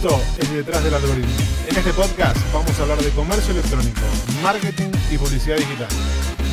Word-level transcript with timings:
Esto 0.00 0.22
es 0.38 0.52
Detrás 0.52 0.84
del 0.84 0.94
Algoritmo. 0.94 1.34
En 1.68 1.76
este 1.76 1.92
podcast 1.92 2.36
vamos 2.52 2.78
a 2.78 2.82
hablar 2.82 2.98
de 2.98 3.10
comercio 3.10 3.50
electrónico, 3.50 4.00
marketing 4.44 4.92
y 5.10 5.18
publicidad 5.18 5.56
digital. 5.56 5.88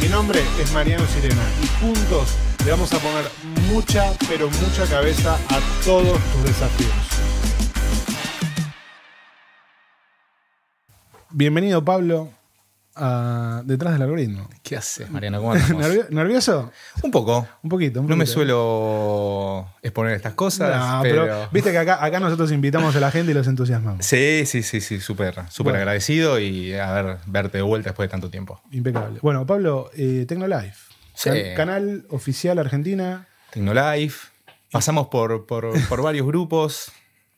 Mi 0.01 0.07
nombre 0.07 0.39
es 0.59 0.71
Mariano 0.71 1.05
Sirena 1.05 1.43
y 1.61 1.67
juntos 1.79 2.29
le 2.65 2.71
vamos 2.71 2.91
a 2.91 2.97
poner 2.97 3.25
mucha, 3.71 4.13
pero 4.27 4.49
mucha 4.49 4.87
cabeza 4.87 5.35
a 5.35 5.59
todos 5.85 6.19
tus 6.33 6.43
desafíos. 6.43 6.91
Bienvenido 11.29 11.85
Pablo 11.85 12.31
a 12.95 13.61
Detrás 13.65 13.93
del 13.93 14.01
Algoritmo. 14.03 14.47
¿Qué 14.63 14.77
haces, 14.77 15.09
Mariano? 15.11 15.39
¿Cómo 15.41 15.55
¿Nervioso? 16.09 16.71
Un 17.03 17.11
poco. 17.11 17.47
Un 17.63 17.69
poquito. 17.69 18.01
un 18.01 18.07
No 18.07 18.15
me 18.15 18.25
suelo 18.25 19.67
exponer 19.81 20.13
estas 20.13 20.33
cosas, 20.33 20.77
No, 20.79 21.01
pero... 21.01 21.23
pero 21.23 21.49
viste 21.51 21.71
que 21.71 21.77
acá, 21.77 22.03
acá 22.03 22.19
nosotros 22.19 22.51
invitamos 22.51 22.95
a 22.95 22.99
la 22.99 23.11
gente 23.11 23.31
y 23.31 23.35
los 23.35 23.47
entusiasmamos. 23.47 24.05
Sí, 24.05 24.43
sí, 24.45 24.63
sí, 24.63 24.81
sí, 24.81 24.99
súper 24.99 25.33
súper 25.49 25.71
Bueno. 25.73 25.77
agradecido 25.79 26.39
y 26.39 26.73
a 26.73 26.91
ver, 27.01 27.17
verte 27.25 27.57
de 27.57 27.63
vuelta 27.63 27.89
después 27.89 28.07
de 28.07 28.11
tanto 28.11 28.29
tiempo. 28.29 28.61
Impecable. 28.71 29.19
Bueno, 29.21 29.45
Pablo, 29.45 29.89
eh, 29.95 30.25
Tecnolife. 30.27 30.73
Sí. 31.13 31.29
Can- 31.29 31.55
canal 31.55 32.05
oficial 32.09 32.59
Argentina. 32.59 33.27
Tecnolife, 33.51 34.27
pasamos 34.71 35.07
por, 35.07 35.45
por, 35.45 35.71
por 35.87 36.01
varios 36.01 36.25
grupos 36.27 36.91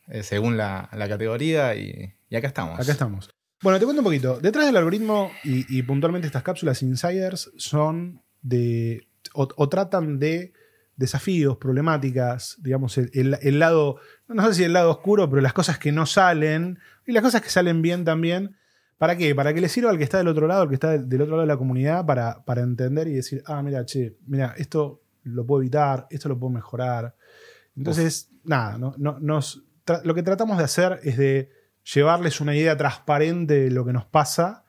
eh, 0.09 0.23
según 0.23 0.57
la, 0.57 0.89
la 0.93 1.07
categoría 1.09 1.75
y, 1.75 2.13
y 2.29 2.35
acá 2.35 2.47
estamos. 2.47 2.79
Acá 2.79 2.91
estamos. 2.91 3.29
Bueno, 3.61 3.79
te 3.79 3.85
cuento 3.85 4.01
un 4.01 4.05
poquito. 4.05 4.39
Detrás 4.39 4.67
del 4.67 4.77
algoritmo 4.77 5.31
y, 5.43 5.81
puntualmente 5.83 6.27
estas 6.27 6.43
cápsulas 6.43 6.83
insiders 6.83 7.51
son 7.57 8.21
de. 8.41 9.07
o, 9.33 9.69
tratan 9.69 10.19
de 10.19 10.53
desafíos, 10.95 11.57
problemáticas, 11.57 12.57
digamos, 12.61 12.97
el, 12.97 13.59
lado. 13.59 13.97
No 14.27 14.45
sé 14.47 14.53
si 14.53 14.63
el 14.63 14.73
lado 14.73 14.91
oscuro, 14.91 15.29
pero 15.29 15.41
las 15.41 15.53
cosas 15.53 15.79
que 15.79 15.91
no 15.91 16.05
salen 16.05 16.79
y 17.05 17.13
las 17.13 17.23
cosas 17.23 17.41
que 17.41 17.49
salen 17.49 17.81
bien 17.81 18.05
también. 18.05 18.55
¿Para 18.97 19.15
qué? 19.15 19.35
Para 19.35 19.53
que 19.53 19.61
le 19.61 19.69
sirva 19.69 19.91
al 19.91 19.97
que 19.99 20.03
está 20.03 20.17
del 20.17 20.27
otro 20.27 20.47
lado, 20.47 20.63
al 20.63 20.69
que 20.69 20.73
está 20.73 20.97
del, 20.97 21.21
otro 21.21 21.35
lado 21.35 21.41
de 21.41 21.47
la 21.47 21.57
comunidad, 21.57 22.05
para, 22.05 22.43
para 22.45 22.61
entender 22.61 23.07
y 23.07 23.13
decir, 23.13 23.43
ah, 23.45 23.61
mira, 23.61 23.85
che, 23.85 24.17
mira, 24.25 24.55
esto 24.57 25.03
lo 25.23 25.45
puedo 25.45 25.61
evitar, 25.61 26.07
esto 26.09 26.29
lo 26.29 26.39
puedo 26.39 26.51
mejorar. 26.51 27.15
Entonces, 27.75 28.31
nada, 28.43 28.79
no, 28.79 28.95
no- 28.97 29.19
nos, 29.19 29.63
lo 30.03 30.15
que 30.15 30.23
tratamos 30.23 30.57
de 30.57 30.63
hacer 30.63 30.99
es 31.03 31.15
de 31.15 31.51
llevarles 31.93 32.41
una 32.41 32.55
idea 32.55 32.75
transparente 32.77 33.53
de 33.63 33.71
lo 33.71 33.85
que 33.85 33.93
nos 33.93 34.05
pasa 34.05 34.63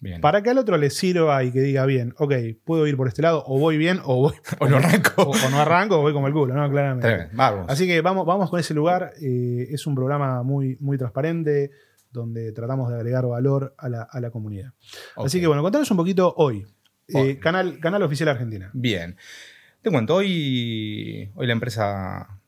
Bien. 0.00 0.20
para 0.20 0.42
que 0.42 0.50
al 0.50 0.58
otro 0.58 0.76
le 0.76 0.90
sirva 0.90 1.42
y 1.44 1.52
que 1.52 1.60
diga 1.60 1.86
bien, 1.86 2.12
ok, 2.18 2.34
puedo 2.64 2.86
ir 2.88 2.96
por 2.96 3.06
este 3.06 3.22
lado, 3.22 3.44
o 3.46 3.58
voy 3.58 3.76
bien, 3.78 4.00
o 4.04 4.16
voy 4.16 4.34
O 4.58 4.68
no 4.68 4.76
arranco. 4.78 5.22
o, 5.22 5.30
o 5.30 5.50
no 5.50 5.60
arranco, 5.60 5.98
o 5.98 6.02
voy 6.02 6.12
como 6.12 6.26
el 6.26 6.32
culo, 6.32 6.54
¿no? 6.54 6.68
Claramente. 6.70 7.06
Tremendo. 7.08 7.32
Vamos. 7.36 7.66
Así 7.68 7.86
que 7.86 8.00
vamos, 8.00 8.26
vamos 8.26 8.50
con 8.50 8.58
ese 8.58 8.74
lugar. 8.74 9.12
eh, 9.22 9.68
es 9.70 9.86
un 9.86 9.94
programa 9.94 10.42
muy, 10.42 10.76
muy 10.80 10.98
transparente 10.98 11.70
donde 12.10 12.52
tratamos 12.52 12.90
de 12.90 12.96
agregar 12.96 13.26
valor 13.26 13.74
a 13.78 13.88
la, 13.88 14.02
a 14.02 14.20
la 14.20 14.30
comunidad. 14.30 14.72
Así 15.16 15.40
que 15.40 15.46
bueno, 15.46 15.62
contanos 15.62 15.90
un 15.90 15.96
poquito 15.96 16.34
hoy. 16.36 16.66
Eh, 17.08 17.18
Hoy. 17.18 17.36
canal, 17.38 17.78
canal 17.80 18.02
Oficial 18.02 18.28
Argentina. 18.28 18.70
Bien. 18.74 19.16
Te 19.82 19.90
cuento, 19.90 20.14
hoy, 20.16 21.30
hoy 21.34 21.46
la 21.46 21.52
empresa 21.52 22.40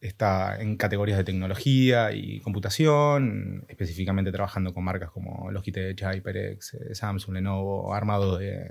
está 0.00 0.60
en 0.60 0.76
categorías 0.76 1.18
de 1.18 1.24
tecnología 1.24 2.12
y 2.12 2.40
computación, 2.40 3.64
específicamente 3.68 4.32
trabajando 4.32 4.72
con 4.72 4.84
marcas 4.84 5.10
como 5.10 5.50
Logitech, 5.50 6.00
HyperX, 6.00 6.74
eh, 6.74 6.94
Samsung, 6.94 7.34
Lenovo, 7.34 7.92
armado 7.94 8.38
de, 8.38 8.70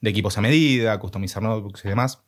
de 0.00 0.10
equipos 0.10 0.36
a 0.38 0.40
medida, 0.40 0.98
customizar 0.98 1.42
notebooks 1.42 1.84
y 1.84 1.88
demás. 1.88 2.22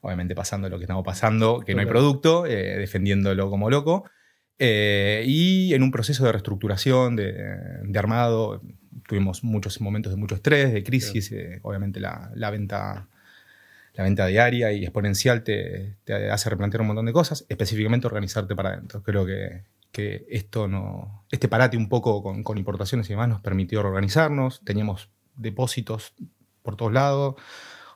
Obviamente 0.00 0.34
pasando 0.34 0.68
lo 0.68 0.78
que 0.78 0.84
estamos 0.84 1.04
pasando, 1.04 1.60
que 1.60 1.74
no 1.74 1.80
hay 1.80 1.86
producto, 1.86 2.46
eh, 2.46 2.78
defendiéndolo 2.78 3.50
como 3.50 3.70
loco. 3.70 4.04
Eh, 4.58 5.24
y 5.26 5.72
en 5.74 5.82
un 5.82 5.90
proceso 5.90 6.24
de 6.24 6.32
reestructuración, 6.32 7.16
de, 7.16 7.32
de 7.82 7.98
armado, 7.98 8.62
tuvimos 9.06 9.44
muchos 9.44 9.80
momentos 9.80 10.12
de 10.12 10.18
mucho 10.18 10.34
estrés, 10.34 10.72
de 10.72 10.82
crisis, 10.82 11.32
eh, 11.32 11.60
obviamente 11.62 12.00
la, 12.00 12.30
la 12.34 12.50
venta 12.50 13.08
la 14.00 14.04
venta 14.04 14.24
diaria 14.24 14.72
y 14.72 14.82
exponencial 14.82 15.44
te, 15.44 15.98
te 16.04 16.30
hace 16.30 16.48
replantear 16.48 16.80
un 16.80 16.86
montón 16.86 17.04
de 17.04 17.12
cosas, 17.12 17.44
específicamente 17.50 18.06
organizarte 18.06 18.56
para 18.56 18.70
adentro. 18.70 19.02
Creo 19.02 19.26
que, 19.26 19.64
que 19.92 20.24
esto 20.30 20.68
no, 20.68 21.26
este 21.30 21.48
parate 21.48 21.76
un 21.76 21.90
poco 21.90 22.22
con, 22.22 22.42
con 22.42 22.56
importaciones 22.56 23.06
y 23.08 23.12
demás 23.12 23.28
nos 23.28 23.42
permitió 23.42 23.82
reorganizarnos, 23.82 24.62
teníamos 24.64 25.10
depósitos 25.36 26.14
por 26.62 26.76
todos 26.76 26.94
lados, 26.94 27.34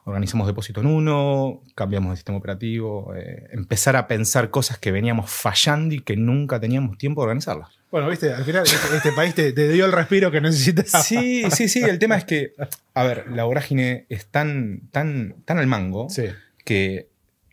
organizamos 0.04 0.47
depósito 0.47 0.81
en 0.81 0.87
uno, 0.87 1.62
cambiamos 1.75 2.10
de 2.12 2.16
sistema 2.16 2.38
operativo, 2.38 3.15
eh, 3.16 3.48
empezar 3.53 3.97
a 3.97 4.06
pensar 4.06 4.50
cosas 4.50 4.78
que 4.78 4.92
veníamos 4.92 5.31
fallando 5.31 5.94
y 5.94 6.00
que 6.00 6.16
nunca 6.16 6.60
teníamos 6.60 6.98
tiempo 6.98 7.22
de 7.22 7.25
organizarlas. 7.26 7.70
Bueno, 7.91 8.09
viste, 8.09 8.32
al 8.32 8.44
final 8.44 8.64
este, 8.64 8.97
este 8.97 9.12
país 9.12 9.34
te, 9.34 9.53
te 9.53 9.69
dio 9.70 9.87
el 9.87 9.93
respiro 9.93 10.31
que 10.31 10.41
necesitas. 10.41 11.04
Sí, 11.06 11.44
sí, 11.50 11.69
sí, 11.69 11.81
el 11.82 11.98
tema 11.98 12.16
es 12.16 12.25
que, 12.25 12.53
a 12.93 13.04
ver, 13.04 13.31
la 13.31 13.44
vorágine 13.44 14.04
es 14.09 14.26
tan, 14.26 14.81
tan, 14.91 15.37
tan 15.44 15.59
al 15.59 15.66
mango 15.66 16.09
Sí. 16.10 16.25
que, 16.64 17.09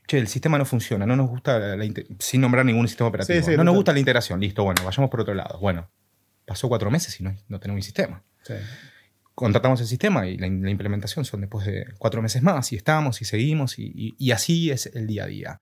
che, 0.07 0.17
el 0.17 0.27
sistema 0.27 0.57
no 0.57 0.65
funciona, 0.65 1.05
no 1.05 1.15
nos 1.15 1.29
gusta, 1.29 1.57
la, 1.59 1.75
la 1.77 1.85
sin 2.19 2.41
nombrar 2.41 2.65
ningún 2.65 2.87
sistema 2.87 3.07
operativo, 3.09 3.37
Sí, 3.39 3.43
sí, 3.45 3.51
no 3.51 3.55
total. 3.57 3.65
nos 3.65 3.75
gusta 3.75 3.93
la 3.93 3.99
integración, 3.99 4.39
listo, 4.39 4.63
bueno, 4.63 4.81
vayamos 4.83 5.09
por 5.09 5.21
otro 5.21 5.33
lado. 5.35 5.59
Bueno, 5.59 5.87
pasó 6.45 6.67
cuatro 6.67 6.89
meses 6.91 7.17
y 7.19 7.23
no, 7.23 7.33
no 7.47 7.59
tenemos 7.59 7.77
un 7.79 7.83
sistema. 7.83 8.23
sí. 8.43 8.55
Contratamos 9.41 9.81
el 9.81 9.87
sistema 9.87 10.27
y 10.27 10.37
la, 10.37 10.47
la 10.47 10.69
implementación 10.69 11.25
son 11.25 11.41
después 11.41 11.65
de 11.65 11.85
cuatro 11.97 12.21
meses 12.21 12.43
más 12.43 12.71
y 12.73 12.75
estamos 12.75 13.21
y 13.21 13.25
seguimos 13.25 13.79
y, 13.79 13.91
y- 13.95 14.15
y 14.19 14.31
así 14.31 14.69
es 14.69 14.85
el 14.93 15.07
día 15.07 15.23
a 15.23 15.27
día. 15.27 15.57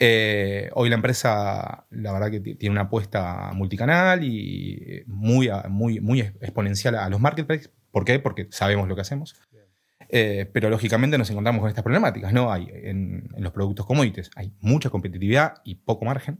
Eh, 0.00 0.68
hoy 0.74 0.88
la 0.88 0.96
empresa, 0.96 1.86
la 1.90 2.12
verdad 2.12 2.30
que 2.30 2.40
tiene 2.40 2.70
una 2.72 2.82
apuesta 2.82 3.52
multicanal 3.54 4.24
y 4.24 5.04
muy, 5.06 5.48
a- 5.48 5.66
muy, 5.68 6.00
muy 6.00 6.20
exponencial 6.20 6.96
a 6.96 7.08
los 7.08 7.20
marketplaces. 7.20 7.70
¿Por 7.92 8.04
qué? 8.04 8.18
Porque 8.18 8.48
sabemos 8.50 8.88
lo 8.88 8.94
que 8.96 9.02
hacemos. 9.02 9.36
Eh, 10.08 10.50
pero 10.52 10.68
lógicamente 10.70 11.16
nos 11.18 11.30
encontramos 11.30 11.60
con 11.60 11.68
estas 11.68 11.84
problemáticas. 11.84 12.32
¿no? 12.32 12.50
Hay, 12.52 12.66
en, 12.72 13.28
en 13.36 13.42
los 13.44 13.52
productos 13.52 13.86
commodities 13.86 14.30
hay 14.34 14.52
mucha 14.60 14.90
competitividad 14.90 15.54
y 15.64 15.76
poco 15.76 16.04
margen. 16.04 16.38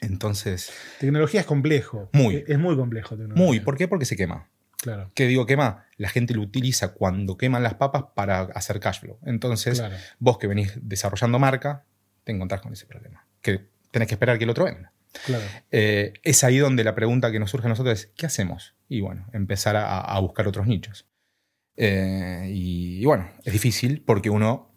Entonces, 0.00 0.70
Tecnología 1.00 1.40
es 1.40 1.46
complejo. 1.46 2.08
Muy. 2.12 2.36
Es, 2.36 2.44
es 2.50 2.58
muy 2.58 2.76
complejo. 2.76 3.16
tecnología. 3.16 3.44
muy. 3.44 3.60
¿Por 3.60 3.76
qué? 3.76 3.88
Porque 3.88 4.04
se 4.04 4.16
quema. 4.16 4.48
Claro. 4.80 5.10
¿Qué 5.14 5.26
digo 5.26 5.44
quema? 5.46 5.86
La 5.96 6.08
gente 6.08 6.34
lo 6.34 6.42
utiliza 6.42 6.92
cuando 6.94 7.36
queman 7.36 7.62
las 7.62 7.74
papas 7.74 8.04
para 8.14 8.42
hacer 8.42 8.78
cash 8.80 9.00
flow. 9.00 9.18
Entonces, 9.26 9.78
Claro. 9.78 9.96
vos 10.18 10.38
que 10.38 10.46
venís 10.46 10.72
desarrollando 10.80 11.38
marca, 11.38 11.84
te 12.24 12.32
encontrás 12.32 12.60
con 12.60 12.72
ese 12.72 12.86
problema. 12.86 13.26
Que 13.42 13.66
tenés 13.90 14.06
que 14.08 14.14
esperar 14.14 14.38
que 14.38 14.44
el 14.44 14.50
otro 14.50 14.64
venda. 14.64 14.92
Claro. 15.26 15.44
Eh, 15.72 16.12
es 16.22 16.44
ahí 16.44 16.58
donde 16.58 16.84
la 16.84 16.94
pregunta 16.94 17.32
que 17.32 17.38
nos 17.40 17.50
surge 17.50 17.66
a 17.66 17.70
nosotros 17.70 17.98
es, 17.98 18.12
¿qué 18.16 18.26
hacemos? 18.26 18.74
Y 18.88 19.00
bueno, 19.00 19.26
empezar 19.32 19.74
a, 19.76 20.00
a 20.00 20.20
buscar 20.20 20.46
otros 20.46 20.66
nichos. 20.66 21.06
Eh, 21.76 22.50
y, 22.52 23.00
y 23.00 23.04
bueno, 23.04 23.28
es 23.44 23.52
difícil 23.52 24.02
porque 24.04 24.30
uno 24.30 24.70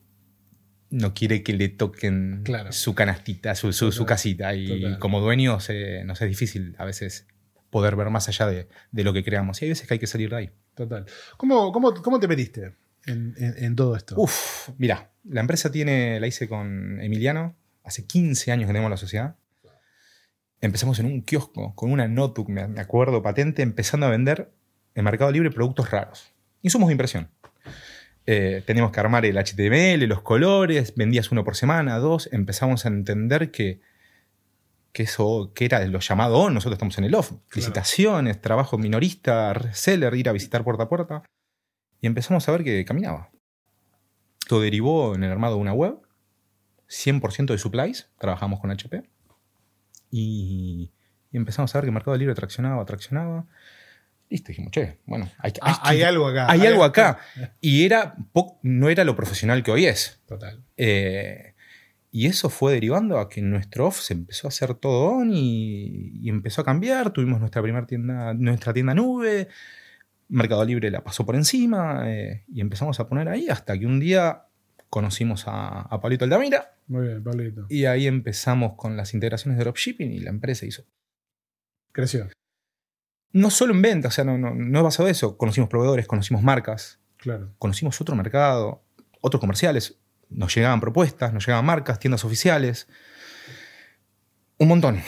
no 0.89 1.13
quiere 1.13 1.41
que 1.43 1.53
le 1.53 1.69
toquen 1.69 2.41
Claro. 2.43 2.71
su 2.71 2.93
canastita, 2.95 3.55
su, 3.55 3.71
su- 3.73 3.91
su 3.91 4.05
casita. 4.05 4.53
Y 4.55 4.67
total. 4.67 4.99
como 4.99 5.19
dueños 5.21 5.67
eh, 5.69 6.03
nos 6.05 6.21
es 6.21 6.27
difícil 6.29 6.75
a 6.77 6.85
veces 6.85 7.27
poder 7.71 7.95
ver 7.95 8.11
más 8.11 8.27
allá 8.27 8.45
de, 8.45 8.67
de 8.91 9.03
lo 9.03 9.13
que 9.13 9.23
creamos. 9.23 9.59
Y 9.61 9.65
hay 9.65 9.69
veces 9.69 9.87
que 9.87 9.95
hay 9.95 9.99
que 9.99 10.05
salir 10.07 10.29
de 10.29 10.35
ahí. 10.35 10.51
Total. 10.75 11.05
¿Cómo, 11.37 11.71
cómo, 11.71 11.93
cómo 11.95 12.19
te 12.19 12.27
metiste 12.27 12.75
en, 13.07 13.33
en- 13.37 13.55
en 13.63 13.75
todo 13.75 13.95
esto? 13.95 14.13
Uf, 14.17 14.69
mira, 14.77 15.09
la 15.23 15.41
empresa 15.41 15.71
tiene, 15.71 16.19
la 16.19 16.27
hice 16.27 16.47
con 16.47 17.01
Emiliano, 17.01 17.55
hace 17.83 18.05
15 18.05 18.51
años 18.51 18.67
que 18.67 18.73
tenemos 18.73 18.91
la 18.91 18.97
sociedad. 18.97 19.35
Empezamos 20.59 20.99
en 20.99 21.07
un 21.07 21.21
kiosco 21.23 21.73
con 21.75 21.91
una 21.91 22.07
notebook, 22.07 22.47
me 22.49 22.67
me 22.67 22.81
acuerdo, 22.81 23.23
patente, 23.23 23.63
empezando 23.63 24.05
a 24.05 24.09
vender 24.09 24.51
en 24.93 25.03
Mercado 25.05 25.31
Libre 25.31 25.49
productos 25.49 25.89
raros. 25.89 26.31
Insumos 26.61 26.89
de 26.89 26.93
impresión. 26.93 27.29
Eh, 28.27 28.61
teníamos 28.67 28.91
que 28.91 28.99
armar 28.99 29.25
el 29.25 29.37
HTML, 29.37 30.05
los 30.07 30.21
colores, 30.21 30.93
vendías 30.95 31.31
uno 31.31 31.43
por 31.43 31.55
semana, 31.55 31.97
dos. 31.97 32.29
Empezamos 32.31 32.85
a 32.85 32.89
entender 32.89 33.49
que, 33.49 33.81
que 34.93 35.03
eso 35.03 35.51
que 35.53 35.65
era 35.65 35.85
lo 35.85 35.99
llamado 35.99 36.37
on, 36.37 36.53
nosotros 36.53 36.75
estamos 36.75 36.97
en 36.97 37.05
el 37.05 37.15
off. 37.15 37.31
Licitaciones, 37.53 38.41
trabajo 38.41 38.77
minorista, 38.77 39.53
reseller, 39.53 40.13
ir 40.15 40.29
a 40.29 40.33
visitar 40.33 40.63
puerta 40.63 40.83
a 40.83 40.89
puerta. 40.89 41.23
Y 42.01 42.07
empezamos 42.07 42.47
a 42.47 42.51
ver 42.51 42.63
que 42.63 42.83
caminaba. 42.85 43.29
Todo 44.47 44.61
derivó 44.61 45.15
en 45.15 45.23
el 45.23 45.31
armado 45.31 45.55
de 45.55 45.61
una 45.61 45.73
web, 45.73 45.99
100% 46.89 47.45
de 47.45 47.57
supplies, 47.57 48.09
trabajamos 48.19 48.59
con 48.59 48.71
HP, 48.71 49.03
y, 50.09 50.91
y 51.31 51.37
empezamos 51.37 51.73
a 51.73 51.77
ver 51.77 51.85
que 51.85 51.91
Mercado 51.91 52.17
Libre 52.17 52.35
traccionaba, 52.35 52.83
traccionaba. 52.85 53.45
Listo, 54.29 54.49
dijimos, 54.49 54.71
che, 54.71 54.99
bueno, 55.05 55.29
hay, 55.39 55.53
Ah, 55.61 55.79
hay 55.83 56.03
algo 56.03 56.27
acá. 56.27 56.49
hay 56.49 56.65
algo 56.65 56.83
acá. 56.83 57.19
Y 57.59 57.85
era 57.85 58.15
no 58.61 58.89
era 58.89 59.03
lo 59.03 59.15
profesional 59.15 59.61
que 59.63 59.71
hoy 59.71 59.85
es. 59.85 60.21
Total. 60.25 60.63
Eh, 60.77 61.53
y 62.11 62.27
eso 62.27 62.49
fue 62.49 62.73
derivando 62.73 63.19
a 63.19 63.29
que 63.29 63.41
nuestro 63.41 63.87
off 63.87 63.99
se 64.01 64.13
empezó 64.13 64.47
a 64.47 64.49
hacer 64.49 64.73
todo 64.75 65.05
on 65.11 65.31
y, 65.33 66.11
y 66.21 66.29
empezó 66.29 66.61
a 66.61 66.65
cambiar. 66.65 67.11
Tuvimos 67.11 67.39
nuestra 67.39 67.61
primera 67.61 67.85
tienda, 67.87 68.33
nuestra 68.33 68.73
tienda 68.73 68.93
nube. 68.93 69.47
Mercado 70.27 70.63
Libre 70.65 70.91
la 70.91 71.03
pasó 71.03 71.25
por 71.25 71.35
encima 71.35 72.03
eh, 72.11 72.43
y 72.53 72.61
empezamos 72.61 72.99
a 72.99 73.07
poner 73.07 73.27
ahí 73.29 73.49
hasta 73.49 73.77
que 73.77 73.85
un 73.85 73.99
día 73.99 74.43
conocimos 74.89 75.47
a, 75.47 75.81
a 75.81 76.01
Pablito 76.01 76.25
Altamira 76.25 76.75
Muy 76.87 77.07
bien, 77.07 77.23
Pablito. 77.23 77.65
y 77.69 77.85
ahí 77.85 78.07
empezamos 78.07 78.73
con 78.75 78.95
las 78.97 79.13
integraciones 79.13 79.57
de 79.57 79.63
dropshipping 79.63 80.11
y 80.11 80.19
la 80.19 80.29
empresa 80.31 80.65
hizo 80.65 80.83
Creció. 81.93 82.27
No 83.33 83.49
solo 83.49 83.73
en 83.73 83.81
venta, 83.81 84.09
o 84.09 84.11
sea, 84.11 84.23
no, 84.25 84.37
no, 84.37 84.53
no 84.53 84.77
es 84.79 84.83
basado 84.83 85.07
en 85.07 85.11
eso. 85.11 85.37
Conocimos 85.37 85.69
proveedores, 85.69 86.07
conocimos 86.07 86.43
marcas, 86.43 86.99
Claro. 87.17 87.53
conocimos 87.59 87.99
otro 88.01 88.15
mercado, 88.15 88.83
otros 89.21 89.39
comerciales. 89.39 90.00
Nos 90.31 90.55
llegaban 90.55 90.79
propuestas, 90.79 91.33
nos 91.33 91.45
llegaban 91.45 91.65
marcas, 91.65 91.99
tiendas 91.99 92.23
oficiales. 92.25 92.87
Un 94.57 94.67
montón. 94.67 94.99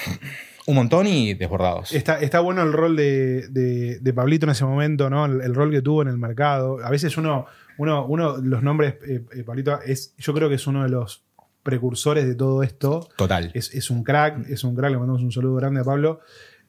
Un 0.65 0.75
montón 0.75 1.07
y 1.07 1.33
desbordados. 1.33 1.91
Está, 1.93 2.19
está 2.21 2.39
bueno 2.39 2.61
el 2.63 2.71
rol 2.73 2.95
de, 2.95 3.47
de- 3.49 3.99
de 3.99 4.13
Pablito 4.13 4.45
en 4.45 4.51
ese 4.51 4.63
momento, 4.65 5.09
¿no? 5.09 5.25
El, 5.25 5.41
el 5.41 5.53
rol 5.53 5.71
que 5.71 5.81
tuvo 5.81 6.01
en 6.01 6.07
el 6.07 6.17
mercado. 6.17 6.77
A 6.83 6.89
veces 6.89 7.17
uno, 7.17 7.45
uno, 7.77 8.05
uno 8.05 8.37
los 8.37 8.63
nombres, 8.63 8.95
eh, 9.05 9.25
eh, 9.35 9.43
Pablito, 9.43 9.79
es, 9.81 10.13
yo 10.17 10.33
creo 10.33 10.47
que 10.49 10.55
es 10.55 10.65
uno 10.67 10.83
de 10.83 10.89
los 10.89 11.23
precursores 11.63 12.25
de 12.25 12.35
todo 12.35 12.63
esto. 12.63 13.09
Total. 13.17 13.51
Es, 13.53 13.73
es 13.73 13.89
un 13.89 14.03
crack, 14.03 14.47
es 14.49 14.63
un 14.63 14.75
crack, 14.75 14.91
le 14.91 14.97
mandamos 14.97 15.21
un 15.21 15.31
saludo 15.31 15.55
grande 15.55 15.81
a 15.81 15.83
Pablo. 15.83 16.21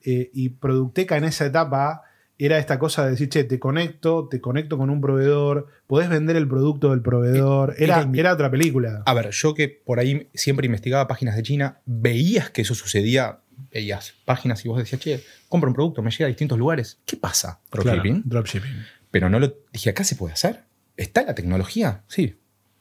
Eh, 0.05 0.31
y 0.35 0.51
Producteca 0.51 1.17
en 1.17 1.25
esa 1.25 1.47
etapa 1.47 2.03
era 2.39 2.59
esta 2.59 2.79
cosa 2.79 3.05
de 3.05 3.13
decir, 3.13 3.29
che, 3.29 3.45
te 3.45 3.59
conecto, 3.59 4.27
te 4.29 4.41
conecto 4.41 4.77
con 4.77 4.91
un 4.91 5.01
proveedor, 5.01 5.69
podés 5.87 6.09
vender 6.09 6.37
el 6.37 6.49
producto 6.49 6.91
del 6.91 7.01
proveedor. 7.01 7.75
Era, 7.79 8.01
Era- 8.03 8.11
era 8.15 8.33
otra 8.33 8.51
película. 8.51 9.03
A 9.07 9.15
ver, 9.15 9.31
yo 9.31 9.55
que 9.55 9.69
por 9.69 9.99
ahí 10.01 10.29
siempre 10.35 10.67
investigaba 10.67 11.07
páginas 11.07 11.37
de 11.37 11.43
China, 11.43 11.79
veías 11.87 12.51
que 12.51 12.63
eso 12.63 12.75
sucedía, 12.75 13.39
veías 13.73 14.15
páginas 14.25 14.65
y 14.65 14.69
vos 14.69 14.79
decías, 14.79 15.01
che, 15.01 15.23
compro 15.49 15.69
un 15.71 15.75
producto, 15.75 16.03
me 16.03 16.11
llega 16.11 16.25
a 16.25 16.29
distintos 16.29 16.59
lugares. 16.59 16.99
¿Qué 17.07 17.17
pasa? 17.17 17.61
Claro, 17.71 17.91
Dropshipping. 17.91 18.23
dropshipping. 18.25 18.87
Pero 19.11 19.31
no 19.31 19.39
lo 19.39 19.55
dije, 19.73 19.91
acá 19.91 20.03
se 20.03 20.17
puede 20.17 20.35
hacer. 20.35 20.63
¿Está 20.97 21.23
la 21.23 21.35
tecnología? 21.35 22.03
Sí, 22.09 22.37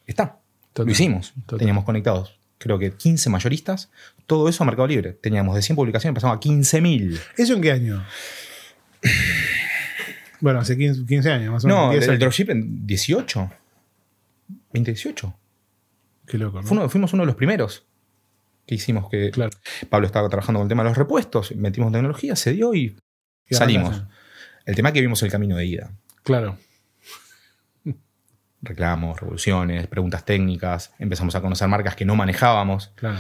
está. 0.07 0.39
Total, 0.73 0.87
lo 0.87 0.91
hicimos. 0.91 1.33
total. 1.45 1.59
Teníamos 1.59 1.83
conectados, 1.83 2.39
creo 2.57 2.79
que 2.79 2.91
15 2.93 3.29
mayoristas, 3.29 3.91
todo 4.25 4.49
eso 4.49 4.63
a 4.63 4.65
Mercado 4.65 4.87
Libre. 4.87 5.13
Teníamos 5.13 5.55
de 5.55 5.61
100 5.61 5.75
publicaciones, 5.75 6.15
pasamos 6.15 6.37
a 6.37 6.39
15.000. 6.39 7.19
¿Eso 7.37 7.53
en 7.53 7.61
qué 7.61 7.71
año? 7.71 8.03
Bueno, 10.43 10.59
hace 10.59 10.77
15, 10.77 11.05
15 11.05 11.31
años 11.31 11.53
más 11.53 11.63
o 11.63 11.67
menos. 11.69 11.85
No, 11.85 11.91
10 11.91 12.03
el 12.03 12.09
años. 12.09 12.19
dropship 12.19 12.49
en 12.49 12.85
18. 12.85 13.49
2018. 14.73 15.33
Qué 16.27 16.37
loco, 16.37 16.61
fuimos 16.89 17.13
uno 17.13 17.23
de 17.23 17.27
los 17.27 17.35
primeros 17.37 17.85
que 18.65 18.75
hicimos 18.75 19.09
que 19.09 19.31
Claro. 19.31 19.51
Pablo 19.89 20.05
estaba 20.05 20.27
trabajando 20.27 20.59
con 20.59 20.65
el 20.65 20.69
tema 20.69 20.83
de 20.83 20.89
los 20.89 20.97
repuestos, 20.97 21.55
metimos 21.55 21.93
tecnología, 21.93 22.35
se 22.35 22.51
dio 22.51 22.73
y 22.73 22.97
Y 23.49 23.55
salimos. 23.55 24.03
El 24.65 24.75
tema 24.75 24.89
es 24.89 24.93
que 24.93 24.99
vimos 24.99 25.23
el 25.23 25.31
camino 25.31 25.55
de 25.55 25.65
ida. 25.65 25.91
Claro. 26.23 26.57
Reclamos, 28.61 29.21
revoluciones, 29.21 29.87
preguntas 29.87 30.25
técnicas, 30.25 30.91
empezamos 30.99 31.35
a 31.35 31.41
conocer 31.41 31.69
marcas 31.69 31.95
que 31.95 32.03
no 32.03 32.17
manejábamos. 32.17 32.91
Claro. 32.95 33.17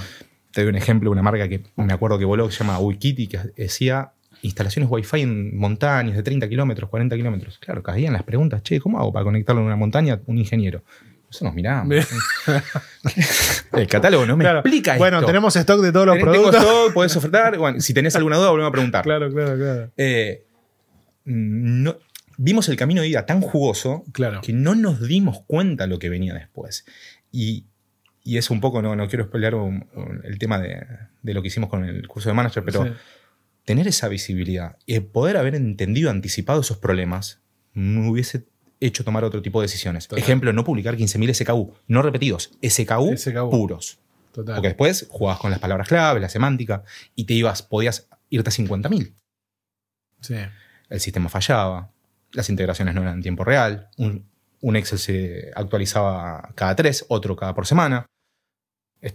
Te 0.51 0.59
doy 0.61 0.69
un 0.69 0.75
ejemplo, 0.75 1.09
una 1.09 1.21
marca 1.21 1.47
que 1.47 1.63
me 1.77 1.93
acuerdo 1.93 2.19
que 2.19 2.25
voló, 2.25 2.47
que 2.47 2.53
se 2.53 2.59
llama 2.65 2.79
Wikiti, 2.79 3.27
que 3.27 3.37
decía 3.55 4.11
instalaciones 4.43 4.89
Wi-Fi 4.91 5.21
en 5.21 5.57
montañas 5.57 6.15
de 6.15 6.21
30 6.23 6.47
kilómetros, 6.47 6.89
40 6.89 7.15
kilómetros. 7.15 7.57
Claro, 7.59 7.81
caían 7.81 8.13
las 8.13 8.23
preguntas, 8.23 8.61
che, 8.63 8.79
¿cómo 8.79 8.99
hago 8.99 9.11
para 9.11 9.23
conectarlo 9.25 9.61
en 9.61 9.67
una 9.67 9.75
montaña 9.75 10.19
un 10.27 10.37
ingeniero? 10.37 10.83
Eso 11.29 11.45
nos 11.45 11.55
miramos. 11.55 11.95
el 13.73 13.87
catálogo 13.87 14.25
no 14.25 14.37
me 14.37 14.43
Claro. 14.43 14.59
explica 14.59 14.97
Bueno, 14.97 15.17
esto. 15.17 15.27
tenemos 15.27 15.55
stock 15.55 15.81
de 15.81 15.91
todos 15.91 16.05
los 16.05 16.15
Tenés- 16.17 16.31
tengo 16.31 16.49
productos. 16.51 16.61
stock, 16.63 16.93
podés 16.93 17.15
ofertar. 17.15 17.57
Bueno, 17.57 17.79
si 17.81 17.93
tenés 17.93 18.15
alguna 18.15 18.37
duda, 18.37 18.49
volvemos 18.51 18.69
a 18.69 18.71
preguntar. 18.71 19.03
Claro, 19.03 19.31
claro, 19.31 19.57
claro. 19.57 19.91
Eh, 19.97 20.45
no- 21.25 21.97
vimos 22.37 22.67
el 22.69 22.75
camino 22.75 23.01
de 23.01 23.07
ida 23.07 23.25
tan 23.25 23.41
jugoso 23.41 24.03
Claro. 24.11 24.41
que 24.41 24.53
no 24.53 24.75
nos 24.75 25.01
dimos 25.07 25.41
cuenta 25.47 25.87
lo 25.87 25.99
que 25.99 26.09
venía 26.09 26.33
después. 26.33 26.85
Y, 27.31 27.65
y 28.23 28.37
es 28.37 28.49
un 28.49 28.61
poco, 28.61 28.81
no, 28.81 28.95
no 28.95 29.07
quiero 29.07 29.27
un- 29.63 30.21
el 30.23 30.37
tema 30.37 30.59
de, 30.59 30.85
de 31.21 31.33
lo 31.33 31.41
que 31.41 31.47
hicimos 31.47 31.69
con 31.69 31.83
el 31.85 32.07
curso 32.07 32.29
de 32.29 32.35
manager, 32.35 32.63
pero 32.63 32.83
Sí. 32.85 32.91
Tener 33.65 33.87
esa 33.87 34.07
visibilidad 34.07 34.77
y 34.85 34.99
poder 34.99 35.37
haber 35.37 35.55
entendido, 35.55 36.09
anticipado 36.09 36.61
esos 36.61 36.77
problemas, 36.77 37.39
me 37.73 38.09
hubiese 38.09 38.45
hecho 38.79 39.03
tomar 39.03 39.23
otro 39.23 39.41
tipo 39.41 39.61
de 39.61 39.65
decisiones. 39.65 40.07
Total. 40.07 40.21
Ejemplo, 40.23 40.51
no 40.53 40.63
publicar 40.63 40.97
15.000 40.97 41.33
SKU, 41.33 41.73
no 41.87 42.01
repetidos, 42.01 42.51
SKU, 42.61 43.15
SKU. 43.17 43.49
puros. 43.49 43.99
Total. 44.33 44.55
Porque 44.55 44.69
después 44.69 45.07
jugabas 45.09 45.39
con 45.39 45.51
las 45.51 45.59
palabras 45.59 45.87
clave, 45.87 46.19
la 46.19 46.27
semántica, 46.29 46.83
y 47.15 47.25
te 47.25 47.33
ibas, 47.35 47.61
podías 47.63 48.07
irte 48.29 48.49
a 48.49 48.53
50.000 48.53 49.13
Sí. 50.19 50.35
el 50.89 50.99
sistema 50.99 51.29
fallaba, 51.29 51.91
las 52.31 52.49
integraciones 52.49 52.95
no 52.95 53.01
eran 53.01 53.15
en 53.15 53.21
tiempo 53.21 53.43
real, 53.43 53.89
un, 53.97 54.25
un 54.61 54.75
Excel 54.75 54.97
se 54.99 55.51
actualizaba 55.55 56.51
cada 56.55 56.75
tres, 56.75 57.05
otro 57.09 57.35
cada 57.35 57.53
por 57.53 57.67
semana, 57.67 58.05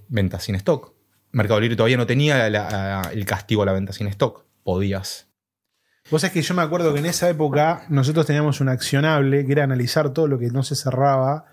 ventas 0.08 0.44
sin 0.44 0.54
stock. 0.56 0.92
Mercado 1.32 1.60
Libre 1.60 1.76
todavía 1.76 1.96
no 1.96 2.06
tenía 2.06 2.48
la- 2.50 3.10
el 3.12 3.24
castigo 3.26 3.62
a 3.62 3.66
la 3.66 3.72
venta 3.72 3.92
sin 3.92 4.06
stock, 4.08 4.44
podías. 4.62 5.28
Vos 6.10 6.22
sabés 6.22 6.32
que 6.32 6.42
yo 6.42 6.54
me 6.54 6.62
acuerdo 6.62 6.92
que 6.94 7.00
en 7.00 7.06
esa 7.06 7.28
época 7.28 7.82
nosotros 7.90 8.24
teníamos 8.26 8.60
un 8.62 8.68
accionable 8.70 9.44
que 9.44 9.52
era 9.52 9.64
analizar 9.64 10.10
todo 10.14 10.26
lo 10.26 10.38
que 10.38 10.46
no 10.50 10.62
se 10.62 10.74
cerraba 10.74 11.44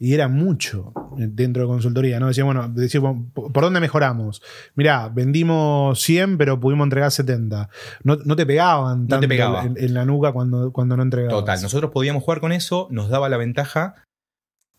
y 0.00 0.14
era 0.14 0.28
mucho 0.28 0.92
dentro 1.16 1.62
de 1.64 1.68
consultoría, 1.68 2.18
¿no? 2.20 2.28
Decía, 2.28 2.44
bueno, 2.44 2.68
decíamos, 2.68 3.26
¿por 3.34 3.52
dónde 3.64 3.80
mejoramos? 3.80 4.40
Mirá, 4.76 5.08
vendimos 5.08 6.00
100, 6.00 6.38
pero 6.38 6.58
pudimos 6.60 6.84
entregar 6.86 7.10
70. 7.10 7.68
No, 8.04 8.16
no 8.24 8.36
te 8.36 8.46
pegaban 8.46 9.08
te 9.08 9.10
tanto 9.10 9.28
pegaba. 9.28 9.64
En, 9.64 9.74
en 9.76 9.92
la 9.94 10.04
nuca 10.06 10.32
cuando, 10.32 10.72
cuando 10.72 10.96
no 10.96 11.02
entregabas. 11.02 11.40
Total, 11.40 11.60
nosotros 11.60 11.90
podíamos 11.90 12.22
jugar 12.22 12.40
con 12.40 12.52
eso, 12.52 12.86
nos 12.90 13.10
daba 13.10 13.28
la 13.28 13.36
ventaja. 13.36 13.96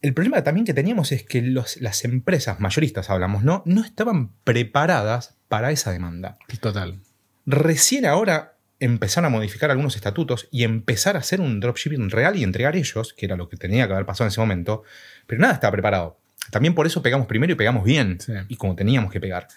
El 0.01 0.13
problema 0.13 0.43
también 0.43 0.65
que 0.65 0.73
teníamos 0.73 1.11
es 1.11 1.23
que 1.23 1.41
los- 1.41 1.77
las 1.81 2.05
empresas 2.05 2.59
mayoristas, 2.59 3.09
hablamos, 3.09 3.43
¿no? 3.43 3.63
No 3.65 3.83
estaban 3.83 4.31
preparadas 4.43 5.35
para 5.49 5.71
esa 5.71 5.91
demanda. 5.91 6.37
Total. 6.61 6.99
Recién 7.45 8.05
ahora 8.05 8.55
empezaron 8.79 9.25
a 9.25 9.35
modificar 9.35 9.71
algunos 9.71 9.95
estatutos 9.97 10.47
y 10.51 10.63
empezar 10.63 11.17
a 11.17 11.19
hacer 11.19 11.41
un 11.41 11.59
dropshipping 11.59 12.09
real 12.09 12.37
y 12.37 12.43
entregar 12.43 12.77
ellos, 12.77 13.13
que 13.13 13.25
era 13.25 13.35
lo 13.35 13.49
que 13.49 13.57
tenía 13.57 13.87
que 13.87 13.93
haber 13.93 14.05
pasado 14.05 14.27
en 14.27 14.29
ese 14.29 14.39
momento, 14.39 14.83
pero 15.27 15.41
nada 15.41 15.53
estaba 15.55 15.71
preparado. 15.71 16.17
También 16.51 16.73
por 16.75 16.87
eso 16.87 17.01
pegamos 17.01 17.27
primero 17.27 17.51
y 17.51 17.55
pegamos 17.55 17.83
bien, 17.83 18.19
Sí. 18.21 18.31
y 18.47 18.55
como 18.55 18.75
teníamos 18.75 19.11
que 19.11 19.19
pegar. 19.19 19.47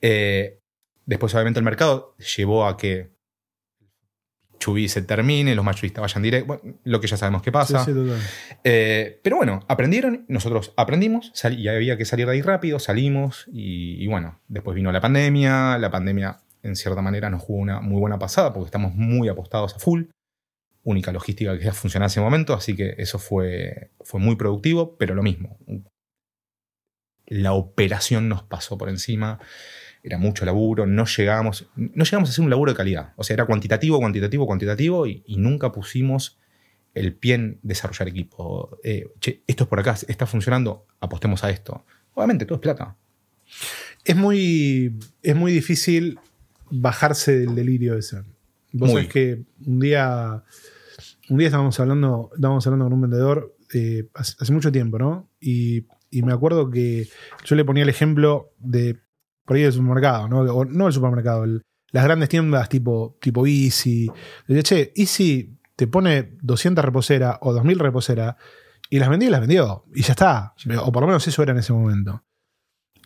Eh, 0.00 0.58
después, 1.06 1.32
obviamente, 1.34 1.60
el 1.60 1.64
mercado 1.64 2.16
llevó 2.36 2.66
a 2.66 2.76
que 2.76 3.10
Chubí 4.58 4.88
se 4.88 5.02
termine, 5.02 5.54
los 5.54 5.64
mayoristas 5.64 6.02
vayan 6.02 6.22
directo, 6.22 6.46
bueno, 6.46 6.78
lo 6.84 7.00
que 7.00 7.06
ya 7.06 7.16
sabemos 7.16 7.42
que 7.42 7.52
pasa. 7.52 7.84
Sí, 7.84 7.92
sí, 7.92 7.96
total. 7.96 8.18
Eh, 8.64 9.20
pero 9.22 9.36
bueno, 9.36 9.64
aprendieron, 9.68 10.24
nosotros 10.28 10.72
aprendimos, 10.76 11.32
y 11.50 11.68
había 11.68 11.96
que 11.96 12.04
salir 12.04 12.26
de 12.26 12.32
ahí 12.32 12.42
rápido, 12.42 12.78
salimos, 12.78 13.46
y, 13.52 14.02
y 14.02 14.06
bueno, 14.06 14.40
después 14.48 14.74
vino 14.74 14.90
la 14.92 15.00
pandemia, 15.00 15.78
la 15.78 15.90
pandemia 15.90 16.40
en 16.62 16.76
cierta 16.76 17.02
manera 17.02 17.30
nos 17.30 17.42
jugó 17.42 17.60
una 17.60 17.80
muy 17.80 18.00
buena 18.00 18.18
pasada 18.18 18.52
porque 18.52 18.66
estamos 18.66 18.94
muy 18.94 19.28
apostados 19.28 19.74
a 19.74 19.78
full, 19.78 20.04
única 20.82 21.12
logística 21.12 21.56
que 21.56 21.64
ya 21.64 21.72
funcionaba 21.72 22.06
en 22.06 22.10
ese 22.10 22.20
momento, 22.20 22.54
así 22.54 22.74
que 22.74 22.94
eso 22.98 23.18
fue, 23.18 23.90
fue 24.00 24.20
muy 24.20 24.36
productivo, 24.36 24.96
pero 24.96 25.14
lo 25.14 25.22
mismo, 25.22 25.58
la 27.26 27.52
operación 27.52 28.28
nos 28.28 28.42
pasó 28.42 28.78
por 28.78 28.88
encima, 28.88 29.38
era 30.08 30.18
mucho 30.18 30.44
laburo, 30.44 30.86
no 30.86 31.04
llegamos, 31.04 31.68
no 31.76 32.04
llegamos 32.04 32.28
a 32.28 32.32
hacer 32.32 32.44
un 32.44 32.50
laburo 32.50 32.72
de 32.72 32.76
calidad, 32.76 33.12
o 33.16 33.24
sea, 33.24 33.34
era 33.34 33.46
cuantitativo, 33.46 33.98
cuantitativo, 33.98 34.46
cuantitativo, 34.46 35.06
y, 35.06 35.22
y 35.26 35.36
nunca 35.36 35.70
pusimos 35.72 36.38
el 36.94 37.14
pie 37.14 37.34
en 37.34 37.58
desarrollar 37.62 38.08
equipo. 38.08 38.78
Eh, 38.82 39.08
che, 39.20 39.42
esto 39.46 39.64
es 39.64 39.68
por 39.68 39.80
acá, 39.80 39.96
está 40.08 40.26
funcionando, 40.26 40.86
apostemos 41.00 41.44
a 41.44 41.50
esto. 41.50 41.84
Obviamente, 42.14 42.44
todo 42.44 42.56
es 42.56 42.62
plata. 42.62 42.96
Es 44.04 44.16
muy, 44.16 44.98
es 45.22 45.36
muy 45.36 45.52
difícil 45.52 46.18
bajarse 46.70 47.38
del 47.38 47.54
delirio 47.54 47.96
ese. 47.96 48.22
Vos 48.72 48.90
sabés 48.90 49.08
que 49.08 49.42
un 49.64 49.80
día, 49.80 50.42
un 51.28 51.38
día 51.38 51.48
estábamos 51.48 51.78
hablando, 51.80 52.30
estábamos 52.34 52.66
hablando 52.66 52.86
con 52.86 52.92
un 52.92 53.00
vendedor 53.00 53.56
eh, 53.72 54.08
hace, 54.14 54.34
hace 54.40 54.52
mucho 54.52 54.72
tiempo, 54.72 54.98
¿no? 54.98 55.28
Y, 55.40 55.86
y 56.10 56.22
me 56.22 56.32
acuerdo 56.32 56.70
que 56.70 57.08
yo 57.44 57.56
le 57.56 57.64
ponía 57.64 57.82
el 57.82 57.88
ejemplo 57.88 58.52
de 58.58 58.98
por 59.48 59.56
ahí 59.56 59.62
del 59.64 59.72
supermercado, 59.72 60.28
¿no? 60.28 60.40
O 60.42 60.64
no 60.64 60.86
el 60.86 60.92
supermercado, 60.92 61.42
el- 61.42 61.62
las 61.90 62.04
grandes 62.04 62.28
tiendas 62.28 62.68
tipo, 62.68 63.16
tipo 63.20 63.46
Easy. 63.46 64.08
Decía, 64.46 64.62
che, 64.62 64.92
Easy 64.94 65.58
te 65.74 65.86
pone 65.86 66.36
200 66.42 66.84
reposeras 66.84 67.38
o 67.40 67.52
2000 67.52 67.78
reposeras 67.78 68.36
y 68.90 68.98
las 68.98 69.08
vendió 69.08 69.28
y 69.28 69.32
las 69.32 69.40
vendió. 69.40 69.84
Y 69.94 70.02
ya 70.02 70.12
está. 70.12 70.54
O 70.82 70.92
por 70.92 71.02
lo 71.02 71.06
menos 71.06 71.26
eso 71.26 71.42
era 71.42 71.52
en 71.52 71.58
ese 71.58 71.72
momento. 71.72 72.22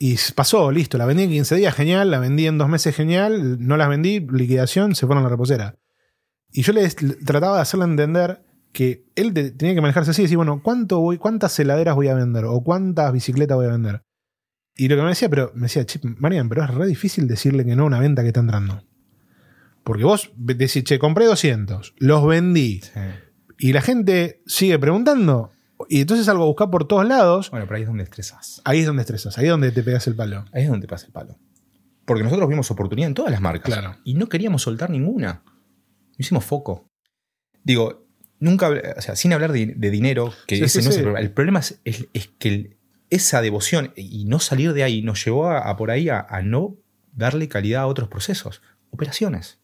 Y 0.01 0.17
pasó, 0.35 0.73
listo, 0.73 0.99
la 0.99 1.07
vendí 1.07 1.23
en 1.23 1.31
15 1.31 1.55
días, 1.55 1.75
genial, 1.77 2.11
la 2.11 2.19
vendí 2.19 2.47
en 2.49 2.59
dos 2.59 2.69
meses, 2.69 2.95
genial, 2.97 3.65
no 3.65 3.77
las 3.77 3.89
vendí, 3.89 4.19
liquidación, 4.21 4.97
se 4.97 5.07
fueron 5.07 5.23
a 5.23 5.29
la 5.29 5.31
reposera. 5.31 5.77
Y 6.51 6.63
yo 6.63 6.73
le 6.73 6.89
trataba 7.25 7.57
de 7.57 7.63
hacerle 7.63 7.85
entender 7.85 8.43
que 8.73 9.05
él 9.15 9.33
te- 9.33 9.53
tenía 9.53 9.75
que 9.77 9.81
manejarse 9.81 10.11
así 10.11 10.23
y 10.23 10.25
decir, 10.25 10.39
bueno, 10.39 10.61
¿cuánto 10.63 10.99
voy, 10.99 11.19
¿cuántas 11.19 11.57
heladeras 11.61 11.95
voy 11.95 12.09
a 12.09 12.15
vender? 12.15 12.47
¿O 12.47 12.63
cuántas 12.65 13.13
bicicletas 13.13 13.57
voy 13.57 13.67
a 13.67 13.71
vender? 13.71 14.03
Y 14.77 14.89
lo 14.89 14.97
que 14.97 15.03
me 15.03 15.09
decía, 15.11 15.29
pero 15.29 15.53
me 15.55 15.63
decía, 15.63 15.85
che, 15.85 16.01
Marian, 16.03 16.49
pero 16.49 16.65
es 16.65 16.71
re 16.71 16.87
difícil 16.87 17.29
decirle 17.29 17.65
que 17.65 17.77
no 17.77 17.83
a 17.85 17.87
una 17.87 17.99
venta 18.01 18.23
que 18.23 18.29
está 18.29 18.41
entrando. 18.41 18.83
Porque 19.85 20.05
vos 20.05 20.31
decís, 20.37 20.85
che, 20.85 20.99
compré 20.99 21.27
200, 21.27 21.95
los 21.99 22.27
vendí, 22.27 22.81
y 23.59 23.73
la 23.73 23.83
gente 23.83 24.43
sigue 24.47 24.79
preguntando, 24.79 25.51
y 25.89 26.01
entonces 26.01 26.29
algo 26.29 26.45
a 26.45 26.47
buscar 26.47 26.71
por 26.71 26.87
todos 26.87 27.07
lados, 27.07 27.51
Bueno, 27.51 27.67
pero 27.67 27.77
ahí 27.77 27.83
es 27.83 27.89
donde 27.89 28.05
estresas. 28.05 28.63
ahí 28.65 28.81
es 28.81 28.87
donde 28.87 29.03
estresas, 29.03 29.37
ahí 29.39 29.47
es 29.47 29.51
donde 29.51 29.73
te 29.73 29.83
pegas 29.83 30.07
el 30.07 30.15
palo. 30.15 30.45
Ahí 30.53 30.63
es 30.63 30.69
donde 30.69 30.87
pasa 30.87 31.07
el 31.07 31.13
palo. 31.13 31.37
Porque 32.05 32.23
nosotros 32.23 32.49
vimos 32.49 32.71
oportunidad 32.71 33.09
en 33.09 33.15
todas 33.15 33.31
las 33.31 33.41
marcas. 33.41 33.65
Claro. 33.73 33.97
Y 34.05 34.15
no 34.15 34.29
queríamos 34.29 34.63
soltar 34.63 34.91
ninguna. 34.91 35.43
Hicimos 36.19 36.45
foco. 36.45 36.87
Digo, 37.65 38.07
nunca, 38.41 38.71
o 38.97 39.01
sea, 39.01 39.15
sin 39.17 39.33
hablar 39.33 39.53
de, 39.53 39.67
de 39.77 39.91
dinero, 39.91 40.33
que 40.47 40.57
Sí, 40.57 40.65
ese 40.65 40.81
sí, 40.81 40.85
no 40.85 40.91
es 40.91 40.97
el 40.97 41.03
problema. 41.03 41.21
El 41.27 41.33
problema 41.33 41.59
es, 41.61 41.81
es- 41.85 42.07
es 42.13 42.29
que 42.39 42.49
el- 42.49 42.77
esa 43.15 43.43
devoción 43.43 43.93
y 43.95 44.25
no 44.25 44.41
salir 44.41 44.73
de 44.73 44.83
ahí 44.83 45.03
nos 45.03 45.25
llevó 45.25 45.49
a, 45.49 45.59
a 45.59 45.77
por 45.77 45.91
ahí 45.91 46.09
a, 46.09 46.21
a 46.21 46.43
no 46.43 46.77
darle 47.13 47.49
calidad 47.49 47.83
a 47.83 47.87
otros 47.87 48.09
procesos. 48.09 48.63
Operaciones. 48.91 49.61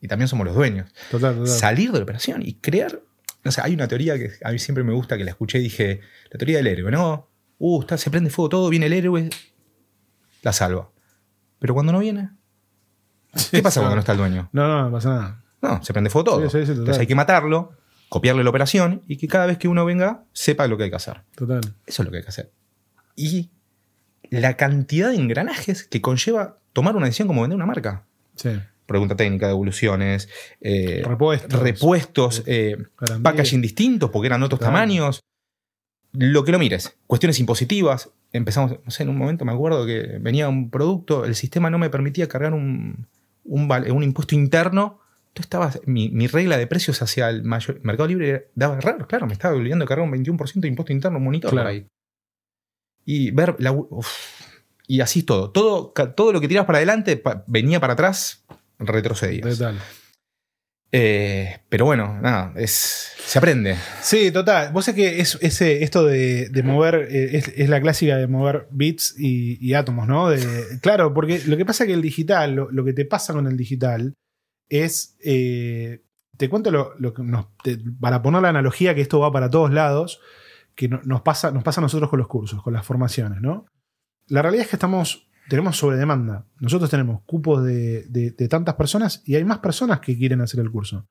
Y 0.00 0.08
también 0.08 0.28
somos 0.28 0.46
los 0.46 0.54
dueños. 0.54 0.90
Total, 1.10 1.34
total. 1.34 1.48
Salir 1.48 1.92
de 1.92 1.98
la 1.98 2.04
operación 2.04 2.42
y 2.42 2.54
crear. 2.54 3.00
O 3.44 3.50
sea, 3.50 3.64
hay 3.64 3.74
una 3.74 3.88
teoría 3.88 4.18
que 4.18 4.32
a 4.42 4.50
mí 4.50 4.58
siempre 4.58 4.84
me 4.84 4.92
gusta, 4.92 5.16
que 5.16 5.24
la 5.24 5.30
escuché 5.30 5.58
y 5.58 5.62
dije, 5.62 6.00
la 6.30 6.38
teoría 6.38 6.56
del 6.56 6.66
héroe, 6.66 6.90
¿no? 6.90 7.28
Uh, 7.58 7.80
está, 7.80 7.96
se 7.96 8.10
prende 8.10 8.30
fuego 8.30 8.48
todo, 8.48 8.68
viene 8.68 8.86
el 8.86 8.92
héroe, 8.92 9.30
la 10.42 10.52
salva. 10.52 10.90
Pero 11.58 11.74
cuando 11.74 11.92
no 11.92 12.00
viene, 12.00 12.30
¿qué 13.50 13.62
pasa 13.62 13.80
cuando 13.80 13.96
no 13.96 14.00
está 14.00 14.12
el 14.12 14.18
dueño? 14.18 14.50
No, 14.52 14.66
no, 14.66 14.82
no 14.84 14.92
pasa 14.92 15.08
nada. 15.08 15.44
No, 15.62 15.82
se 15.82 15.92
prende 15.92 16.10
fuego 16.10 16.24
todo. 16.24 16.50
Sí, 16.50 16.66
sí. 16.66 16.72
Entonces 16.72 16.98
hay 16.98 17.06
que 17.06 17.14
matarlo, 17.14 17.72
copiarle 18.08 18.44
la 18.44 18.50
operación 18.50 19.02
y 19.06 19.16
que 19.16 19.28
cada 19.28 19.46
vez 19.46 19.58
que 19.58 19.68
uno 19.68 19.84
venga 19.84 20.24
sepa 20.32 20.66
lo 20.66 20.76
que 20.76 20.84
hay 20.84 20.90
que 20.90 20.96
hacer. 20.96 21.22
Total. 21.34 21.60
Eso 21.86 22.02
es 22.02 22.06
lo 22.06 22.10
que 22.10 22.18
hay 22.18 22.22
que 22.22 22.28
hacer. 22.28 22.50
Y 23.16 23.50
la 24.30 24.56
cantidad 24.56 25.10
de 25.10 25.16
engranajes 25.16 25.84
que 25.84 26.00
conlleva 26.00 26.58
tomar 26.72 26.96
una 26.96 27.06
decisión 27.06 27.28
como 27.28 27.42
vender 27.42 27.56
una 27.56 27.66
marca. 27.66 28.04
Sí. 28.34 28.50
Pregunta 28.86 29.16
técnica, 29.16 29.48
devoluciones, 29.48 30.28
eh, 30.60 31.02
Repuestos. 31.04 31.60
repuestos, 31.60 32.42
eh, 32.46 32.76
packaging 33.22 33.60
distintos 33.60 34.10
porque 34.10 34.26
eran 34.26 34.42
otros 34.42 34.60
Total. 34.60 34.72
tamaños. 34.74 35.20
Lo 36.12 36.44
que 36.44 36.52
lo 36.52 36.58
mires. 36.58 36.96
Cuestiones 37.06 37.40
impositivas. 37.40 38.10
Empezamos, 38.32 38.76
no 38.84 38.90
sé, 38.90 39.02
en 39.02 39.08
un 39.08 39.18
momento 39.18 39.44
me 39.44 39.52
acuerdo 39.52 39.86
que 39.86 40.18
venía 40.20 40.48
un 40.48 40.70
producto, 40.70 41.24
el 41.24 41.34
sistema 41.34 41.70
no 41.70 41.78
me 41.78 41.90
permitía 41.90 42.28
cargar 42.28 42.54
un, 42.54 43.06
un 43.44 44.02
impuesto 44.02 44.34
interno. 44.34 45.00
Tú 45.36 45.42
estabas, 45.42 45.78
mi, 45.84 46.08
mi 46.08 46.28
regla 46.28 46.56
de 46.56 46.66
precios 46.66 47.02
hacia 47.02 47.28
el 47.28 47.44
mayor, 47.44 47.78
Mercado 47.82 48.08
Libre 48.08 48.50
daba 48.54 48.78
error, 48.78 49.06
claro, 49.06 49.26
me 49.26 49.34
estaba 49.34 49.54
obligando 49.54 49.84
a 49.84 49.88
cargar 49.88 50.06
un 50.06 50.12
21% 50.12 50.60
de 50.60 50.68
impuesto 50.68 50.94
interno, 50.94 51.18
un 51.18 51.24
monitor 51.24 51.50
Claro. 51.50 51.68
ahí. 51.68 51.86
Y 53.04 53.32
ver 53.32 53.54
la. 53.58 53.70
uf, 53.72 54.08
y 54.88 55.00
así 55.02 55.22
todo. 55.24 55.50
Todo, 55.52 55.92
todo 56.16 56.32
lo 56.32 56.40
que 56.40 56.48
tirabas 56.48 56.66
para 56.66 56.78
adelante 56.78 57.18
pa- 57.18 57.44
venía 57.46 57.80
para 57.80 57.92
atrás, 57.92 58.46
retrocedías. 58.78 59.58
Total. 59.58 59.78
Eh, 60.92 61.58
pero 61.68 61.84
bueno, 61.84 62.18
nada, 62.22 62.54
es, 62.56 63.12
se 63.18 63.38
aprende. 63.38 63.76
Sí, 64.00 64.30
total. 64.30 64.72
Vos 64.72 64.86
sabés 64.86 64.96
que 64.96 65.20
es, 65.20 65.36
ese, 65.42 65.82
esto 65.82 66.04
de, 66.06 66.48
de 66.48 66.62
mover, 66.62 67.08
eh, 67.10 67.36
es, 67.36 67.48
es 67.56 67.68
la 67.68 67.80
clásica 67.82 68.16
de 68.16 68.26
mover 68.26 68.68
bits 68.70 69.14
y, 69.18 69.58
y 69.60 69.74
átomos, 69.74 70.06
¿no? 70.08 70.30
De- 70.30 70.78
claro, 70.80 71.12
porque 71.12 71.42
lo 71.46 71.56
que 71.56 71.66
pasa 71.66 71.84
es 71.84 71.88
que 71.88 71.94
el 71.94 72.02
digital, 72.02 72.54
lo, 72.54 72.70
lo 72.70 72.84
que 72.84 72.92
te 72.94 73.04
pasa 73.04 73.32
con 73.34 73.46
el 73.46 73.56
digital 73.56 74.14
es. 74.68 75.16
eh, 75.24 76.02
te 76.36 76.48
cuento 76.50 76.70
lo, 76.70 76.92
lo 76.98 77.14
que 77.14 77.22
nos. 77.22 77.46
te- 77.62 77.78
para 78.00 78.20
poner 78.22 78.42
la 78.42 78.50
analogía 78.50 78.94
que 78.94 79.00
esto 79.00 79.20
va 79.20 79.32
para 79.32 79.48
todos 79.50 79.72
lados, 79.72 80.20
que 80.74 80.88
no- 80.88 81.00
nos, 81.04 81.22
pasa, 81.22 81.50
nos 81.50 81.62
pasa 81.64 81.80
a 81.80 81.82
nosotros 81.82 82.10
con 82.10 82.18
los 82.18 82.28
cursos, 82.28 82.62
con 82.62 82.72
las 82.74 82.84
formaciones, 82.84 83.40
¿no? 83.40 83.66
La 84.28 84.42
realidad 84.42 84.64
es 84.64 84.70
que 84.70 84.76
estamos. 84.76 85.22
Tenemos 85.48 85.76
sobre 85.76 85.96
demanda. 85.96 86.44
Nosotros 86.58 86.90
tenemos 86.90 87.22
cupos 87.24 87.64
de, 87.64 88.02
de- 88.08 88.32
de 88.32 88.48
tantas 88.48 88.74
personas 88.74 89.22
y 89.24 89.36
hay 89.36 89.44
más 89.44 89.58
personas 89.60 90.00
que 90.00 90.18
quieren 90.18 90.40
hacer 90.40 90.58
el 90.60 90.70
curso. 90.72 91.06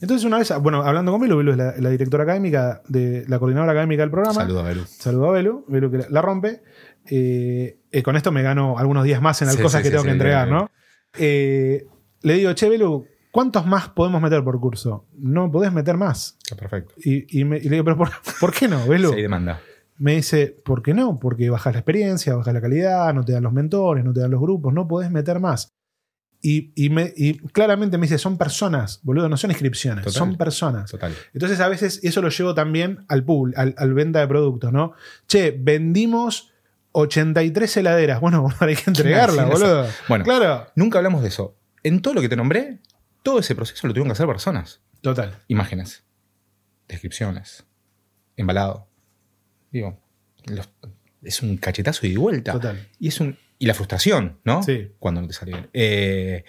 Entonces, 0.00 0.24
una 0.24 0.38
vez, 0.38 0.50
bueno, 0.60 0.82
hablando 0.82 1.12
con 1.12 1.20
Belu, 1.20 1.36
Belu 1.36 1.52
es 1.52 1.56
la, 1.58 1.74
la 1.78 1.90
directora 1.90 2.24
académica, 2.24 2.82
de 2.88 3.24
la 3.28 3.38
coordinadora 3.38 3.72
académica 3.72 4.02
del 4.02 4.10
programa. 4.10 4.34
Saludos, 4.34 4.64
Belu. 4.64 4.84
Saludo 4.86 5.28
a 5.28 5.32
Belu, 5.32 5.64
Belu 5.68 5.90
que 5.90 5.98
la, 5.98 6.06
la 6.08 6.22
rompe. 6.22 6.62
Eh, 7.06 7.80
eh, 7.92 8.02
con 8.02 8.16
esto 8.16 8.32
me 8.32 8.42
gano 8.42 8.76
algunos 8.78 9.04
días 9.04 9.20
más 9.22 9.40
en 9.42 9.46
las 9.48 9.56
Sí, 9.56 9.62
cosas 9.62 9.80
sí, 9.80 9.82
que 9.84 9.88
sí, 9.88 9.92
tengo 9.92 10.04
que 10.04 10.10
entregar, 10.10 10.48
¿no? 10.48 10.70
Eh, 11.18 11.86
le 12.22 12.34
digo, 12.34 12.52
che, 12.52 12.68
Belu, 12.68 13.06
¿cuántos 13.30 13.66
más 13.66 13.88
podemos 13.88 14.20
meter 14.20 14.42
por 14.44 14.58
curso? 14.60 15.06
No 15.18 15.50
podés 15.50 15.72
meter 15.72 15.96
más. 15.96 16.36
Está 16.42 16.56
perfecto. 16.56 16.94
Y, 17.04 17.40
y 17.40 17.44
me- 17.44 17.58
y 17.58 17.64
le 17.64 17.70
digo, 17.70 17.84
¿pero 17.84 17.96
por, 17.96 18.10
por 18.40 18.52
qué 18.52 18.68
no, 18.68 18.86
Belu? 18.86 19.12
Sí, 19.12 19.22
demanda. 19.22 19.60
Me 19.98 20.16
dice, 20.16 20.46
¿por 20.64 20.82
qué 20.82 20.94
no? 20.94 21.18
Porque 21.20 21.50
bajas 21.50 21.74
la 21.74 21.80
experiencia, 21.80 22.34
bajas 22.34 22.54
la 22.54 22.60
calidad, 22.62 23.12
no 23.12 23.22
te 23.24 23.32
dan 23.32 23.42
los 23.42 23.52
mentores, 23.52 24.02
no 24.04 24.12
te 24.14 24.20
dan 24.20 24.30
los 24.30 24.40
grupos, 24.40 24.72
no 24.72 24.88
podés 24.88 25.10
meter 25.10 25.40
más. 25.40 25.68
Y, 26.42 26.72
y 26.74 26.88
me- 26.88 27.12
y 27.14 27.34
claramente 27.48 27.98
me 27.98 28.06
dice, 28.06 28.16
son 28.16 28.38
personas, 28.38 29.00
boludo, 29.02 29.28
no 29.28 29.36
son 29.36 29.50
inscripciones, 29.50 30.04
Total. 30.06 30.18
son 30.18 30.36
personas. 30.38 30.90
Total. 30.90 31.12
Entonces 31.34 31.60
a 31.60 31.68
veces 31.68 32.00
eso 32.02 32.22
lo 32.22 32.30
llevo 32.30 32.54
también 32.54 33.04
al 33.08 33.24
pool, 33.24 33.52
al, 33.58 33.74
al 33.76 33.92
venta 33.92 34.20
de 34.20 34.26
productos, 34.26 34.72
¿no? 34.72 34.92
Che, 35.28 35.50
vendimos 35.60 36.50
83 36.92 37.76
heladeras. 37.76 38.20
Bueno, 38.22 38.48
hay 38.60 38.74
que 38.76 38.84
entregarla, 38.86 39.44
boludo. 39.44 39.86
Bueno, 40.08 40.24
Claro. 40.24 40.66
nunca 40.76 40.98
hablamos 40.98 41.20
de 41.22 41.28
eso. 41.28 41.56
En 41.82 42.02
todo 42.02 42.14
lo 42.14 42.20
que 42.20 42.28
te 42.28 42.36
nombré, 42.36 42.78
todo 43.22 43.38
ese 43.38 43.54
proceso 43.54 43.86
lo 43.86 43.92
tuvieron 43.94 44.08
que 44.08 44.12
hacer 44.12 44.26
personas. 44.26 44.80
Total. 45.00 45.38
Imágenes, 45.48 46.04
descripciones, 46.88 47.64
embalado. 48.36 48.88
Digo, 49.70 49.98
los- 50.46 50.68
es 51.22 51.42
un 51.42 51.56
cachetazo 51.56 52.06
y 52.06 52.12
de 52.12 52.18
vuelta. 52.18 52.52
Total. 52.52 52.88
Y 52.98 53.08
es 53.08 53.20
un. 53.20 53.38
Y 53.58 53.66
la 53.66 53.74
frustración, 53.74 54.40
¿no? 54.44 54.62
Sí. 54.62 54.90
Cuando 54.98 55.20
no 55.20 55.26
te 55.28 55.34
sale 55.34 55.52
bien. 55.52 55.70
Eh, 55.74 56.44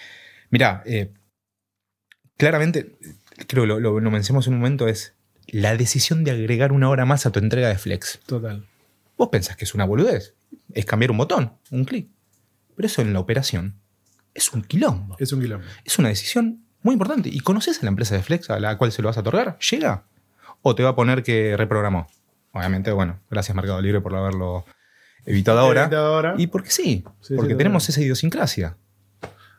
mirá, 0.50 0.82
eh, 0.86 1.14
claramente, 2.38 2.98
creo 3.48 3.64
que 3.64 3.68
lo, 3.68 3.80
lo, 3.80 4.00
lo 4.00 4.12
mencionamos 4.12 4.48
en 4.48 4.54
un 4.54 4.60
momento, 4.60 4.88
es 4.88 5.14
la 5.48 5.76
decisión 5.76 6.24
de 6.24 6.32
agregar 6.32 6.72
una 6.72 6.90
hora 6.90 7.06
más 7.06 7.26
a 7.26 7.32
tu 7.32 7.40
entrega 7.40 7.68
de 7.68 7.78
Flex. 7.78 8.20
Total. 8.26 8.66
Vos 9.18 9.30
pensás 9.30 9.58
que 9.58 9.66
es 9.66 9.74
una 9.76 9.86
boludez. 9.86 10.36
Es 10.74 10.86
cambiar 10.86 11.12
un 11.12 11.18
botón, 11.18 11.58
un 11.70 11.84
clic. 11.86 12.10
Pero 12.76 12.86
eso 12.88 13.02
en 13.02 13.12
la 13.14 13.20
operación 13.20 13.81
es 14.34 14.52
un 14.54 14.62
quilombo. 14.64 15.16
Es 15.20 15.32
un 15.34 15.42
quilombo. 15.42 15.66
Es 15.86 16.00
una 16.00 16.10
decisión 16.10 16.64
muy 16.84 16.94
importante. 16.94 17.30
¿Y 17.30 17.40
conoces 17.42 17.80
a 17.80 17.84
la 17.86 17.90
empresa 17.90 18.16
de 18.16 18.24
Flex 18.24 18.50
a 18.50 18.60
la 18.60 18.78
cual 18.78 18.92
se 18.92 19.02
lo 19.02 19.08
vas 19.10 19.18
a 19.18 19.22
otorgar? 19.22 19.58
¿Llega? 19.60 20.06
¿O 20.62 20.76
te 20.76 20.84
va 20.84 20.90
a 20.90 20.96
poner 20.96 21.24
que 21.24 21.56
reprogramó? 21.58 22.08
Obviamente, 22.54 22.92
bueno, 22.92 23.20
gracias 23.30 23.56
Mercado 23.56 23.82
Libre 23.82 24.02
por 24.02 24.16
haberlo 24.16 24.66
evitado 25.26 25.60
ahora. 25.60 25.84
Evitado 25.84 26.14
ahora. 26.16 26.36
Y 26.38 26.48
porque 26.48 26.70
sí, 26.70 27.04
Sí, 27.22 27.36
porque 27.36 27.54
sí, 27.54 27.58
tenemos 27.58 27.88
esa 27.88 28.02
idiosincrasia. 28.02 28.78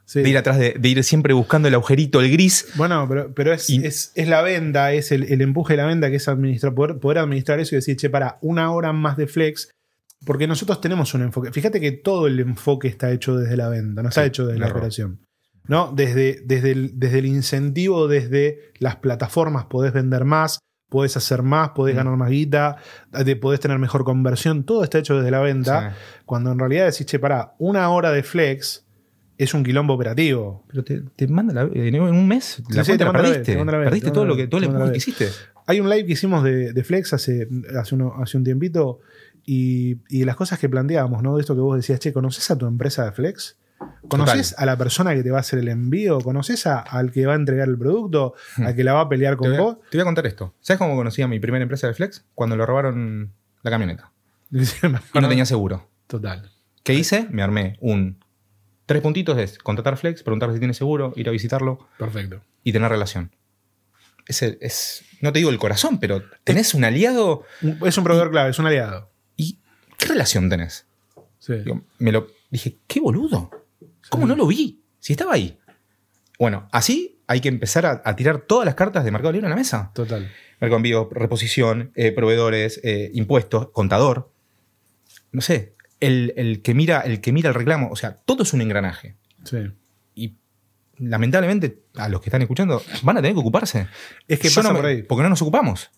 Sí. 0.05 0.21
De 0.21 0.29
ir 0.29 0.37
atrás 0.37 0.59
de, 0.59 0.75
de 0.79 0.89
ir 0.89 1.03
siempre 1.05 1.33
buscando 1.33 1.69
el 1.69 1.75
agujerito, 1.75 2.21
el 2.21 2.31
gris. 2.31 2.67
Bueno, 2.75 3.07
pero, 3.09 3.33
pero 3.35 3.53
es, 3.53 3.71
Y- 3.71 3.87
es, 3.87 4.13
es 4.15 4.29
la 4.29 4.43
venda, 4.43 4.93
es 4.93 5.13
el, 5.13 5.23
el 5.33 5.41
empuje 5.41 5.75
de 5.75 5.77
la 5.79 5.87
venda 5.87 6.11
que 6.11 6.17
es 6.17 6.29
administrar, 6.29 6.75
poder, 6.75 6.99
poder 6.99 7.19
administrar 7.19 7.61
eso 7.61 7.75
y 7.75 7.79
decir, 7.79 7.97
che, 7.97 8.11
para 8.11 8.37
una 8.43 8.73
hora 8.73 8.93
más 8.93 9.17
de 9.17 9.27
flex, 9.29 9.71
porque 10.25 10.47
nosotros 10.47 10.81
tenemos 10.81 11.15
un 11.15 11.23
enfoque. 11.23 11.51
Fíjate 11.53 11.81
que 11.81 11.93
todo 11.93 12.27
el 12.27 12.39
enfoque 12.41 12.89
está 12.89 13.11
hecho 13.11 13.37
desde 13.37 13.57
la 13.57 13.69
venta, 13.69 14.03
no 14.03 14.09
está 14.09 14.23
Sí, 14.23 14.29
hecho 14.29 14.47
desde 14.47 14.61
la 14.61 14.69
operación. 14.69 15.21
¿no? 15.69 15.93
Desde, 15.95 16.43
desde, 16.45 16.73
el, 16.73 16.99
desde 16.99 17.21
el 17.21 17.27
incentivo, 17.27 18.09
desde 18.09 18.73
las 18.79 18.97
plataformas, 18.97 19.67
podés 19.67 19.93
vender 19.93 20.25
más, 20.25 20.59
podés 20.89 21.17
hacer 21.17 21.43
más, 21.43 21.71
podés 21.71 21.95
Mm. 21.95 21.99
ganar 21.99 22.17
más 22.17 22.31
guita, 22.31 22.77
de- 23.13 23.37
podés 23.37 23.61
tener 23.61 23.79
mejor 23.79 24.05
conversión, 24.05 24.65
todo 24.65 24.83
está 24.85 24.99
hecho 24.99 25.17
desde 25.17 25.31
la 25.31 25.41
venta. 25.41 25.91
Sí. 25.93 25.97
Cuando 26.27 26.51
en 26.53 26.59
realidad 26.59 26.87
decís, 26.87 27.07
che, 27.07 27.19
para 27.21 27.55
una 27.59 27.89
hora 27.91 28.11
de 28.11 28.23
flex 28.25 28.85
es 29.39 29.55
un 29.55 29.63
quilombo 29.65 29.95
operativo. 29.95 30.65
Pero 30.69 30.85
te, 30.85 31.01
te 31.17 31.27
manda 31.29 31.55
la, 31.55 31.63
en 31.73 32.01
un 32.01 32.29
mes 32.29 32.59
la 32.69 32.85
sí, 32.85 32.93
te 32.93 32.99
cuenta 32.99 33.05
la 33.05 33.13
manda 33.13 33.23
la 33.23 33.29
vez, 33.29 33.39
perdiste. 33.39 33.65
te 33.65 33.65
perdiste 33.85 34.07
te 34.09 34.13
todo 34.13 34.25
lo 34.27 34.37
que 34.37 34.47
todo 34.49 34.61
el 34.61 34.69
te 34.87 34.91
que 34.93 34.99
hiciste. 34.99 35.29
Hay 35.67 35.79
un 35.81 35.89
live 35.89 36.07
que 36.07 36.13
hicimos 36.13 36.43
de, 36.43 36.73
de 36.73 36.85
Flex 36.85 37.13
hace, 37.13 37.49
hace, 37.79 37.95
uno- 37.95 38.15
hace 38.21 38.37
un 38.37 38.43
tiempito 38.45 38.99
y, 39.45 39.99
y 40.09 40.25
las 40.25 40.37
cosas 40.37 40.59
que 40.59 40.69
planteábamos, 40.69 41.23
¿no? 41.23 41.35
De 41.37 41.41
esto 41.41 41.55
que 41.55 41.61
vos 41.61 41.77
decías, 41.77 41.99
che, 42.01 42.13
¿conoces 42.13 42.51
a 42.51 42.59
tu 42.59 42.67
empresa 42.67 43.05
de 43.05 43.13
Flex? 43.13 43.57
¿Conoces 44.09 44.55
a 44.59 44.65
la 44.67 44.77
persona 44.77 45.15
que 45.15 45.23
te 45.23 45.31
va 45.31 45.39
a 45.39 45.41
hacer 45.41 45.59
el 45.59 45.69
envío? 45.69 46.21
¿Conoces 46.21 46.67
al 46.67 47.11
que 47.13 47.27
va 47.27 47.33
a 47.33 47.37
entregar 47.37 47.69
el 47.69 47.77
producto? 47.79 48.35
¿Al 48.59 48.75
que 48.77 48.85
la 48.85 48.93
va 48.93 49.01
a 49.03 49.09
pelear 49.09 49.37
con 49.37 49.57
vos? 49.57 49.77
a, 49.77 49.91
te 49.91 49.97
voy 49.97 50.03
a 50.03 50.05
contar 50.05 50.27
esto. 50.27 50.55
¿Sabes 50.61 50.79
cómo 50.79 50.95
conocí 50.95 51.23
a 51.23 51.29
mi 51.29 51.41
primera 51.41 51.63
empresa 51.63 51.87
de 51.89 51.95
Flex? 51.95 52.25
Cuando 52.35 52.57
le 52.57 52.65
robaron 52.67 53.33
la 53.63 53.71
camioneta. 53.71 54.13
Y 54.53 55.21
no 55.21 55.29
tenía 55.29 55.47
seguro. 55.47 55.89
Total. 56.07 56.51
¿Qué 56.85 56.95
hice? 56.95 57.27
Me 57.31 57.43
armé 57.43 57.77
un... 57.81 58.23
Tres 58.87 59.01
puntitos 59.01 59.39
es 59.39 59.59
contratar 59.59 59.97
Flex, 59.97 60.23
preguntar 60.23 60.53
si 60.53 60.59
tiene 60.59 60.75
seguro, 60.75 61.13
ir 61.17 61.29
a 61.29 61.33
visitarlo 61.33 61.89
Perfecto. 61.99 62.43
y 62.65 62.73
tener 62.73 62.91
relación. 62.91 63.31
Es, 64.27 64.43
el- 64.43 64.59
es 64.61 65.05
no 65.21 65.33
te 65.33 65.39
digo 65.39 65.51
el 65.51 65.59
corazón, 65.59 65.99
pero 65.99 66.23
tenés 66.45 66.75
un 66.75 66.85
aliado 66.85 67.45
Es 67.85 67.97
un 67.97 68.05
proveedor 68.05 68.31
clave, 68.31 68.51
es 68.51 68.59
un 68.59 68.67
aliado. 68.67 69.11
¿Qué 70.03 70.09
relación 70.09 70.49
tenés? 70.51 70.87
Sí. 71.39 71.55
Digo, 71.55 71.83
me 71.99 72.11
lo 72.13 72.27
dije, 72.51 72.77
qué 72.87 73.01
boludo. 73.01 73.51
¿Cómo 74.09 74.27
no 74.27 74.35
lo 74.37 74.47
vi? 74.47 74.83
Si 74.99 75.13
estaba 75.13 75.35
ahí. 75.35 75.59
Bueno, 76.39 76.69
así 76.73 77.21
hay 77.29 77.41
que 77.41 77.49
empezar 77.49 77.87
a, 77.87 78.03
a 78.05 78.17
tirar 78.17 78.41
todas 78.43 78.67
las 78.67 78.75
cartas 78.75 79.05
de 79.05 79.11
Mercado 79.13 79.33
Libre 79.33 79.47
en 79.47 79.51
la 79.51 79.57
mesa. 79.57 79.91
Total. 79.95 80.31
Mercado 80.61 80.77
Envío, 80.77 81.09
reposición, 81.13 81.93
eh, 81.95 82.13
proveedores, 82.13 82.81
eh, 82.85 83.11
impuestos, 83.15 83.71
contador. 83.71 84.31
No 85.31 85.41
sé, 85.41 85.75
el, 86.01 86.33
el 86.37 86.63
que 86.63 86.75
mira, 86.75 87.01
el 87.01 87.21
que 87.21 87.33
mira 87.33 87.49
el 87.49 87.55
reclamo. 87.55 87.91
O 87.91 87.97
sea, 87.97 88.17
todo 88.17 88.43
es 88.43 88.53
un 88.53 88.61
engranaje. 88.61 89.17
Sí. 89.45 89.59
Y 90.15 90.35
lamentablemente, 90.99 91.83
a 91.97 92.09
los 92.09 92.21
que 92.21 92.29
están 92.29 92.43
escuchando, 92.43 92.83
van 93.03 93.17
a 93.19 93.21
tener 93.23 93.35
que 93.35 93.41
ocuparse. 93.41 93.87
Es 94.29 94.39
que 94.41 94.49
Yo 94.49 94.57
pasa 94.57 94.69
no 94.69 94.75
me- 94.75 94.81
por 94.81 94.89
ahí. 94.91 95.03
Porque 95.03 95.23
no 95.23 95.29
nos 95.29 95.43
ocupamos. 95.43 95.91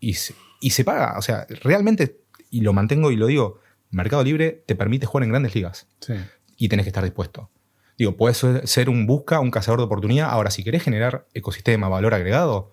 Y 0.00 0.14
se, 0.14 0.34
y 0.60 0.70
se 0.70 0.84
paga. 0.84 1.16
O 1.18 1.22
sea, 1.22 1.46
realmente, 1.62 2.20
y 2.56 2.60
lo 2.62 2.72
mantengo 2.72 3.10
y 3.10 3.16
lo 3.16 3.26
digo, 3.26 3.60
Mercado 3.90 4.22
Libre 4.24 4.62
te 4.66 4.74
permite 4.74 5.06
jugar 5.06 5.24
en 5.24 5.30
grandes 5.30 5.54
ligas. 5.54 5.86
Sí. 6.00 6.14
y 6.56 6.68
tenés 6.68 6.84
que 6.84 6.90
estar 6.90 7.02
dispuesto. 7.04 7.50
Digo, 7.98 8.16
puedes 8.16 8.36
ser- 8.64 8.88
un 8.88 9.06
busca, 9.06 9.40
un 9.40 9.50
cazador 9.50 9.80
de 9.80 9.84
oportunidad. 9.86 10.30
Ahora, 10.30 10.50
si 10.50 10.62
querés 10.64 10.82
generar 10.82 11.26
ecosistema, 11.34 11.88
valor 11.88 12.14
agregado, 12.14 12.72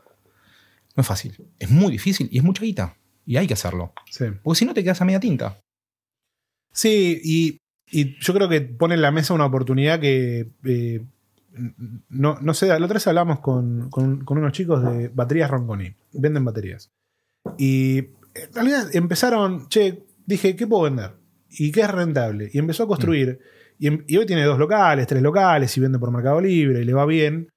no 0.95 1.01
es 1.01 1.07
fácil. 1.07 1.35
Es 1.59 1.69
muy 1.69 1.91
difícil 1.91 2.27
y 2.31 2.37
es 2.39 2.43
mucha 2.43 2.63
guita. 2.63 2.95
Y 3.25 3.37
hay 3.37 3.47
que 3.47 3.53
hacerlo. 3.55 3.93
Sí. 4.09 4.25
Porque 4.43 4.57
si 4.59 4.65
no 4.65 4.73
te 4.73 4.83
quedas 4.83 5.01
a 5.01 5.05
media 5.05 5.19
tinta. 5.19 5.57
Sí, 6.73 7.19
y, 7.23 7.57
y 7.87 8.17
yo 8.19 8.33
creo 8.33 8.49
que 8.49 8.61
pone 8.61 8.95
en 8.95 9.01
la 9.01 9.11
mesa 9.11 9.33
una 9.33 9.45
oportunidad 9.45 9.99
que 9.99 10.49
eh, 10.63 11.05
no, 12.09 12.37
no 12.41 12.53
sé, 12.53 12.67
la 12.67 12.75
otra 12.77 12.93
vez 12.95 13.07
hablamos 13.07 13.39
con, 13.39 13.89
con- 13.89 14.23
con 14.23 14.37
unos 14.37 14.53
chicos 14.53 14.83
de 14.83 15.09
baterías 15.09 15.49
Ronconi, 15.51 15.93
venden 16.13 16.45
baterías. 16.45 16.89
Y 17.57 18.09
en 18.35 18.53
realidad 18.53 18.87
empezaron, 18.93 19.67
che, 19.69 20.03
dije, 20.25 20.55
¿qué 20.55 20.67
puedo 20.67 20.83
vender? 20.83 21.11
¿Y 21.49 21.71
qué 21.71 21.81
es 21.81 21.91
rentable? 21.91 22.49
Y 22.53 22.59
empezó 22.59 22.83
a 22.83 22.87
construir. 22.87 23.39
Y, 23.77 23.87
em- 23.87 24.03
y 24.07 24.17
hoy 24.17 24.25
tiene 24.25 24.43
dos 24.43 24.57
locales, 24.59 25.07
tres 25.07 25.21
locales, 25.21 25.75
y 25.75 25.81
vende 25.81 25.99
por 25.99 26.11
Mercado 26.11 26.39
Libre, 26.39 26.81
y 26.81 26.85
le 26.85 26.93
va 26.93 27.05
bien. 27.05 27.49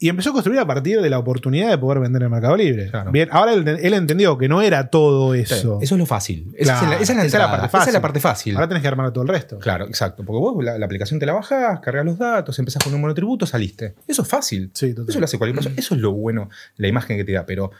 Y 0.00 0.08
empezó 0.08 0.30
a 0.30 0.32
construir 0.32 0.60
a 0.60 0.66
partir 0.66 1.00
de 1.00 1.10
la 1.10 1.18
oportunidad 1.18 1.70
de 1.70 1.76
poder 1.76 1.98
vender 1.98 2.22
en 2.22 2.30
Mercado 2.30 2.56
Libre. 2.56 2.88
Claro. 2.88 3.10
Bien, 3.10 3.28
ahora 3.32 3.52
él, 3.52 3.66
él 3.66 3.94
entendió 3.94 4.38
que 4.38 4.48
no 4.48 4.62
era 4.62 4.90
todo 4.90 5.34
eso. 5.34 5.80
Eso 5.82 5.94
es 5.96 5.98
lo 5.98 6.06
fácil. 6.06 6.54
Esa, 6.56 6.76
es 6.76 6.82
la, 6.82 6.84
esa 6.84 6.84
es 6.84 6.90
la 6.90 6.94
esa 7.02 7.12
es 7.12 7.16
la 7.16 7.24
entrada. 7.24 7.50
parte 7.50 7.66
Esa 7.66 7.66
es 7.66 7.72
fácil. 7.80 7.92
la 7.94 8.00
parte 8.00 8.20
fácil. 8.20 8.54
Ahora 8.54 8.68
tenés 8.68 8.82
que 8.82 8.88
armar 8.88 9.12
todo 9.12 9.22
el 9.22 9.28
resto. 9.28 9.58
Claro, 9.58 9.86
exacto. 9.86 10.24
Porque 10.24 10.38
vos 10.38 10.64
la, 10.64 10.78
la 10.78 10.86
aplicación 10.86 11.18
te 11.18 11.26
la 11.26 11.32
bajás, 11.32 11.80
cargas 11.80 12.04
los 12.06 12.16
datos, 12.16 12.56
empezás 12.60 12.82
con 12.84 12.94
un 12.94 13.00
monotributo, 13.00 13.44
saliste. 13.44 13.96
Eso 14.06 14.22
es 14.22 14.28
fácil. 14.28 14.70
Sí. 14.72 14.94
Eso 15.08 15.18
lo 15.18 15.24
hace 15.24 15.36
cualquier 15.36 15.56
persona. 15.56 15.74
Eso 15.78 15.96
es 15.96 16.00
lo 16.00 16.12
bueno, 16.12 16.48
la 16.76 16.86
imagen 16.86 17.16
que 17.16 17.24
te 17.24 17.32
da. 17.32 17.44
Pero 17.44 17.72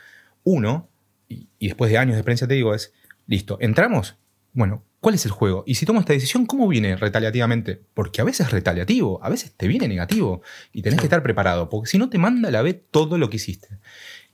uno, 0.43 0.89
y, 1.29 1.49
y 1.59 1.67
después 1.69 1.91
de 1.91 1.99
años 1.99 2.15
de 2.15 2.21
experiencia 2.21 2.47
te 2.49 2.55
digo, 2.55 2.75
es, 2.75 2.93
listo, 3.27 3.59
entramos. 3.61 4.17
Bueno, 4.53 4.85
¿cuál 5.01 5.15
es 5.15 5.25
el 5.27 5.31
juego? 5.31 5.63
Y 5.67 5.75
si 5.77 5.85
tomo 5.87 6.01
esta 6.01 6.13
decisión, 6.15 6.47
¿cómo 6.47 6.67
viene 6.69 6.97
retaliativamente? 6.97 7.81
Porque 7.95 8.21
a 8.21 8.25
veces 8.25 8.47
es 8.47 8.53
retaliativo, 8.53 9.23
a 9.23 9.29
veces 9.29 9.53
te 9.57 9.69
viene 9.69 9.87
negativo. 9.89 10.43
Y 10.73 10.83
tenés 10.83 10.97
Sí. 10.97 11.01
que 11.03 11.07
estar 11.07 11.23
preparado, 11.23 11.69
porque 11.69 11.89
si 11.91 11.99
no 11.99 12.09
te 12.09 12.19
manda 12.19 12.49
a 12.49 12.53
la 12.53 12.63
vez 12.63 12.81
todo 12.91 13.19
lo 13.19 13.29
que 13.31 13.37
hiciste. 13.37 13.79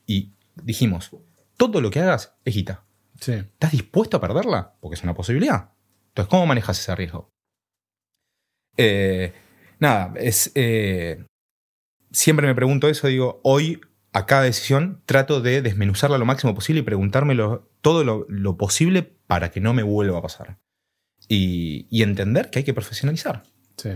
Y 0.06 0.32
dijimos, 0.62 1.10
todo 1.56 1.80
lo 1.80 1.90
que 1.90 2.00
hagas 2.00 2.34
es 2.44 2.54
guita. 2.54 2.84
Sí. 3.20 3.32
¿Estás 3.32 3.72
dispuesto 3.72 4.16
a 4.16 4.20
perderla? 4.20 4.74
Porque 4.80 4.94
es 4.94 5.02
una 5.02 5.14
posibilidad. 5.14 5.70
Entonces, 6.08 6.30
¿cómo 6.30 6.46
manejas 6.46 6.78
ese 6.78 6.94
riesgo? 6.94 7.30
Eh, 8.76 9.32
nada, 9.78 10.12
es. 10.16 10.50
eh, 10.54 11.24
siempre 12.10 12.46
me 12.46 12.54
pregunto 12.54 12.88
eso, 12.88 13.06
digo, 13.08 13.40
hoy 13.44 13.80
a 14.14 14.24
cada 14.26 14.42
decisión 14.42 15.02
trato 15.04 15.42
de 15.42 15.60
desmenuzarla 15.60 16.16
lo 16.16 16.24
máximo 16.24 16.54
posible 16.54 16.80
y 16.80 16.84
preguntarme 16.84 17.34
lo- 17.34 17.68
todo 17.82 18.04
lo, 18.04 18.24
lo 18.30 18.56
posible 18.56 19.02
para 19.26 19.50
que 19.50 19.60
no 19.60 19.74
me 19.74 19.82
vuelva 19.82 20.18
a 20.18 20.22
pasar. 20.22 20.58
Y, 21.28 21.86
y 21.90 22.02
entender 22.02 22.48
que 22.50 22.60
hay 22.60 22.64
que 22.64 22.74
profesionalizar. 22.74 23.42
Sí. 23.76 23.90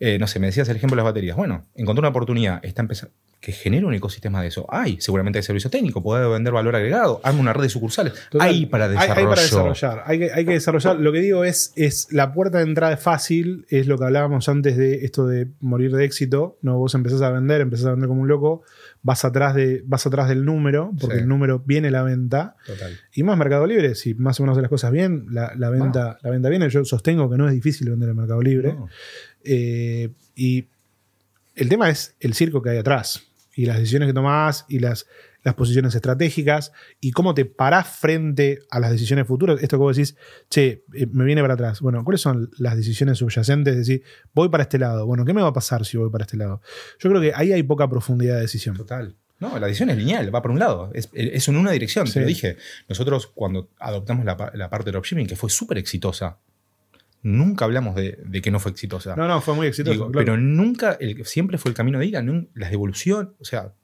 Eh, 0.00 0.18
no 0.18 0.26
sé, 0.28 0.38
me 0.38 0.46
decías 0.46 0.68
el 0.68 0.76
ejemplo 0.76 0.94
de 0.94 0.98
las 1.02 1.10
baterías. 1.12 1.36
Bueno, 1.36 1.66
encontré 1.74 2.00
una 2.00 2.10
oportunidad, 2.10 2.64
está 2.64 2.82
empezando 2.82 3.14
que 3.40 3.52
genere 3.52 3.86
un 3.86 3.94
ecosistema 3.94 4.42
de 4.42 4.48
eso. 4.48 4.66
Hay, 4.68 5.00
seguramente 5.00 5.38
hay 5.38 5.44
servicio 5.44 5.70
técnico, 5.70 6.02
puede 6.02 6.28
vender 6.28 6.52
valor 6.52 6.74
agregado, 6.74 7.20
arma 7.22 7.38
una 7.38 7.52
red 7.52 7.62
de 7.62 7.68
sucursales. 7.68 8.12
Total. 8.30 8.48
Hay 8.48 8.66
para 8.66 8.88
desarrollar. 8.88 9.16
Hay, 9.18 9.24
para 9.26 9.42
desarrollar. 9.42 10.02
Hay 10.06 10.18
que, 10.18 10.32
hay 10.32 10.44
que 10.44 10.50
desarrollar. 10.54 10.96
Lo 10.98 11.12
que 11.12 11.20
digo 11.20 11.44
es, 11.44 11.72
es 11.76 12.08
la 12.12 12.32
puerta 12.34 12.58
de 12.58 12.64
entrada 12.64 12.94
es 12.94 13.00
fácil, 13.00 13.64
es 13.68 13.86
lo 13.86 13.96
que 13.96 14.06
hablábamos 14.06 14.48
antes 14.48 14.76
de 14.76 15.04
esto 15.04 15.28
de 15.28 15.46
morir 15.60 15.92
de 15.94 16.04
éxito. 16.04 16.58
No, 16.62 16.78
vos 16.78 16.96
empezás 16.96 17.22
a 17.22 17.30
vender, 17.30 17.60
empezás 17.60 17.86
a 17.86 17.90
vender 17.92 18.08
como 18.08 18.22
un 18.22 18.28
loco, 18.28 18.64
vas 19.02 19.24
atrás, 19.24 19.54
de, 19.54 19.82
vas 19.86 20.06
atrás 20.06 20.28
del 20.28 20.44
número, 20.44 20.92
porque 21.00 21.16
Sí. 21.16 21.22
el 21.22 21.28
número 21.28 21.60
viene 21.64 21.90
la 21.90 22.02
venta. 22.02 22.56
Total. 22.66 22.98
Y 23.14 23.22
más 23.22 23.38
Mercado 23.38 23.66
Libre, 23.66 23.94
si 23.94 24.14
más 24.14 24.38
o 24.38 24.42
menos 24.42 24.54
haces 24.54 24.62
las 24.62 24.70
cosas 24.70 24.90
bien, 24.92 25.26
la, 25.30 25.52
la 25.56 25.70
venta, 25.70 26.18
la 26.22 26.30
venta 26.30 26.48
viene. 26.48 26.68
Yo 26.68 26.84
sostengo 26.84 27.30
que 27.30 27.36
no 27.36 27.46
es 27.48 27.54
difícil 27.54 27.90
vender 27.90 28.08
en 28.10 28.16
Mercado 28.16 28.42
Libre. 28.42 28.74
No. 28.74 28.88
Eh, 29.44 30.10
y 30.34 30.66
el 31.54 31.68
tema 31.68 31.88
es 31.90 32.14
el 32.20 32.34
circo 32.34 32.60
que 32.62 32.70
hay 32.70 32.78
atrás 32.78 33.22
y 33.54 33.66
las 33.66 33.78
decisiones 33.78 34.08
que 34.08 34.12
tomás 34.14 34.66
y 34.68 34.78
las, 34.78 35.06
las 35.48 35.54
posiciones 35.56 35.94
estratégicas 35.94 36.72
y 37.00 37.10
cómo 37.10 37.34
te 37.34 37.44
parás 37.44 37.88
frente 37.88 38.60
a 38.70 38.78
las 38.80 38.90
decisiones 38.92 39.26
futuras. 39.26 39.60
Esto 39.62 39.76
que 39.76 39.80
vos 39.82 39.96
decís, 39.96 40.16
che, 40.48 40.84
eh, 40.94 41.06
me 41.12 41.24
viene 41.24 41.40
para 41.42 41.54
atrás. 41.54 41.80
Bueno, 41.80 42.04
¿cuáles 42.04 42.20
son 42.20 42.50
las 42.58 42.76
decisiones 42.76 43.18
subyacentes? 43.18 43.72
Es 43.72 43.78
decir, 43.86 44.02
voy 44.34 44.48
para 44.48 44.62
este 44.62 44.78
lado. 44.78 45.06
Bueno, 45.06 45.24
¿qué 45.24 45.34
me 45.34 45.42
va 45.42 45.48
a 45.48 45.52
pasar 45.52 45.84
si 45.84 45.96
voy 45.96 46.10
para 46.10 46.24
este 46.24 46.36
lado? 46.36 46.60
Yo 46.98 47.10
creo 47.10 47.20
que 47.20 47.32
ahí 47.34 47.52
hay 47.52 47.62
poca 47.62 47.88
profundidad 47.88 48.36
de 48.36 48.42
decisión. 48.42 48.76
Total. 48.76 49.16
No, 49.40 49.56
la 49.58 49.66
decisión 49.68 49.88
es 49.90 49.96
lineal, 49.96 50.34
va 50.34 50.42
por 50.42 50.50
un 50.50 50.58
lado. 50.58 50.90
Es, 50.94 51.08
es 51.12 51.46
en 51.48 51.56
una 51.56 51.70
dirección, 51.70 52.06
Sí. 52.08 52.14
te 52.14 52.20
lo 52.20 52.26
dije. 52.26 52.56
Nosotros, 52.88 53.28
cuando 53.28 53.70
adoptamos 53.78 54.24
la, 54.24 54.36
pa- 54.36 54.50
la 54.54 54.68
parte 54.68 54.86
de 54.86 54.92
dropshipping, 54.92 55.26
que 55.28 55.36
fue 55.36 55.48
súper 55.48 55.78
exitosa, 55.78 56.38
nunca 57.22 57.64
hablamos 57.64 57.94
de, 57.94 58.18
de 58.24 58.40
que 58.42 58.50
no 58.50 58.58
fue 58.60 58.70
exitosa. 58.72 59.14
No, 59.16 59.26
no, 59.28 59.40
fue 59.40 59.54
muy 59.54 59.70
claro. 59.70 60.10
Pero 60.12 60.36
nunca, 60.36 60.96
el- 61.00 61.24
siempre 61.24 61.58
fue 61.58 61.70
el 61.70 61.76
camino 61.76 61.98
de 61.98 62.06
nun- 62.22 62.48
las 62.54 62.70
devolución, 62.70 63.34
o 63.38 63.44
sea, 63.44 63.74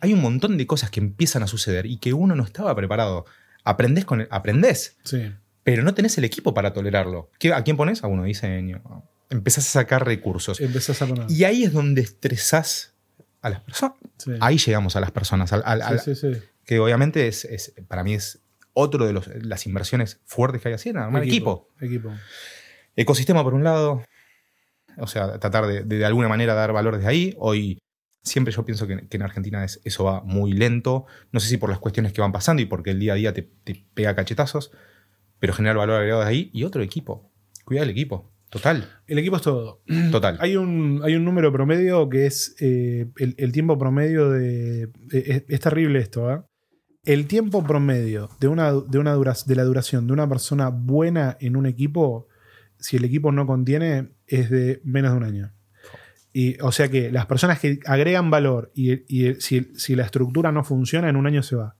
hay 0.00 0.12
un 0.12 0.20
montón 0.20 0.56
de 0.56 0.66
cosas 0.66 0.90
que 0.90 1.00
empiezan 1.00 1.42
a 1.42 1.46
suceder 1.46 1.86
y 1.86 1.98
que 1.98 2.12
uno 2.12 2.34
no 2.34 2.44
estaba 2.44 2.74
preparado. 2.74 3.24
Aprendés 3.64 4.04
con 4.04 4.22
el- 4.22 4.28
aprendés, 4.30 4.96
Sí. 5.04 5.32
pero 5.64 5.82
no 5.82 5.94
tenés 5.94 6.16
el 6.18 6.24
equipo 6.24 6.54
para 6.54 6.72
tolerarlo. 6.72 7.30
¿Qué- 7.38 7.52
¿A 7.52 7.62
quién 7.64 7.76
pones? 7.76 8.02
A 8.04 8.06
uno 8.08 8.24
diseño. 8.24 8.82
Empezás 9.30 9.66
a 9.68 9.70
sacar 9.80 10.04
recursos. 10.04 10.60
Empezás 10.60 11.00
a 11.02 11.06
poner. 11.06 11.30
Y 11.30 11.44
ahí 11.44 11.64
es 11.64 11.72
donde 11.72 12.00
estresás 12.02 12.94
a 13.40 13.50
las 13.50 13.60
personas. 13.60 13.96
Sí. 14.18 14.32
Ahí 14.40 14.58
llegamos 14.58 14.94
a 14.96 15.00
las 15.00 15.10
personas, 15.10 15.52
al- 15.52 15.62
al- 15.64 15.82
al- 15.82 16.00
Sí, 16.00 16.14
sí, 16.14 16.34
sí. 16.34 16.40
que 16.64 16.78
obviamente 16.80 17.26
es, 17.28 17.44
es- 17.44 17.72
para 17.88 18.04
mí 18.04 18.14
es 18.14 18.40
otro 18.74 19.06
de 19.06 19.12
los- 19.12 19.28
las 19.42 19.66
inversiones 19.66 20.20
fuertes 20.24 20.60
que 20.62 20.68
hay 20.68 20.74
así, 20.74 20.90
armar 20.90 21.22
equipo. 21.24 21.68
Equipo. 21.80 22.10
Ecosistema 22.96 23.42
por 23.42 23.54
un 23.54 23.64
lado, 23.64 24.04
o 24.98 25.06
sea, 25.06 25.38
tratar 25.38 25.66
de, 25.66 25.82
de, 25.84 25.98
de 25.98 26.04
alguna 26.04 26.28
manera 26.28 26.54
dar 26.54 26.72
valor 26.72 26.96
desde 26.96 27.08
ahí. 27.08 27.34
Hoy 27.38 27.78
siempre 28.22 28.52
yo 28.52 28.64
pienso 28.64 28.86
que, 28.86 29.06
que 29.08 29.16
en 29.16 29.22
Argentina 29.22 29.64
es- 29.64 29.80
eso 29.84 30.04
va 30.04 30.22
muy 30.22 30.52
lento, 30.52 31.06
no 31.32 31.40
sé 31.40 31.48
si 31.48 31.56
por 31.56 31.70
las 31.70 31.78
cuestiones 31.78 32.12
que 32.12 32.20
van 32.20 32.32
pasando 32.32 32.62
y 32.62 32.66
porque 32.66 32.90
el 32.90 33.00
día 33.00 33.12
a 33.14 33.16
día 33.16 33.32
te, 33.32 33.42
te 33.64 33.84
pega 33.94 34.14
cachetazos, 34.14 34.72
pero 35.38 35.52
generar 35.52 35.76
valor 35.76 35.96
agregado 35.96 36.20
desde 36.20 36.30
ahí 36.30 36.50
y 36.52 36.64
otro 36.64 36.82
equipo. 36.82 37.30
Cuida 37.64 37.82
el 37.82 37.90
equipo, 37.90 38.32
total, 38.50 38.88
El 39.06 39.18
equipo 39.18 39.36
es 39.36 39.42
todo. 39.42 39.82
total. 40.12 40.36
Hay 40.40 40.56
un, 40.56 41.00
hay 41.04 41.14
un 41.16 41.24
número 41.24 41.52
promedio 41.52 42.08
que 42.08 42.26
es 42.26 42.54
eh, 42.60 43.06
el, 43.18 43.34
el 43.38 43.52
tiempo 43.52 43.78
promedio 43.78 44.30
de. 44.30 44.86
de- 44.86 45.18
es, 45.26 45.44
es 45.48 45.60
terrible 45.60 45.98
esto, 45.98 46.28
¿ah? 46.28 46.46
El 47.04 47.26
tiempo 47.26 47.64
promedio 47.64 48.28
de, 48.38 48.46
una, 48.46 48.72
de, 48.72 48.98
una 48.98 49.12
dura- 49.14 49.34
de 49.44 49.56
la 49.56 49.64
duración 49.64 50.06
de 50.06 50.12
una 50.12 50.28
persona 50.28 50.68
buena 50.68 51.36
en 51.40 51.56
un 51.56 51.66
equipo, 51.66 52.28
si 52.78 52.96
el 52.96 53.04
equipo 53.04 53.32
no 53.32 53.44
contiene, 53.46 54.10
es 54.28 54.50
de 54.50 54.80
menos 54.84 55.10
de 55.10 55.16
un 55.16 55.24
año. 55.24 55.52
Y, 56.32 56.58
o 56.62 56.72
sea 56.72 56.88
que 56.88 57.10
las 57.12 57.26
personas 57.26 57.58
que 57.60 57.78
agregan 57.86 58.30
valor 58.30 58.70
y, 58.74 59.02
y 59.06 59.34
si, 59.34 59.70
si 59.76 59.94
la 59.94 60.04
estructura 60.04 60.50
no 60.52 60.64
funciona, 60.64 61.08
en 61.08 61.16
un 61.16 61.26
año 61.26 61.42
se 61.42 61.56
va. 61.56 61.76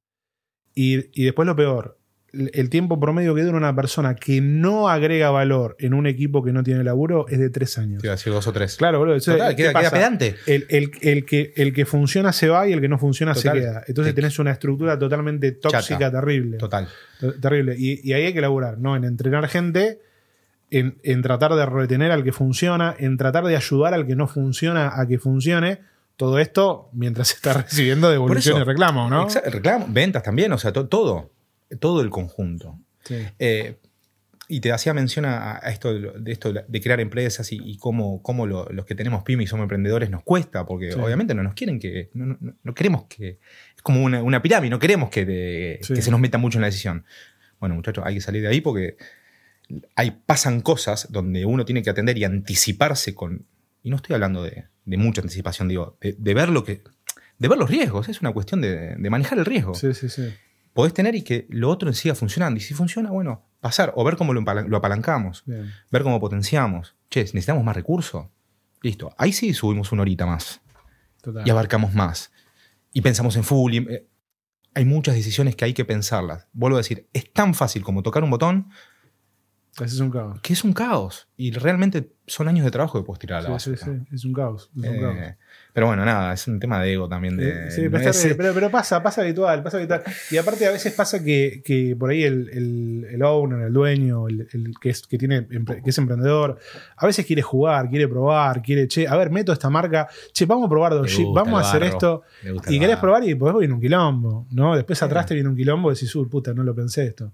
Y, 0.75 1.07
y 1.21 1.25
después 1.25 1.47
lo 1.47 1.57
peor, 1.57 1.99
el 2.33 2.51
el 2.55 2.71
tiempo 2.71 2.99
promedio 2.99 3.35
que 3.35 3.43
dura 3.43 3.57
una 3.59 3.75
persona 3.77 4.15
que 4.15 4.41
no 4.41 4.89
agrega 4.89 5.31
valor 5.31 5.77
en 5.79 5.93
un 5.93 6.07
equipo 6.07 6.43
que 6.43 6.51
no 6.53 6.63
tiene 6.63 6.83
laburo 6.83 7.27
es 7.29 7.39
de 7.39 7.51
tres 7.51 7.77
años. 7.77 8.01
Te 8.01 8.07
iba 8.09 8.13
a 8.15 8.17
decir 8.17 8.33
dos 8.33 8.47
o 8.47 8.53
tres. 8.55 8.77
Claro, 8.77 8.99
boludo. 8.99 9.17
Eso- 9.17 9.33
Total, 9.33 9.55
¿qué 9.55 9.65
queda, 9.71 9.91
pedante. 9.91 10.37
El, 10.47 10.67
el- 10.71 10.91
el 11.03 11.25
que, 11.27 11.53
el 11.57 11.75
que 11.75 11.85
funciona 11.85 12.33
se 12.33 12.49
va 12.49 12.67
y 12.69 12.73
el 12.73 12.81
que 12.81 12.89
no 12.89 12.99
funciona 12.99 13.35
Total. 13.35 13.53
se 13.55 13.61
queda. 13.61 13.85
Entonces 13.87 14.15
Te- 14.15 14.21
tenés 14.23 14.39
una 14.39 14.51
estructura 14.51 14.99
totalmente 14.99 15.53
tóxica, 15.53 15.99
Chata. 15.99 16.21
terrible. 16.21 16.57
Total. 16.57 16.89
Ter- 17.21 17.39
Terrible. 17.41 17.75
Y, 17.79 18.01
y 18.07 18.13
ahí 18.15 18.25
hay 18.25 18.33
que 18.33 18.41
laburar, 18.41 18.79
¿no? 18.79 18.97
En 18.97 19.05
entrenar 19.05 19.47
gente, 19.49 20.01
en, 20.79 20.99
en 21.03 21.23
tratar 21.23 21.55
de 21.55 21.65
retener 21.67 22.11
al 22.11 22.25
que 22.25 22.33
funciona, 22.33 22.95
en 22.99 23.17
tratar 23.17 23.45
de 23.45 23.57
ayudar 23.57 23.95
al 23.95 24.07
que 24.07 24.17
no 24.17 24.27
funciona 24.27 24.93
a 25.01 25.07
que 25.07 25.19
funcione. 25.19 25.81
Todo 26.17 26.39
esto 26.39 26.89
mientras 26.93 27.29
se 27.29 27.35
está 27.37 27.53
recibiendo 27.55 28.11
devolución 28.11 28.57
eso. 28.57 28.63
y 28.63 28.67
reclamo, 28.67 29.09
¿no? 29.09 29.29
Reclamo, 29.29 29.87
ventas 29.89 30.23
también, 30.23 30.53
o 30.53 30.59
sea, 30.59 30.73
to- 30.73 30.89
todo. 30.89 31.31
Todo 31.81 32.03
el 32.03 32.11
conjunto. 32.11 32.79
Sí. 33.05 33.17
Eh, 33.39 33.77
y 34.49 34.61
te 34.61 34.71
hacía 34.73 34.93
mención 34.93 35.25
a, 35.25 35.57
esto, 35.65 35.95
de, 35.95 36.31
esto 36.33 36.53
de 36.53 36.81
crear 36.83 37.01
empresas 37.01 37.51
y, 37.53 37.59
y 37.65 37.79
cómo, 37.79 38.21
cómo 38.23 38.47
lo- 38.47 38.69
los 38.71 38.85
que 38.85 38.95
tenemos 38.95 39.23
pymes 39.23 39.45
y 39.45 39.47
somos 39.47 39.65
emprendedores 39.65 40.11
nos 40.11 40.23
cuesta, 40.23 40.67
porque 40.67 40.93
Sí. 40.93 40.99
obviamente 41.01 41.35
no 41.35 41.43
nos 41.43 41.55
quieren 41.55 41.79
que. 41.81 42.11
No, 42.13 42.37
no- 42.39 42.55
no 42.63 42.75
queremos 42.75 43.05
que. 43.05 43.39
Es 43.77 43.83
como 43.83 44.03
una, 44.05 44.23
una 44.23 44.43
pirámide, 44.43 44.69
no 44.71 44.79
queremos 44.79 45.09
que, 45.09 45.25
de- 45.25 45.79
Sí. 45.83 45.95
que 45.95 46.03
se 46.03 46.11
nos 46.11 46.21
meta 46.21 46.37
mucho 46.37 46.59
en 46.59 46.63
la 46.63 46.67
decisión. 46.67 47.05
Bueno, 47.59 47.75
muchachos, 47.77 48.05
hay 48.07 48.15
que 48.17 48.21
salir 48.21 48.43
de 48.43 48.49
ahí 48.49 48.61
porque 48.61 48.97
hay, 49.97 50.11
pasan 50.27 50.61
cosas 50.61 51.09
donde 51.11 51.45
uno 51.47 51.65
tiene 51.65 51.83
que 51.83 51.91
atender 51.91 52.19
y 52.19 52.25
anticiparse 52.25 53.15
con. 53.15 53.47
Y 53.83 53.91
no 53.91 53.97
estoy 53.97 54.15
hablando 54.15 54.43
de, 54.43 54.67
de 54.85 54.97
mucha 54.97 55.21
anticipación, 55.23 55.69
digo, 55.69 55.97
de, 56.01 56.15
de 56.19 56.35
ver 56.35 56.49
lo 56.49 56.65
que. 56.65 56.83
De 57.39 57.49
ver 57.49 57.59
los 57.59 57.69
riesgos, 57.71 58.09
es 58.09 58.21
una 58.21 58.33
cuestión 58.33 58.61
de, 58.61 58.95
de 58.97 59.11
manejar 59.11 59.37
el 59.39 59.45
riesgo 59.45 59.75
Sí, 59.75 59.93
sí, 59.95 60.09
sí. 60.09 60.33
podés 60.75 60.95
tener 60.95 61.17
y 61.17 61.23
que 61.23 61.47
lo 61.51 61.71
otro 61.71 61.93
siga 61.93 62.15
funcionando. 62.15 62.59
Y 62.59 62.61
si 62.61 62.73
funciona, 62.75 63.11
bueno, 63.11 63.45
pasar 63.61 63.93
o 63.97 64.05
ver 64.05 64.17
cómo 64.17 64.33
lo, 64.33 64.77
apalancamos, 64.77 65.43
Bien. 65.47 65.69
ver 65.91 66.03
cómo 66.05 66.21
potenciamos. 66.21 66.95
Che, 67.11 67.21
necesitamos 67.21 67.65
más 67.65 67.75
recursos. 67.75 68.27
Listo. 68.83 69.13
Ahí 69.19 69.33
sí 69.33 69.55
subimos 69.55 69.91
una 69.93 70.03
horita 70.03 70.27
más 70.27 70.61
Total. 71.21 71.47
y 71.47 71.51
abarcamos 71.51 71.95
más. 71.95 72.31
Y 72.93 73.01
pensamos 73.01 73.35
en 73.37 73.43
full. 73.45 73.75
y, 73.75 73.79
eh, 73.79 74.07
hay 74.75 74.85
muchas 74.85 75.15
decisiones 75.15 75.55
que 75.57 75.65
hay 75.65 75.75
que 75.75 75.85
pensarlas. 75.85 76.47
Vuelvo 76.53 76.77
a 76.77 76.81
decir, 76.81 77.09
es 77.13 77.31
tan 77.33 77.55
fácil 77.55 77.83
como 77.83 78.03
tocar 78.03 78.23
un 78.25 78.31
botón 78.31 78.71
es 79.81 79.99
un 80.01 80.11
caos. 80.11 80.41
que 80.43 80.53
es 80.53 80.65
un 80.65 80.73
caos. 80.73 81.29
Y 81.37 81.51
realmente 81.53 82.11
son 82.27 82.47
años 82.49 82.65
de 82.65 82.71
trabajo 82.71 83.01
que 83.01 83.05
puedes 83.07 83.19
tirar 83.19 83.45
a 83.45 83.49
la 83.49 83.59
Sí, 83.59 83.75
sí, 83.77 83.85
sí, 83.85 83.91
es 84.13 84.25
un 84.25 84.33
caos. 84.33 84.71
es 84.77 84.89
un 84.89 84.95
Eh, 84.95 85.01
caos. 85.01 85.17
pero 85.73 85.87
bueno, 85.87 86.05
nada, 86.05 86.33
es 86.35 86.47
un 86.47 86.61
tema 86.61 86.81
de 86.81 86.93
ego 86.93 87.09
también. 87.09 87.37
De, 87.37 87.71
Sí, 87.71 87.89
no 87.89 87.99
es- 87.99 88.25
bien, 88.25 88.37
pero- 88.37 88.55
pero 88.55 88.71
pasa, 88.71 89.03
pasa 89.03 89.23
habitual, 89.23 89.63
pasa 89.63 89.79
habitual. 89.79 90.03
Y 90.31 90.37
aparte 90.37 90.67
a 90.67 90.71
veces 90.71 90.93
pasa 90.93 91.25
que, 91.25 91.63
que 91.65 91.97
por 91.99 92.11
ahí 92.11 92.23
el, 92.23 92.49
el, 92.51 93.07
el 93.13 93.23
owner, 93.23 93.63
el 93.67 93.73
dueño, 93.73 94.29
el, 94.29 94.47
el 94.53 94.75
que, 94.81 94.91
es, 94.91 95.07
que, 95.07 95.19
tiene, 95.19 95.47
que 95.49 95.83
es 95.91 95.99
emprendedor, 95.99 96.59
a 96.97 97.07
veces 97.07 97.25
quiere 97.27 97.43
jugar, 97.43 97.89
quiere 97.89 98.07
probar, 98.09 98.63
quiere, 98.63 98.87
che, 98.89 99.09
a 99.09 99.17
ver, 99.17 99.31
meto 99.31 99.53
esta 99.53 99.69
marca, 99.71 100.07
che, 100.33 100.45
vamos 100.47 100.67
a 100.67 100.69
probar 100.69 100.93
Dogship, 100.93 101.27
vamos 101.35 101.63
a 101.63 101.69
hacer 101.69 101.83
esto. 101.83 102.23
Y 102.69 102.79
querés 102.79 102.99
probar 102.99 103.25
y 103.25 103.29
después 103.29 103.55
viene 103.59 103.75
un 103.75 103.81
quilombo, 103.81 104.47
¿no? 104.53 104.77
Después 104.77 105.03
atrás 105.03 105.27
te 105.27 105.35
viene 105.35 105.49
un 105.49 105.57
quilombo 105.57 105.91
y 105.91 105.95
decís, 105.95 106.15
uy, 106.15 106.27
puta, 106.27 106.53
no 106.55 106.63
lo 106.63 106.75
pensé 106.75 107.07
esto. 107.07 107.33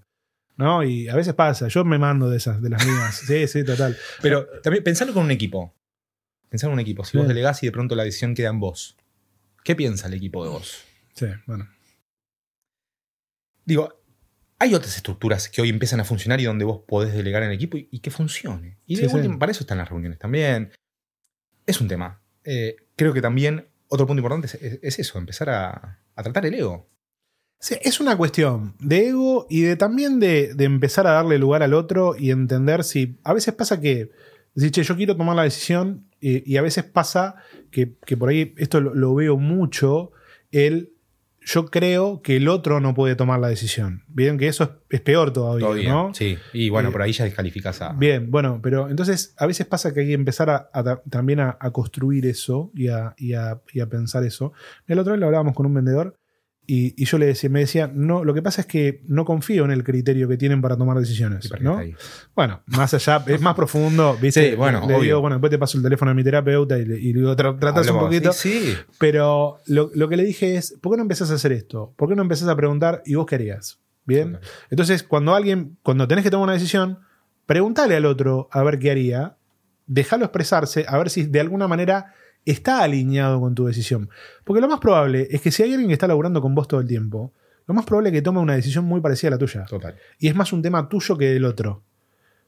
¿No? 0.59 0.83
Y 0.83 1.07
a 1.07 1.15
veces 1.15 1.33
pasa, 1.35 1.69
yo 1.69 1.85
me 1.85 1.97
mando 1.97 2.29
de 2.29 2.35
esas, 2.35 2.61
de 2.61 2.69
las 2.69 2.85
mías. 2.85 3.15
Sí, 3.25 3.47
sí, 3.47 3.63
total. 3.63 3.95
Pero 4.21 4.45
también 4.61 4.83
pensando 4.83 5.13
con 5.13 5.23
un 5.23 5.31
equipo. 5.31 5.73
Pensar 6.49 6.67
en 6.67 6.73
un 6.73 6.79
equipo. 6.81 7.05
Si 7.05 7.17
vos 7.17 7.27
delegás 7.29 7.63
y 7.63 7.67
de 7.67 7.71
pronto 7.71 7.95
la 7.95 8.03
decisión 8.03 8.35
queda 8.35 8.49
en 8.49 8.59
vos. 8.59 8.97
¿Qué 9.63 9.73
piensa 9.75 10.07
el 10.07 10.15
equipo 10.15 10.43
de 10.43 10.49
vos? 10.49 10.83
Sí, 11.13 11.27
bueno. 11.47 11.69
Digo, 13.65 14.01
hay 14.57 14.73
otras 14.73 14.97
estructuras 14.97 15.47
que 15.47 15.61
hoy 15.61 15.69
empiezan 15.69 15.99
a 16.01 16.03
funcionar 16.03 16.41
y 16.41 16.45
donde 16.45 16.65
vos 16.65 16.81
podés 16.87 17.13
delegar 17.13 17.43
en 17.43 17.49
el 17.49 17.55
equipo 17.55 17.77
y, 17.77 17.87
y 17.91 17.99
que 17.99 18.11
funcione. 18.11 18.79
Y 18.85 18.95
de 18.97 19.07
Sí, 19.07 19.29
para 19.39 19.51
eso 19.51 19.61
están 19.63 19.77
las 19.77 19.87
reuniones 19.89 20.19
también. 20.19 20.71
Es 21.65 21.79
un 21.79 21.87
tema. 21.87 22.21
Eh, 22.43 22.75
creo 22.97 23.13
que 23.13 23.21
también 23.21 23.69
otro 23.87 24.05
punto 24.07 24.19
importante 24.19 24.47
es, 24.47 24.55
es- 24.55 24.79
es 24.81 24.99
eso, 24.99 25.17
empezar 25.19 25.49
a, 25.51 25.99
a 26.15 26.23
tratar 26.23 26.45
el 26.45 26.53
ego. 26.55 26.89
Sí, 27.59 27.75
es 27.81 27.99
una 27.99 28.15
cuestión 28.15 28.73
de 28.79 29.09
ego 29.09 29.45
y 29.49 29.61
de 29.61 29.75
también 29.75 30.19
de, 30.19 30.53
de 30.53 30.63
empezar 30.63 31.05
a 31.07 31.11
darle 31.11 31.37
lugar 31.37 31.61
al 31.61 31.73
otro 31.73 32.15
y 32.17 32.31
entender 32.31 32.83
si. 32.83 33.17
A 33.23 33.33
veces 33.33 33.53
pasa 33.53 33.79
que. 33.81 34.11
Che, 34.57 34.83
yo 34.83 34.95
quiero 34.95 35.15
tomar 35.15 35.35
la 35.35 35.43
decisión 35.43 36.05
y, 36.19 36.49
y 36.51 36.57
a 36.57 36.61
veces 36.61 36.83
pasa 36.83 37.35
que, 37.71 37.93
que 38.05 38.17
por 38.17 38.29
ahí, 38.29 38.53
esto 38.57 38.81
lo, 38.81 38.93
lo 38.95 39.13
veo 39.15 39.37
mucho, 39.37 40.11
el. 40.51 40.93
Yo 41.41 41.65
creo 41.67 42.21
que 42.21 42.35
el 42.35 42.47
otro 42.49 42.79
no 42.81 42.93
puede 42.93 43.15
tomar 43.15 43.39
la 43.39 43.47
decisión. 43.47 44.03
Bien, 44.09 44.37
que 44.37 44.47
eso 44.47 44.63
es, 44.65 44.69
es 44.89 45.01
peor 45.01 45.31
todavía, 45.33 45.65
Todavía, 45.65 45.89
¿no? 45.89 46.13
Sí. 46.13 46.37
Y 46.53 46.69
bueno, 46.69 46.89
Eh, 46.89 46.91
por 46.91 47.01
ahí 47.01 47.11
ya 47.13 47.23
descalificás 47.23 47.81
a. 47.81 47.93
Bien, 47.93 48.29
bueno, 48.29 48.59
pero 48.61 48.89
entonces 48.89 49.33
a 49.37 49.45
veces 49.47 49.65
pasa 49.65 49.93
que 49.93 50.01
hay 50.01 50.07
que 50.07 50.13
empezar 50.13 50.49
a, 50.49 50.69
a 50.73 50.83
ta- 50.83 51.01
también 51.09 51.39
a, 51.39 51.57
a 51.59 51.71
construir 51.71 52.25
eso 52.25 52.71
y 52.75 52.89
a, 52.89 53.15
y 53.17 53.33
a- 53.33 53.61
y 53.73 53.79
a 53.79 53.87
pensar 53.87 54.23
eso. 54.25 54.51
El 54.85 54.99
otro 54.99 55.13
día 55.13 55.21
lo 55.21 55.25
hablábamos 55.27 55.55
con 55.55 55.65
un 55.65 55.73
vendedor 55.73 56.15
y, 56.71 56.93
y 57.01 57.05
yo 57.05 57.17
le 57.17 57.25
decía, 57.25 57.49
me 57.49 57.61
decía, 57.61 57.89
no, 57.91 58.23
lo 58.23 58.33
que 58.35 58.41
pasa 58.43 58.61
es 58.61 58.67
que 58.67 59.01
no 59.07 59.25
confío 59.25 59.65
en 59.65 59.71
el 59.71 59.83
criterio 59.83 60.27
que 60.27 60.37
tienen 60.37 60.61
para 60.61 60.77
tomar 60.77 60.97
decisiones. 60.99 61.49
Bueno, 62.35 62.61
más 62.67 62.93
allá, 62.93 63.23
es 63.27 63.41
más 63.41 63.55
profundo, 63.55 64.15
¿viste? 64.21 64.51
Sí, 64.51 64.55
bueno, 64.55 64.79
le 64.81 64.93
obvio. 64.93 64.99
digo, 65.03 65.21
bueno, 65.21 65.37
después 65.37 65.49
te 65.49 65.57
paso 65.57 65.77
el 65.77 65.83
teléfono 65.83 66.11
de 66.11 66.15
mi 66.15 66.23
terapeuta 66.23 66.77
y, 66.77 66.85
le- 66.85 66.99
y 66.99 67.11
le 67.13 67.19
digo, 67.21 67.35
tra- 67.35 67.57
tratás 67.59 67.89
un 67.89 67.99
poquito. 67.99 68.31
Sí, 68.33 68.51
sí. 68.63 68.73
Pero 68.99 69.57
lo, 69.65 69.89
lo 69.95 70.07
que 70.09 70.17
le 70.17 70.23
dije 70.23 70.55
es, 70.57 70.75
¿por 70.79 70.91
qué 70.93 70.97
no 70.97 71.01
empezás 71.03 71.31
a 71.31 71.35
hacer 71.35 71.51
esto? 71.53 71.93
¿Por 71.97 72.07
qué 72.09 72.15
no 72.15 72.21
empezás 72.21 72.47
a 72.47 72.55
preguntar 72.55 73.01
y 73.05 73.15
vos 73.15 73.25
qué 73.25 73.35
harías? 73.35 73.79
¿Bien? 74.05 74.39
Entonces, 74.69 75.03
cuando 75.03 75.35
alguien, 75.35 75.77
cuando 75.83 76.07
tenés 76.07 76.23
que 76.23 76.29
tomar 76.31 76.43
una 76.45 76.53
decisión, 76.53 76.99
pregúntale 77.45 77.95
al 77.95 78.05
otro 78.05 78.47
a 78.51 78.61
ver 78.63 78.79
qué 78.79 78.91
haría, 78.91 79.35
déjalo 79.87 80.25
expresarse, 80.25 80.85
a 80.87 80.97
ver 80.97 81.09
si 81.09 81.23
de 81.23 81.39
alguna 81.39 81.67
manera 81.67 82.13
está 82.45 82.81
alineado 82.83 83.39
con 83.39 83.55
tu 83.55 83.65
decisión. 83.65 84.09
Porque 84.43 84.61
lo 84.61 84.67
más 84.67 84.79
probable 84.79 85.27
es 85.31 85.41
que 85.41 85.51
si 85.51 85.63
hay 85.63 85.71
alguien 85.71 85.87
que 85.89 85.93
está 85.93 86.07
laburando 86.07 86.41
con 86.41 86.55
vos 86.55 86.67
todo 86.67 86.79
el 86.79 86.87
tiempo, 86.87 87.33
lo 87.67 87.73
más 87.73 87.85
probable 87.85 88.09
es 88.09 88.13
que 88.13 88.21
tome 88.21 88.39
una 88.39 88.55
decisión 88.55 88.85
muy 88.85 89.01
parecida 89.01 89.27
a 89.29 89.31
la 89.31 89.37
tuya. 89.37 89.65
Total. 89.65 89.95
Y 90.17 90.27
es 90.27 90.35
más 90.35 90.51
un 90.53 90.61
tema 90.61 90.89
tuyo 90.89 91.17
que 91.17 91.25
del 91.29 91.45
otro. 91.45 91.83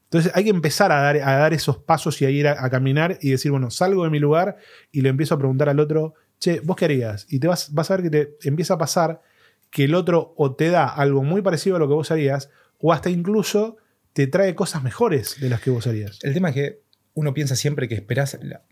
Entonces 0.05 0.31
hay 0.35 0.43
que 0.45 0.49
empezar 0.49 0.91
a 0.91 1.01
dar, 1.01 1.15
a 1.17 1.37
dar 1.37 1.53
esos 1.53 1.77
pasos 1.77 2.21
y 2.21 2.25
a 2.25 2.29
ir 2.29 2.47
a, 2.47 2.65
a 2.65 2.69
caminar 2.69 3.17
y 3.21 3.31
decir, 3.31 3.51
bueno, 3.51 3.69
salgo 3.69 4.03
de 4.03 4.09
mi 4.09 4.19
lugar 4.19 4.57
y 4.91 5.01
le 5.01 5.09
empiezo 5.09 5.35
a 5.35 5.37
preguntar 5.37 5.69
al 5.69 5.79
otro, 5.79 6.15
che, 6.39 6.59
¿vos 6.61 6.75
qué 6.75 6.85
harías? 6.85 7.27
Y 7.29 7.39
te 7.39 7.47
vas, 7.47 7.73
vas 7.73 7.91
a 7.91 7.97
ver 7.97 8.09
que 8.09 8.25
te 8.25 8.49
empieza 8.49 8.73
a 8.73 8.77
pasar 8.77 9.21
que 9.69 9.85
el 9.85 9.95
otro 9.95 10.33
o 10.35 10.53
te 10.55 10.69
da 10.69 10.85
algo 10.87 11.23
muy 11.23 11.41
parecido 11.41 11.77
a 11.77 11.79
lo 11.79 11.87
que 11.87 11.93
vos 11.93 12.11
harías, 12.11 12.49
o 12.79 12.91
hasta 12.91 13.09
incluso 13.09 13.77
te 14.11 14.27
trae 14.27 14.53
cosas 14.53 14.83
mejores 14.83 15.39
de 15.39 15.47
las 15.49 15.61
que 15.61 15.69
vos 15.69 15.87
harías. 15.87 16.19
El 16.23 16.33
tema 16.33 16.49
es 16.49 16.55
que 16.55 16.81
uno 17.13 17.33
piensa 17.33 17.55
siempre 17.55 17.87
que 17.87 17.95
esperás, 17.95 18.37
la- 18.41 18.63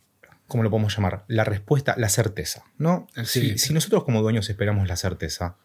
¿cómo 0.49 0.63
lo 0.63 0.69
podemos 0.69 0.93
llamar? 0.93 1.23
La 1.27 1.45
respuesta, 1.45 1.95
la 1.97 2.09
certeza, 2.09 2.63
¿no? 2.77 3.07
Sí. 3.23 3.51
Si, 3.53 3.57
si 3.57 3.73
nosotros 3.73 4.03
como 4.03 4.21
dueños 4.21 4.49
esperamos 4.49 4.85
la 4.89 4.97
certeza, 4.97 5.55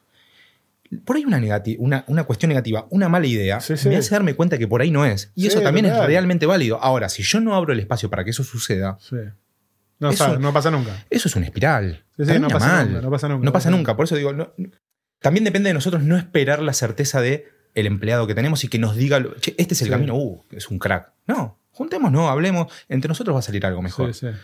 por 1.04 1.16
ahí 1.16 1.24
una, 1.24 1.40
negati- 1.40 1.76
una, 1.80 2.04
una 2.06 2.22
cuestión 2.24 2.50
negativa, 2.50 2.86
una 2.90 3.08
mala 3.08 3.26
idea, 3.26 3.58
Sí, 3.60 3.76
sí. 3.76 3.88
me 3.88 3.96
hace 3.96 4.10
darme 4.10 4.34
cuenta 4.34 4.58
que 4.58 4.68
por 4.68 4.80
ahí 4.82 4.90
no 4.92 5.04
es. 5.04 5.32
Y 5.34 5.46
eso 5.48 5.60
también 5.60 5.86
es 5.86 5.96
realmente 6.06 6.46
válido. 6.46 6.80
Ahora, 6.80 7.08
si 7.08 7.22
yo 7.24 7.40
no 7.40 7.56
abro 7.56 7.72
el 7.72 7.80
espacio 7.80 8.08
para 8.10 8.22
que 8.22 8.30
eso 8.30 8.44
suceda. 8.44 8.98
No, 9.98 10.10
Eso- 10.10 10.24
sabe, 10.24 10.38
no 10.38 10.52
pasa 10.52 10.70
nunca. 10.70 10.90
eso 11.10 11.28
es 11.28 11.36
una 11.36 11.46
espiral. 11.46 12.04
No 12.18 12.48
pasa 12.48 12.66
mal. 12.66 12.86
nunca, 12.88 13.00
no 13.00 13.10
pasa 13.10 13.28
nunca. 13.28 13.44
No 13.44 13.52
pasa 13.52 13.70
nunca. 13.70 13.96
Por 13.96 14.04
eso 14.04 14.16
digo, 14.16 14.32
no- 14.32 14.52
también 15.20 15.44
depende 15.44 15.68
de 15.70 15.74
nosotros 15.74 16.02
no 16.02 16.16
esperar 16.18 16.60
la 16.62 16.74
certeza 16.74 17.20
de 17.20 17.48
el 17.74 17.86
empleado 17.86 18.26
que 18.26 18.34
tenemos 18.34 18.62
y 18.64 18.68
que 18.68 18.78
nos 18.78 18.94
diga, 18.96 19.18
lo- 19.20 19.34
"Che, 19.40 19.54
este 19.58 19.74
es 19.74 19.82
el 19.82 19.90
camino, 19.90 20.14
uh, 20.16 20.44
es 20.50 20.68
un 20.68 20.78
crack. 20.78 21.12
No, 21.26 21.58
juntémonos, 21.72 22.28
hablemos, 22.30 22.72
entre 22.88 23.08
nosotros 23.08 23.34
va 23.34 23.38
a 23.40 23.42
salir 23.42 23.64
algo 23.66 23.82
mejor. 23.82 24.12
Sí, 24.14 24.28
sí. 24.28 24.36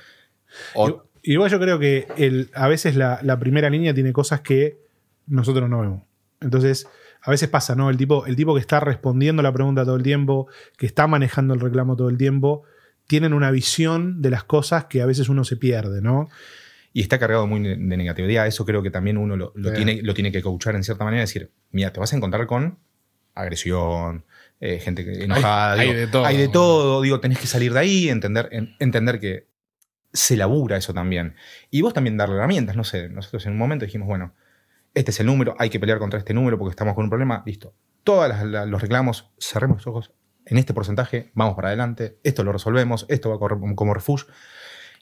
O- 0.74 0.88
Y- 1.22 1.32
Igual 1.32 1.50
yo 1.50 1.60
creo 1.60 1.78
que 1.78 2.06
el, 2.16 2.50
a 2.54 2.66
veces 2.66 2.96
la, 2.96 3.20
la 3.22 3.38
primera 3.38 3.68
línea 3.68 3.92
tiene 3.92 4.10
cosas 4.12 4.40
que 4.40 4.78
nosotros 5.26 5.68
no 5.68 5.80
vemos. 5.80 6.02
Entonces, 6.40 6.88
a 7.20 7.30
veces 7.30 7.50
pasa, 7.50 7.74
¿no? 7.74 7.90
El 7.90 7.98
tipo, 7.98 8.24
el 8.24 8.36
tipo 8.36 8.54
que 8.54 8.60
está 8.60 8.80
respondiendo 8.80 9.42
la 9.42 9.52
pregunta 9.52 9.84
todo 9.84 9.96
el 9.96 10.02
tiempo, 10.02 10.48
que 10.78 10.86
está 10.86 11.06
manejando 11.06 11.52
el 11.52 11.60
reclamo 11.60 11.94
todo 11.94 12.08
el 12.08 12.16
tiempo, 12.16 12.62
tienen 13.06 13.34
una 13.34 13.50
visión 13.50 14.22
de 14.22 14.30
las 14.30 14.44
cosas 14.44 14.86
que 14.86 15.02
a 15.02 15.06
veces 15.06 15.28
uno 15.28 15.44
se 15.44 15.56
pierde, 15.58 16.00
¿no? 16.00 16.28
y 16.92 17.02
está 17.02 17.18
cargado 17.20 17.46
muy 17.46 17.60
de 17.60 17.76
negatividad. 17.76 18.46
Eso 18.48 18.64
creo 18.64 18.82
que 18.82 18.90
también 18.90 19.16
uno 19.18 19.36
lo, 19.36 19.52
tiene, 19.74 20.00
lo 20.02 20.12
tiene 20.14 20.32
que 20.32 20.40
coachar 20.42 20.74
en 20.74 20.82
cierta 20.82 21.04
manera. 21.04 21.20
Decir, 21.20 21.50
mira, 21.70 21.92
te 21.92 22.00
vas 22.00 22.12
a 22.12 22.16
encontrar 22.16 22.46
con 22.48 22.78
agresión, 23.34 24.24
eh, 24.60 24.78
gente 24.78 25.24
enojada. 25.24 25.72
hay 25.74 25.88
digo, 25.88 26.00
de 26.00 26.06
todo. 26.06 26.24
Hay 26.24 26.36
de 26.36 26.48
todo. 26.48 27.02
Digo, 27.02 27.20
tenés 27.20 27.38
que 27.38 27.46
salir 27.46 27.72
de 27.72 27.78
ahí, 27.78 28.08
entender, 28.08 28.48
en- 28.52 28.74
entender 28.78 29.20
que 29.20 29.46
se 30.12 30.36
labura 30.36 30.76
eso 30.76 30.92
también. 30.94 31.34
Y 31.70 31.82
vos 31.82 31.94
también 31.94 32.16
darle 32.16 32.36
herramientas. 32.36 32.76
No 32.76 32.84
sé, 32.84 33.08
nosotros 33.08 33.44
en 33.46 33.52
un 33.52 33.58
momento 33.58 33.84
dijimos, 33.84 34.08
bueno, 34.08 34.34
este 34.94 35.10
es 35.12 35.20
el 35.20 35.26
número, 35.26 35.54
hay 35.58 35.70
que 35.70 35.78
pelear 35.78 35.98
contra 35.98 36.18
este 36.18 36.34
número 36.34 36.58
porque 36.58 36.70
estamos 36.70 36.94
con 36.94 37.04
un 37.04 37.10
problema. 37.10 37.42
Listo. 37.46 37.74
Todos 38.02 38.32
los 38.66 38.80
reclamos, 38.82 39.30
cerremos 39.38 39.78
los 39.78 39.86
ojos. 39.86 40.12
En 40.46 40.56
este 40.56 40.74
porcentaje, 40.74 41.30
vamos 41.34 41.54
para 41.54 41.68
adelante. 41.68 42.18
Esto 42.24 42.42
lo 42.42 42.52
resolvemos. 42.52 43.06
Esto 43.08 43.28
va 43.30 43.36
a 43.36 43.38
correr 43.38 43.58
como- 43.74 43.94
refugio. 43.94 44.26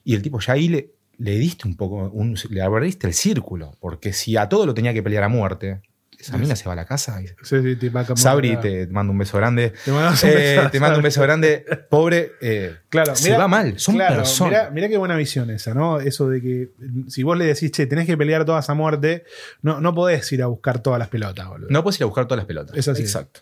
Y 0.05 0.15
el 0.15 0.23
tipo 0.23 0.41
ya 0.41 0.55
ahí 0.55 0.69
le, 0.69 0.95
le 1.17 1.39
diste 1.39 1.67
un 1.69 1.77
poco, 1.77 2.13
le 2.51 2.61
abriste 2.63 3.07
el 3.07 3.15
círculo, 3.15 3.73
porque 3.81 4.13
si 4.13 4.37
a 4.37 4.49
todo 4.49 4.67
lo 4.67 4.75
tenía 4.75 4.93
que 4.93 5.03
pelear 5.03 5.23
a 5.25 5.29
muerte, 5.29 5.81
esa 6.19 6.37
mina 6.37 6.57
se 6.57 6.65
va 6.67 6.73
a 6.73 6.77
la 6.77 6.85
casa 6.85 7.21
y 7.23 7.27
Sí, 7.43 7.63
sí, 7.63 7.77
te 7.77 7.91
va 7.91 8.01
a 8.01 8.05
cambiar 8.05 8.19
Sabri, 8.23 8.53
la- 8.55 8.61
te 8.61 8.87
mando 8.89 9.13
un 9.13 9.19
beso 9.19 9.37
grande. 9.39 9.73
te 9.85 9.91
mandamos 9.93 10.23
un 10.25 10.29
Eh, 10.31 10.35
beso. 10.57 10.71
te 10.71 10.81
mando 10.81 10.97
un 10.99 11.03
beso 11.05 11.23
grande. 11.23 11.65
Pobre, 11.89 12.33
eh, 12.41 12.77
Claro, 12.89 13.15
se 13.15 13.29
mirá- 13.29 13.39
va 13.39 13.49
mal, 13.49 13.79
son 13.79 13.95
claro, 13.95 14.17
personas. 14.17 14.51
Mirá, 14.53 14.71
mirá 14.71 14.89
qué 14.89 14.97
buena 14.97 15.17
visión 15.17 15.49
esa, 15.51 15.75
¿no? 15.75 16.01
Eso 16.01 16.29
de 16.29 16.41
que 16.43 16.71
si 17.09 17.23
vos 17.23 17.39
le 17.39 17.45
decís, 17.47 17.71
che, 17.71 17.87
tenés 17.87 18.07
que 18.07 18.17
pelear 18.17 18.45
todas 18.45 18.69
a 18.69 18.75
muerte, 18.75 19.25
no, 19.63 19.81
no 19.81 19.95
podés 19.95 20.31
ir 20.33 20.43
a 20.43 20.47
buscar 20.47 20.81
todas 20.83 20.99
las 20.99 21.09
pelotas, 21.09 21.47
boludo. 21.49 21.69
No 21.71 21.83
puedes 21.85 21.99
ir 22.01 22.05
a 22.05 22.07
buscar 22.07 22.27
todas 22.27 22.39
las 22.39 22.47
pelotas. 22.47 22.77
Es 22.77 22.89
así. 22.89 23.03
Exacto. 23.03 23.41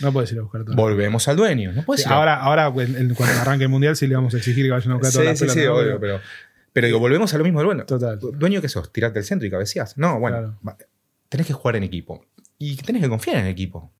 No 0.00 0.12
podés 0.12 0.32
ir 0.32 0.38
a 0.38 0.42
buscar 0.42 0.62
todas. 0.62 0.76
Volvemos 0.76 1.26
al 1.28 1.36
dueño. 1.36 1.72
No 1.72 1.82
puedes 1.84 2.02
Sí, 2.04 2.08
ir 2.08 2.12
a- 2.12 2.16
ahora, 2.16 2.36
ahora 2.40 2.66
en- 2.84 3.14
cuando 3.14 3.40
arranque 3.40 3.64
el 3.64 3.70
mundial, 3.70 3.96
sí 3.96 4.06
le 4.06 4.14
vamos 4.14 4.32
a 4.32 4.38
exigir 4.38 4.64
que 4.64 4.70
vayan 4.70 4.92
a 4.92 4.94
buscar 4.94 5.10
Sí, 5.10 5.18
todas 5.18 5.28
las 5.28 5.38
sí, 5.38 5.44
pelotas. 5.44 5.62
sí, 5.62 5.66
¿no? 5.68 5.74
obvio, 5.76 6.00
pero, 6.00 6.20
pero 6.72 6.86
digo, 6.86 6.98
volvemos 7.00 7.34
a 7.34 7.38
lo 7.38 7.44
mismo 7.44 7.58
del 7.58 7.66
bueno. 7.66 7.84
Total. 7.84 8.18
Dueño 8.20 8.60
que 8.62 8.68
sos, 8.68 8.92
tirate 8.92 9.18
al 9.18 9.24
centro 9.24 9.46
y 9.46 9.50
cabeceás. 9.50 9.98
No, 9.98 10.18
bueno, 10.20 10.56
Claro. 10.62 10.87
Tenés 11.28 11.46
que 11.46 11.52
jugar 11.52 11.76
en 11.76 11.82
equipo. 11.82 12.24
Y 12.58 12.76
tenés 12.76 13.02
que 13.02 13.08
confiar 13.08 13.36
en 13.38 13.44
el 13.46 13.50
equipo. 13.52 13.92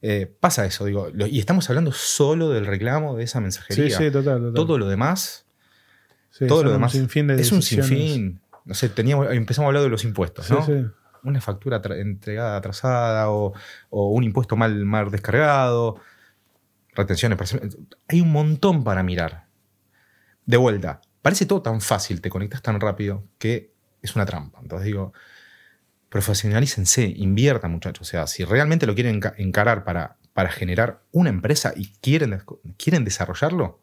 Eh, 0.00 0.26
pasa 0.40 0.64
eso, 0.66 0.84
digo. 0.84 1.08
lo- 1.12 1.26
y 1.26 1.38
estamos 1.38 1.68
hablando 1.70 1.92
solo 1.92 2.48
del 2.50 2.66
reclamo 2.66 3.16
de 3.16 3.24
esa 3.24 3.38
Sí, 3.38 3.42
mensajería. 3.42 3.96
sí, 3.98 4.10
total. 4.10 4.38
total. 4.40 4.54
Todo 4.54 4.78
lo 4.78 4.88
demás 4.88 5.46
Sí, 6.30 6.46
todo 6.46 6.62
lo 6.64 6.70
un 6.70 6.76
demás 6.76 6.92
sinfín 6.92 7.26
de 7.28 7.40
es 7.40 7.52
un 7.52 7.62
sinfín. 7.62 8.40
No 8.64 8.74
sé, 8.74 8.88
teníamos, 8.88 9.30
empezamos 9.32 9.66
a 9.66 9.68
hablar 9.68 9.82
de 9.82 9.90
los 9.90 10.02
impuestos, 10.04 10.46
Sí, 10.46 10.54
¿no? 10.54 10.64
sí. 10.64 10.72
Una 11.24 11.40
factura 11.40 11.80
entregada 11.96 12.56
atrasada 12.56 13.30
o, 13.30 13.52
o 13.90 14.08
un 14.10 14.24
impuesto 14.24 14.56
mal, 14.56 14.84
mal 14.86 15.10
descargado, 15.10 15.96
retenciones. 16.94 17.38
Hay 18.08 18.20
un 18.20 18.32
montón 18.32 18.82
para 18.82 19.02
mirar. 19.02 19.46
De 20.46 20.56
vuelta, 20.56 21.00
parece 21.20 21.46
todo 21.46 21.62
tan 21.62 21.80
fácil, 21.80 22.20
te 22.20 22.30
conectas 22.30 22.62
tan 22.62 22.80
rápido 22.80 23.24
que 23.38 23.72
es 24.00 24.16
una 24.16 24.26
trampa. 24.26 24.58
Entonces 24.62 24.86
digo, 24.86 25.12
profesionalícense, 26.12 27.04
inviertan, 27.16 27.72
muchachos. 27.72 28.06
O 28.06 28.10
sea, 28.10 28.26
si 28.26 28.44
realmente 28.44 28.86
lo 28.86 28.94
quieren 28.94 29.20
enca- 29.20 29.34
encarar 29.38 29.82
para, 29.82 30.18
para 30.34 30.50
generar 30.50 31.00
una 31.10 31.30
empresa 31.30 31.72
y 31.74 31.88
quieren, 32.00 32.38
quieren 32.76 33.04
desarrollarlo, 33.04 33.80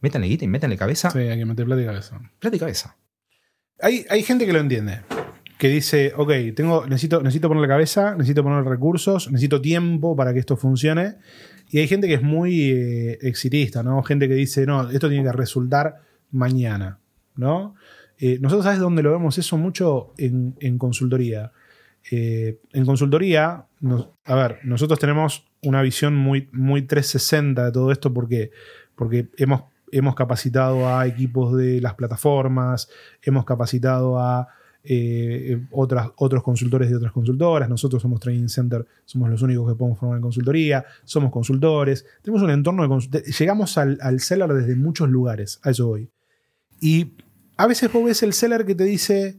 métanle 0.00 0.28
guita 0.28 0.44
y 0.44 0.48
métanle 0.48 0.76
cabeza. 0.76 1.10
Sí, 1.10 1.18
hay 1.18 1.38
que 1.38 1.46
meter 1.46 1.64
plata 1.64 1.82
y 1.82 1.86
cabeza. 1.86 2.20
Plata 2.38 2.56
y 2.56 2.58
cabeza. 2.60 2.96
Hay, 3.80 4.04
hay 4.10 4.22
gente 4.22 4.44
que 4.46 4.52
lo 4.52 4.60
entiende. 4.60 5.00
Que 5.58 5.68
dice, 5.68 6.12
ok, 6.14 6.30
tengo, 6.54 6.86
necesito, 6.86 7.22
necesito 7.22 7.48
ponerle 7.48 7.68
cabeza, 7.68 8.14
necesito 8.14 8.42
poner 8.42 8.62
recursos, 8.64 9.30
necesito 9.32 9.62
tiempo 9.62 10.14
para 10.14 10.34
que 10.34 10.38
esto 10.40 10.58
funcione. 10.58 11.14
Y 11.70 11.78
hay 11.78 11.88
gente 11.88 12.06
que 12.06 12.14
es 12.14 12.22
muy 12.22 12.70
eh, 12.70 13.18
exitista, 13.22 13.82
¿no? 13.82 14.02
Gente 14.02 14.28
que 14.28 14.34
dice, 14.34 14.66
no, 14.66 14.90
esto 14.90 15.08
tiene 15.08 15.24
que 15.24 15.32
resultar 15.32 16.02
mañana, 16.30 16.98
¿no? 17.34 17.74
Eh, 18.18 18.38
nosotros, 18.40 18.64
¿sabes 18.64 18.80
dónde 18.80 19.02
lo 19.02 19.12
vemos 19.12 19.38
eso 19.38 19.56
mucho? 19.56 20.12
En, 20.16 20.56
en 20.60 20.78
consultoría. 20.78 21.52
Eh, 22.10 22.60
en 22.72 22.86
consultoría, 22.86 23.66
a 24.24 24.34
ver, 24.34 24.58
nosotros 24.62 24.98
tenemos 24.98 25.44
una 25.62 25.82
visión 25.82 26.14
muy, 26.14 26.48
muy 26.52 26.82
360 26.82 27.64
de 27.64 27.72
todo 27.72 27.90
esto 27.90 28.14
porque, 28.14 28.52
porque 28.94 29.28
hemos, 29.36 29.64
hemos 29.90 30.14
capacitado 30.14 30.88
a 30.88 31.06
equipos 31.06 31.56
de 31.56 31.80
las 31.80 31.94
plataformas, 31.94 32.88
hemos 33.22 33.44
capacitado 33.44 34.20
a 34.20 34.48
eh, 34.84 35.60
otros 35.72 36.42
consultores 36.44 36.90
de 36.90 36.96
otras 36.96 37.10
consultoras, 37.10 37.68
nosotros 37.68 38.00
somos 38.00 38.20
Training 38.20 38.48
Center, 38.48 38.86
somos 39.04 39.28
los 39.28 39.42
únicos 39.42 39.68
que 39.68 39.76
podemos 39.76 39.98
formar 39.98 40.18
en 40.18 40.22
consultoría, 40.22 40.84
somos 41.02 41.32
consultores, 41.32 42.06
tenemos 42.22 42.42
un 42.42 42.50
entorno 42.50 42.86
de 43.08 43.20
Llegamos 43.22 43.78
al, 43.78 43.98
al 44.00 44.20
seller 44.20 44.52
desde 44.52 44.76
muchos 44.76 45.08
lugares, 45.08 45.58
a 45.64 45.70
eso 45.70 45.88
voy. 45.88 46.08
Y 46.80 47.14
a 47.56 47.66
veces 47.66 47.92
vos 47.92 48.04
ves 48.04 48.22
el 48.22 48.32
seller 48.32 48.64
que 48.64 48.74
te 48.74 48.84
dice, 48.84 49.36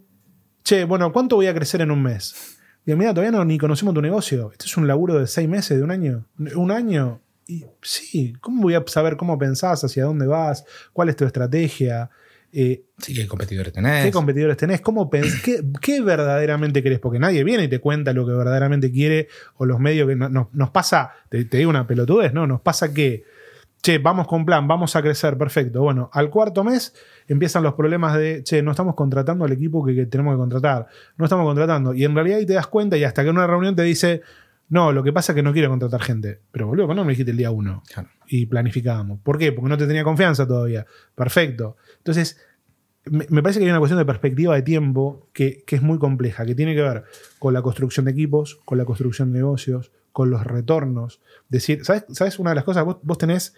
che, 0.64 0.84
bueno, 0.86 1.12
¿cuánto 1.14 1.36
voy 1.36 1.48
a 1.48 1.54
crecer 1.54 1.82
en 1.82 1.92
un 1.92 2.02
mes? 2.04 2.58
Y 2.86 2.96
mira, 2.96 3.14
todavía 3.14 3.38
no 3.38 3.44
ni 3.44 3.58
conocemos 3.58 3.94
tu 3.94 4.02
negocio. 4.02 4.52
Esto 4.52 4.66
es 4.66 4.78
un 4.78 4.88
laburo 4.88 5.20
de 5.20 5.28
seis 5.28 5.48
meses, 5.50 5.78
de 5.78 5.84
un 5.84 5.92
año. 5.92 6.26
Un 6.56 6.72
año. 6.72 7.22
Y 7.46 7.66
sí, 7.82 8.34
¿cómo 8.42 8.62
voy 8.62 8.76
a 8.76 8.84
saber 8.88 9.18
cómo 9.18 9.38
pensás, 9.38 9.84
hacia 9.84 10.06
dónde 10.06 10.26
vas, 10.26 10.66
cuál 10.94 11.10
es 11.10 11.16
tu 11.16 11.26
estrategia? 11.26 12.10
Eh, 12.54 12.84
Sí, 12.98 13.14
¿qué 13.14 13.28
competidores 13.28 13.74
tenés? 13.74 14.06
¿Qué 14.06 14.12
competidores 14.12 14.56
tenés? 14.58 14.80
¿Cómo 14.82 15.10
qué, 15.10 15.62
qué 15.82 16.02
verdaderamente 16.02 16.82
querés? 16.82 17.00
Porque 17.00 17.20
nadie 17.20 17.44
viene 17.44 17.66
y 17.66 17.68
te 17.68 17.80
cuenta 17.80 18.14
lo 18.14 18.26
que 18.26 18.32
verdaderamente 18.32 18.90
quiere 18.92 19.28
o 19.58 19.66
los 19.66 19.80
medios 19.80 20.08
que 20.08 20.16
no- 20.16 20.30
no- 20.30 20.50
nos 20.54 20.70
pasa, 20.72 21.12
te, 21.30 21.44
te 21.46 21.58
digo 21.58 21.70
una 21.70 21.86
pelotudez, 21.88 22.34
¿no? 22.34 22.48
Nos 22.48 22.62
pasa 22.62 22.94
que, 22.94 23.26
che, 23.88 24.00
vamos 24.00 24.28
con 24.28 24.46
plan, 24.46 24.68
vamos 24.68 24.98
a 24.98 25.02
crecer, 25.02 25.38
perfecto. 25.38 25.82
Bueno, 25.82 26.10
al 26.12 26.30
cuarto 26.30 26.62
mes 26.62 26.94
empiezan 27.26 27.64
los 27.64 27.74
problemas 27.74 28.18
de, 28.18 28.44
che, 28.44 28.62
no 28.62 28.72
estamos 28.72 28.96
contratando 28.96 29.46
al 29.46 29.52
equipo 29.54 29.86
que, 29.86 29.96
que 29.96 30.06
tenemos 30.06 30.34
que 30.34 30.40
contratar, 30.40 30.88
no 31.16 31.24
estamos 31.24 31.46
contratando. 31.46 31.94
Y 31.94 32.04
en 32.04 32.14
realidad 32.14 32.40
ahí 32.40 32.46
te 32.46 32.54
das 32.54 32.68
cuenta 32.68 32.98
y 32.98 33.06
hasta 33.06 33.24
que 33.24 33.30
en 33.30 33.38
una 33.38 33.48
reunión 33.48 33.78
te 33.78 33.84
dice, 33.84 34.24
no, 34.68 34.92
lo 34.92 35.04
que 35.04 35.14
pasa 35.14 35.32
es 35.32 35.38
que 35.38 35.44
no 35.44 35.54
quiero 35.54 35.70
contratar 35.70 36.02
gente. 36.02 36.42
Pero 36.52 36.68
boludo, 36.68 36.86
¿cuándo 36.86 37.06
me 37.06 37.12
dijiste 37.12 37.32
el 37.32 37.38
día 37.38 37.50
uno? 37.50 37.82
Claro. 37.94 38.10
y 38.28 38.46
planificábamos. 38.48 39.22
¿Por 39.22 39.38
qué? 39.38 39.54
Porque 39.54 39.70
no 39.70 39.78
te 39.78 39.88
tenía 39.88 40.04
confianza 40.04 40.46
todavía. 40.46 40.86
Perfecto. 41.16 41.78
Entonces, 42.00 42.42
me, 43.06 43.26
me 43.30 43.42
parece 43.42 43.60
que 43.60 43.66
hay 43.66 43.72
una 43.72 43.80
cuestión 43.80 44.00
de 44.00 44.06
perspectiva 44.06 44.54
de 44.54 44.64
tiempo 44.64 45.30
que, 45.32 45.64
que 45.66 45.78
es 45.78 45.82
muy 45.82 45.98
compleja, 45.98 46.46
que 46.46 46.56
tiene 46.56 46.76
que 46.76 46.82
ver 46.82 47.06
con 47.40 47.54
la 47.54 47.62
construcción 47.62 48.06
de 48.06 48.12
equipos, 48.12 48.60
con 48.66 48.78
la 48.78 48.84
construcción 48.84 49.32
de 49.32 49.40
negocios, 49.40 49.94
con 50.12 50.30
los 50.30 50.44
retornos. 50.44 51.22
Decir, 51.48 51.86
¿sabes? 51.86 52.04
¿Sabes? 52.10 52.38
Una 52.38 52.50
de 52.52 52.56
las 52.56 52.66
cosas, 52.66 52.84
vos, 52.84 52.98
vos 53.02 53.18
tenés 53.18 53.56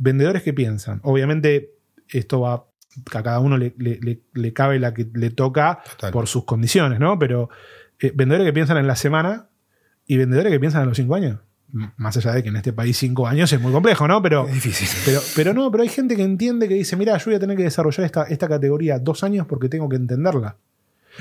vendedores 0.00 0.42
que 0.42 0.52
piensan. 0.52 1.00
Obviamente, 1.04 1.74
esto 2.08 2.40
va. 2.40 2.66
A 3.14 3.22
cada 3.22 3.38
uno 3.38 3.56
le, 3.56 3.72
le- 3.78 4.00
le- 4.02 4.20
le 4.34 4.52
cabe 4.52 4.80
la 4.80 4.92
que 4.92 5.08
le 5.14 5.30
toca 5.30 5.78
Total. 5.92 6.10
por 6.10 6.26
sus 6.26 6.44
condiciones, 6.44 6.98
¿no? 6.98 7.20
Pero 7.20 7.48
eh, 8.00 8.10
vendedores 8.16 8.48
que 8.48 8.52
piensan 8.52 8.78
en 8.78 8.88
la 8.88 8.96
semana 8.96 9.48
y 10.06 10.16
vendedores 10.16 10.50
que 10.50 10.58
piensan 10.58 10.82
en 10.82 10.88
los 10.88 10.96
cinco 10.96 11.14
años. 11.14 11.38
M- 11.72 11.92
Más 11.98 12.16
allá 12.16 12.32
de 12.32 12.42
que 12.42 12.48
en 12.48 12.56
este 12.56 12.72
país 12.72 12.96
cinco 12.96 13.28
años 13.28 13.52
es 13.52 13.60
muy 13.60 13.70
complejo, 13.70 14.08
¿no? 14.08 14.20
Pero, 14.20 14.48
Es 14.48 14.54
difícil. 14.54 14.88
pero, 15.04 15.20
pero 15.36 15.54
no, 15.54 15.70
pero 15.70 15.84
hay 15.84 15.88
gente 15.88 16.16
que 16.16 16.24
entiende 16.24 16.66
que 16.66 16.74
dice, 16.74 16.96
mira, 16.96 17.16
yo 17.16 17.26
voy 17.26 17.34
a 17.36 17.38
tener 17.38 17.56
que 17.56 17.62
desarrollar 17.62 18.04
esta, 18.04 18.24
esta 18.24 18.48
categoría 18.48 18.98
dos 18.98 19.22
años 19.22 19.46
porque 19.46 19.68
tengo 19.68 19.88
que 19.88 19.94
entenderla. 19.96 20.56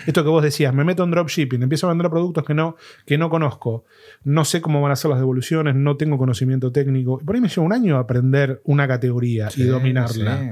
Esto 0.06 0.24
que 0.24 0.30
vos 0.30 0.44
decías, 0.44 0.74
me 0.74 0.84
meto 0.84 1.04
en 1.04 1.12
dropshipping, 1.12 1.64
empiezo 1.64 1.88
a 1.88 1.90
vender 1.90 2.10
productos 2.10 2.44
que 2.46 2.54
no, 2.54 2.76
que 3.06 3.18
no 3.18 3.30
conozco, 3.30 3.86
no 4.24 4.46
sé 4.46 4.62
cómo 4.62 4.82
van 4.82 4.92
a 4.92 4.96
ser 4.96 5.10
las 5.10 5.20
devoluciones, 5.20 5.76
no 5.76 5.98
tengo 5.98 6.18
conocimiento 6.18 6.72
técnico. 6.72 7.20
Por 7.20 7.36
ahí 7.36 7.42
me 7.42 7.50
lleva 7.50 7.64
un 7.66 7.74
año 7.74 7.98
aprender 7.98 8.62
una 8.66 8.88
categoría 8.88 9.50
y 9.56 9.64
dominarla. 9.64 10.40
Sí. 10.40 10.50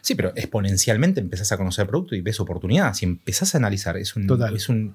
Sí, 0.00 0.14
pero 0.14 0.32
exponencialmente 0.36 1.20
empezás 1.20 1.50
a 1.52 1.56
conocer 1.56 1.82
el 1.82 1.88
producto 1.88 2.14
y 2.14 2.20
ves 2.20 2.40
oportunidad. 2.40 2.94
Si 2.94 3.04
empezás 3.04 3.54
a 3.54 3.58
analizar, 3.58 3.96
es, 3.96 4.14
un- 4.16 4.26
Total. 4.26 4.54
es 4.56 4.68
un- 4.68 4.94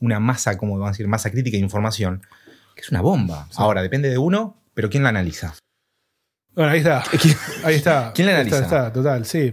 una 0.00 0.20
masa, 0.20 0.56
como 0.56 0.74
vamos 0.74 0.88
a 0.88 0.90
decir, 0.92 1.08
masa 1.08 1.30
crítica 1.30 1.56
de 1.56 1.62
información, 1.62 2.22
que 2.74 2.80
es 2.82 2.90
una 2.90 3.00
bomba. 3.00 3.46
Sí. 3.50 3.56
Ahora, 3.58 3.82
depende 3.82 4.08
de 4.10 4.18
uno, 4.18 4.62
pero 4.74 4.88
¿quién 4.90 5.02
la 5.02 5.08
analiza? 5.10 5.54
Bueno, 6.54 6.70
ahí 6.70 6.78
está. 6.78 7.02
Ahí 7.64 7.74
está. 7.74 8.12
¿Quién 8.14 8.26
la 8.28 8.34
analiza? 8.34 8.60
Está, 8.60 8.76
está, 8.86 8.92
total, 8.92 9.24
sí. 9.26 9.52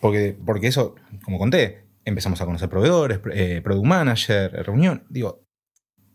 Porque, 0.00 0.36
porque 0.44 0.66
eso, 0.66 0.94
como 1.24 1.38
conté, 1.38 1.81
empezamos 2.04 2.40
a 2.40 2.46
conocer 2.46 2.68
proveedores, 2.68 3.20
eh, 3.32 3.60
product 3.62 3.86
manager, 3.86 4.50
reunión. 4.64 5.04
Digo, 5.08 5.44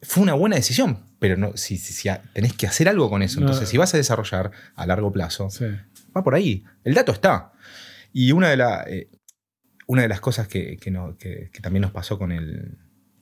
fue 0.02 0.23
una 0.23 0.34
buena 0.34 0.56
decisión, 0.56 1.06
pero 1.19 1.38
no, 1.38 1.56
si, 1.58 1.78
si- 1.78 2.10
tenés 2.34 2.54
que 2.54 2.67
hacer 2.67 2.88
algo 2.89 3.10
con 3.10 3.21
eso. 3.23 3.39
No. 3.39 3.47
Entonces, 3.47 3.69
si 3.69 3.78
vas 3.78 3.93
a 3.93 3.97
desarrollar 3.97 4.52
a 4.76 4.86
largo 4.86 5.12
plazo, 5.12 5.50
sí. 5.50 5.65
va 6.15 6.23
por 6.23 6.36
ahí. 6.36 6.63
El 6.84 6.93
dato 6.93 7.12
está. 7.12 7.52
Y 8.13 8.32
una 8.32 8.50
de, 8.50 8.58
la, 8.58 8.84
eh, 8.88 9.10
una 9.88 10.04
de 10.04 10.08
las 10.08 10.19
cosas 10.21 10.47
que, 10.47 10.78
que 10.78 10.91
no- 10.91 11.17
que- 11.17 11.50
que 11.52 11.60
también 11.62 11.82
nos 11.82 11.91
pasó 11.91 12.17
con 12.19 12.32
el. 12.32 12.78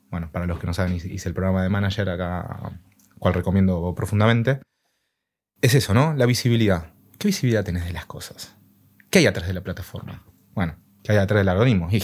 Bueno, 0.10 0.32
para 0.32 0.45
los 0.45 0.60
que 0.60 0.67
no 0.67 0.73
saben, 0.73 0.93
hice 0.93 1.08
hice 1.12 1.28
el 1.30 1.36
programa 1.36 1.62
de 1.63 1.69
manager 1.69 2.10
acá, 2.10 2.80
cual 3.19 3.34
recomiendo 3.34 3.93
profundamente. 3.95 4.60
Es 5.62 5.73
eso, 5.75 5.93
¿no? 5.93 6.13
La 6.13 6.25
visibilidad. 6.25 6.93
¿Qué 7.17 7.28
visibilidad 7.30 7.63
tenés 7.63 7.86
de 7.86 7.93
las 7.93 8.06
cosas? 8.06 8.56
¿Qué 9.10 9.19
hay 9.19 9.25
atrás 9.28 9.47
de 9.47 9.54
la 9.54 9.62
plataforma? 9.62 10.23
Bueno, 10.54 10.78
¿qué 11.04 11.13
hay 11.13 11.17
atrás 11.17 11.39
del 11.39 11.49
algoritmo? 11.49 11.88
Y 11.91 12.01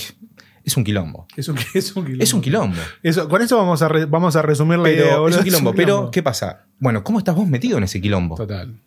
es 0.63 0.77
un 0.77 0.83
quilombo. 0.83 1.27
Es 1.35 1.47
un, 1.47 1.57
es 1.73 1.95
un 1.95 2.03
quilombo. 2.05 2.23
Es 2.23 2.33
un 2.33 2.41
quilombo. 2.41 2.81
Eso, 3.03 3.27
con 3.29 3.41
eso 3.41 3.57
vamos 3.57 3.81
a, 3.81 3.87
re- 3.87 4.05
vamos 4.05 4.35
a 4.35 4.41
resumir 4.41 4.79
la 4.79 4.89
idea. 4.91 5.03
Pero 5.05 5.21
boludo. 5.21 5.29
es 5.29 5.37
un 5.37 5.43
quilombo. 5.43 5.71
Pero, 5.73 5.85
quilombo. 5.95 6.11
¿qué 6.11 6.23
pasa? 6.23 6.65
Bueno, 6.79 7.03
¿cómo 7.03 7.19
estás 7.19 7.35
vos 7.35 7.47
metido 7.47 7.77
en 7.77 7.83
ese 7.83 8.01
quilombo? 8.01 8.35
Total. 8.35 8.79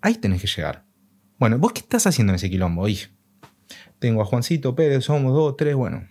Ahí 0.00 0.14
tenés 0.14 0.40
que 0.40 0.46
llegar. 0.46 0.84
Bueno, 1.38 1.58
¿vos 1.58 1.72
qué 1.72 1.80
estás 1.80 2.06
haciendo 2.06 2.32
en 2.32 2.36
ese 2.36 2.50
quilombo? 2.50 2.88
Y 2.88 2.98
tengo 3.98 4.22
a 4.22 4.24
Juancito 4.24 4.74
Pérez, 4.74 5.04
somos 5.04 5.32
dos, 5.34 5.56
tres, 5.56 5.74
bueno. 5.74 6.06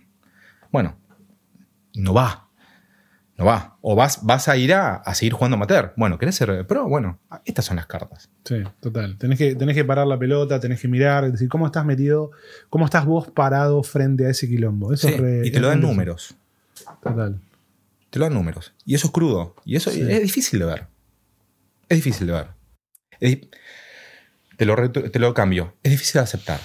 Bueno, 0.70 0.96
no 1.94 2.14
va. 2.14 2.49
No 3.40 3.46
va. 3.46 3.76
O 3.80 3.96
vas, 3.96 4.20
vas 4.22 4.48
a 4.48 4.56
ir 4.56 4.72
a, 4.74 4.96
a 4.96 5.14
seguir 5.14 5.32
jugando 5.32 5.56
amateur. 5.56 5.92
Bueno, 5.96 6.18
¿querés 6.18 6.34
ser 6.36 6.66
pro? 6.66 6.86
Bueno, 6.88 7.18
estas 7.44 7.64
son 7.64 7.76
las 7.76 7.86
cartas. 7.86 8.28
Sí, 8.44 8.62
total. 8.80 9.16
Tenés 9.18 9.38
que, 9.38 9.54
tenés 9.54 9.74
que 9.74 9.84
parar 9.84 10.06
la 10.06 10.18
pelota, 10.18 10.60
tenés 10.60 10.80
que 10.80 10.88
mirar, 10.88 11.30
decir 11.32 11.48
cómo 11.48 11.66
estás 11.66 11.84
metido, 11.86 12.30
cómo 12.68 12.84
estás 12.84 13.06
vos 13.06 13.28
parado 13.30 13.82
frente 13.82 14.26
a 14.26 14.30
ese 14.30 14.46
quilombo. 14.46 14.92
Eso 14.92 15.08
Sí, 15.08 15.14
es 15.14 15.20
re- 15.20 15.46
y 15.46 15.50
te 15.50 15.58
lo 15.58 15.68
es 15.68 15.72
dan 15.72 15.80
números. 15.80 16.34
Total. 17.02 17.40
Te 18.10 18.18
lo 18.18 18.24
dan 18.26 18.34
números. 18.34 18.74
Y 18.84 18.94
eso 18.94 19.06
es 19.06 19.12
crudo. 19.12 19.56
Y 19.64 19.76
eso 19.76 19.90
Sí. 19.90 20.02
es 20.02 20.22
difícil 20.22 20.58
de 20.60 20.66
ver. 20.66 20.86
Es 21.88 21.96
difícil 21.96 22.26
de 22.26 22.32
ver. 22.34 22.46
Es 23.20 23.38
te, 24.56 24.66
lo 24.66 24.76
te 24.90 25.18
lo 25.18 25.32
cambio. 25.34 25.74
Es 25.82 25.90
difícil 25.92 26.18
de 26.18 26.24
aceptar. 26.24 26.60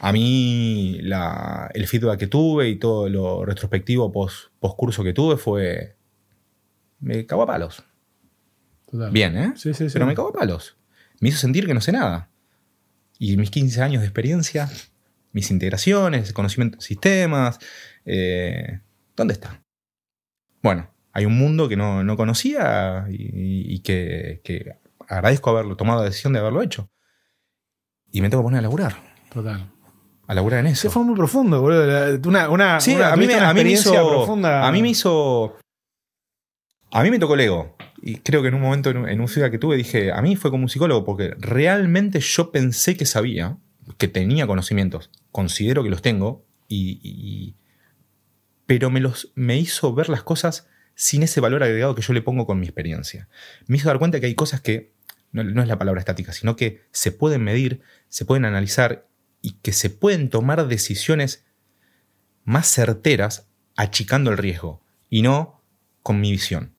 A 0.00 0.12
mí 0.12 0.98
la- 1.02 1.70
el 1.74 1.86
feedback 1.86 2.18
que 2.20 2.26
tuve 2.28 2.68
y 2.68 2.76
todo 2.76 3.08
lo 3.08 3.44
retrospectivo 3.44 4.12
post, 4.12 4.50
curso 4.60 5.02
que 5.02 5.12
tuve 5.12 5.36
fue... 5.36 5.96
Me 7.00 7.26
cago 7.26 7.42
a 7.42 7.46
palos. 7.46 7.82
total. 8.90 9.10
Bien, 9.12 9.36
¿eh? 9.36 9.52
Sí, 9.56 9.72
sí, 9.74 9.88
sí. 9.88 9.92
Pero 9.92 10.06
me 10.06 10.14
cago 10.14 10.28
a 10.28 10.32
palos. 10.32 10.76
Me 11.20 11.28
hizo 11.28 11.38
sentir 11.38 11.66
que 11.66 11.74
no 11.74 11.80
sé 11.80 11.92
nada. 11.92 12.30
Y 13.18 13.36
mis 13.36 13.50
15 13.50 13.82
años 13.82 14.00
de 14.02 14.06
experiencia, 14.06 14.68
mis 15.32 15.50
integraciones, 15.50 16.32
conocimiento 16.32 16.76
de 16.78 16.82
sistemas, 16.84 17.58
eh, 18.04 18.80
¿dónde 19.16 19.34
está? 19.34 19.62
Bueno, 20.62 20.90
hay 21.12 21.24
un 21.24 21.36
mundo 21.36 21.68
que 21.68 21.76
no, 21.76 22.02
no 22.04 22.16
conocía 22.16 23.06
y, 23.10 23.74
y 23.74 23.80
que, 23.80 24.40
que 24.44 24.76
agradezco 25.08 25.50
haberlo 25.50 25.76
tomado 25.76 26.00
la 26.00 26.08
decisión 26.08 26.32
de 26.32 26.38
haberlo 26.40 26.62
hecho. 26.62 26.90
Y 28.12 28.20
me 28.22 28.30
tengo 28.30 28.42
que 28.42 28.46
poner 28.46 28.58
a 28.60 28.62
laburar, 28.62 28.96
Total. 29.32 29.70
A 30.28 30.34
laburar 30.34 30.60
en 30.60 30.66
eso. 30.66 30.82
Se 30.82 30.90
fue 30.90 31.02
muy 31.02 31.16
profundo, 31.16 31.60
boludo. 31.60 32.20
Una, 32.28 32.48
una, 32.50 32.80
Sí, 32.80 32.94
una- 32.94 33.12
a 33.12 33.16
mí, 33.16 33.22
me, 33.26 33.32
tuviste 33.32 33.38
una 33.38 33.48
a 33.50 33.54
mí 33.54 33.60
me 33.64 33.70
experiencia 33.72 34.00
hizo. 34.02 34.08
profunda. 34.10 34.68
A 34.68 34.70
mí 34.70 34.82
me 34.82 34.90
hizo. 34.90 35.56
A 36.92 37.02
mí 37.02 37.10
me 37.10 37.18
tocó 37.18 37.34
el 37.34 37.40
ego. 37.40 37.76
Y 38.00 38.16
creo 38.18 38.42
que 38.42 38.48
en 38.48 38.54
un 38.54 38.60
momento, 38.60 38.90
en 38.90 38.98
un, 38.98 39.08
en 39.08 39.20
un 39.20 39.26
feedback 39.28 39.50
que 39.52 39.58
tuve, 39.58 39.76
dije, 39.76 40.12
a 40.12 40.22
mí 40.22 40.36
fue 40.36 40.50
como 40.52 40.62
un 40.62 40.68
psicólogo, 40.68 41.04
porque 41.04 41.34
realmente 41.38 42.20
yo 42.20 42.52
pensé 42.52 42.96
que 42.96 43.04
sabía, 43.06 43.56
que 43.96 44.06
tenía 44.06 44.46
conocimientos. 44.46 45.10
Considero 45.32 45.82
que 45.82 45.90
los 45.90 46.00
tengo, 46.02 46.44
y, 46.68 47.00
y- 47.02 47.56
pero 48.66 48.90
me, 48.90 49.00
los, 49.00 49.32
me 49.34 49.56
hizo 49.56 49.94
ver 49.94 50.08
las 50.10 50.22
cosas 50.22 50.68
sin 50.94 51.22
ese 51.22 51.40
valor 51.40 51.62
agregado 51.62 51.94
que 51.94 52.02
yo 52.02 52.12
le 52.12 52.22
pongo 52.22 52.46
con 52.46 52.60
mi 52.60 52.66
experiencia. 52.66 53.28
Me 53.66 53.78
hizo 53.78 53.88
dar 53.88 53.98
cuenta 53.98 54.20
que 54.20 54.26
hay 54.26 54.34
cosas 54.34 54.60
que, 54.60 54.92
no, 55.32 55.42
no 55.42 55.62
es 55.62 55.68
la 55.68 55.78
palabra 55.78 56.00
estática, 56.00 56.32
sino 56.32 56.54
que 56.54 56.82
se 56.92 57.10
pueden 57.12 57.42
medir, 57.42 57.80
se 58.08 58.24
pueden 58.26 58.44
analizar 58.44 59.07
y 59.40 59.58
que 59.60 59.72
se 59.72 59.90
pueden 59.90 60.30
tomar 60.30 60.66
decisiones 60.68 61.44
más 62.44 62.66
certeras 62.68 63.48
achicando 63.76 64.30
el 64.30 64.38
riesgo 64.38 64.82
y 65.08 65.22
no 65.22 65.62
con 66.02 66.20
mi 66.20 66.30
visión. 66.30 66.76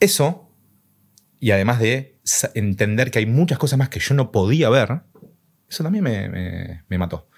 Eso, 0.00 0.50
y 1.38 1.50
además 1.50 1.78
de 1.80 2.18
entender 2.54 3.10
que 3.10 3.18
hay 3.18 3.26
muchas 3.26 3.58
cosas 3.58 3.78
más 3.78 3.88
que 3.88 4.00
yo 4.00 4.14
no 4.14 4.32
podía 4.32 4.70
ver, 4.70 5.02
eso 5.68 5.82
también 5.84 6.04
me, 6.04 6.28
me- 6.28 6.84
me 6.88 6.98
mató. 6.98 7.28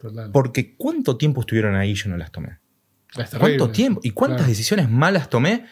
Total. 0.00 0.30
Porque 0.32 0.76
¿cuánto 0.76 1.16
tiempo 1.16 1.40
estuvieron 1.40 1.74
ahí 1.74 1.90
y 1.90 1.94
yo 1.94 2.08
no 2.10 2.16
las 2.16 2.30
tomé? 2.30 2.58
Es. 3.16 3.30
¿Cuánto 3.38 3.70
tiempo? 3.70 4.00
¿Y 4.04 4.10
cuántas 4.12 4.38
Claro. 4.38 4.48
decisiones 4.50 4.88
malas 4.88 5.28
tomé 5.28 5.66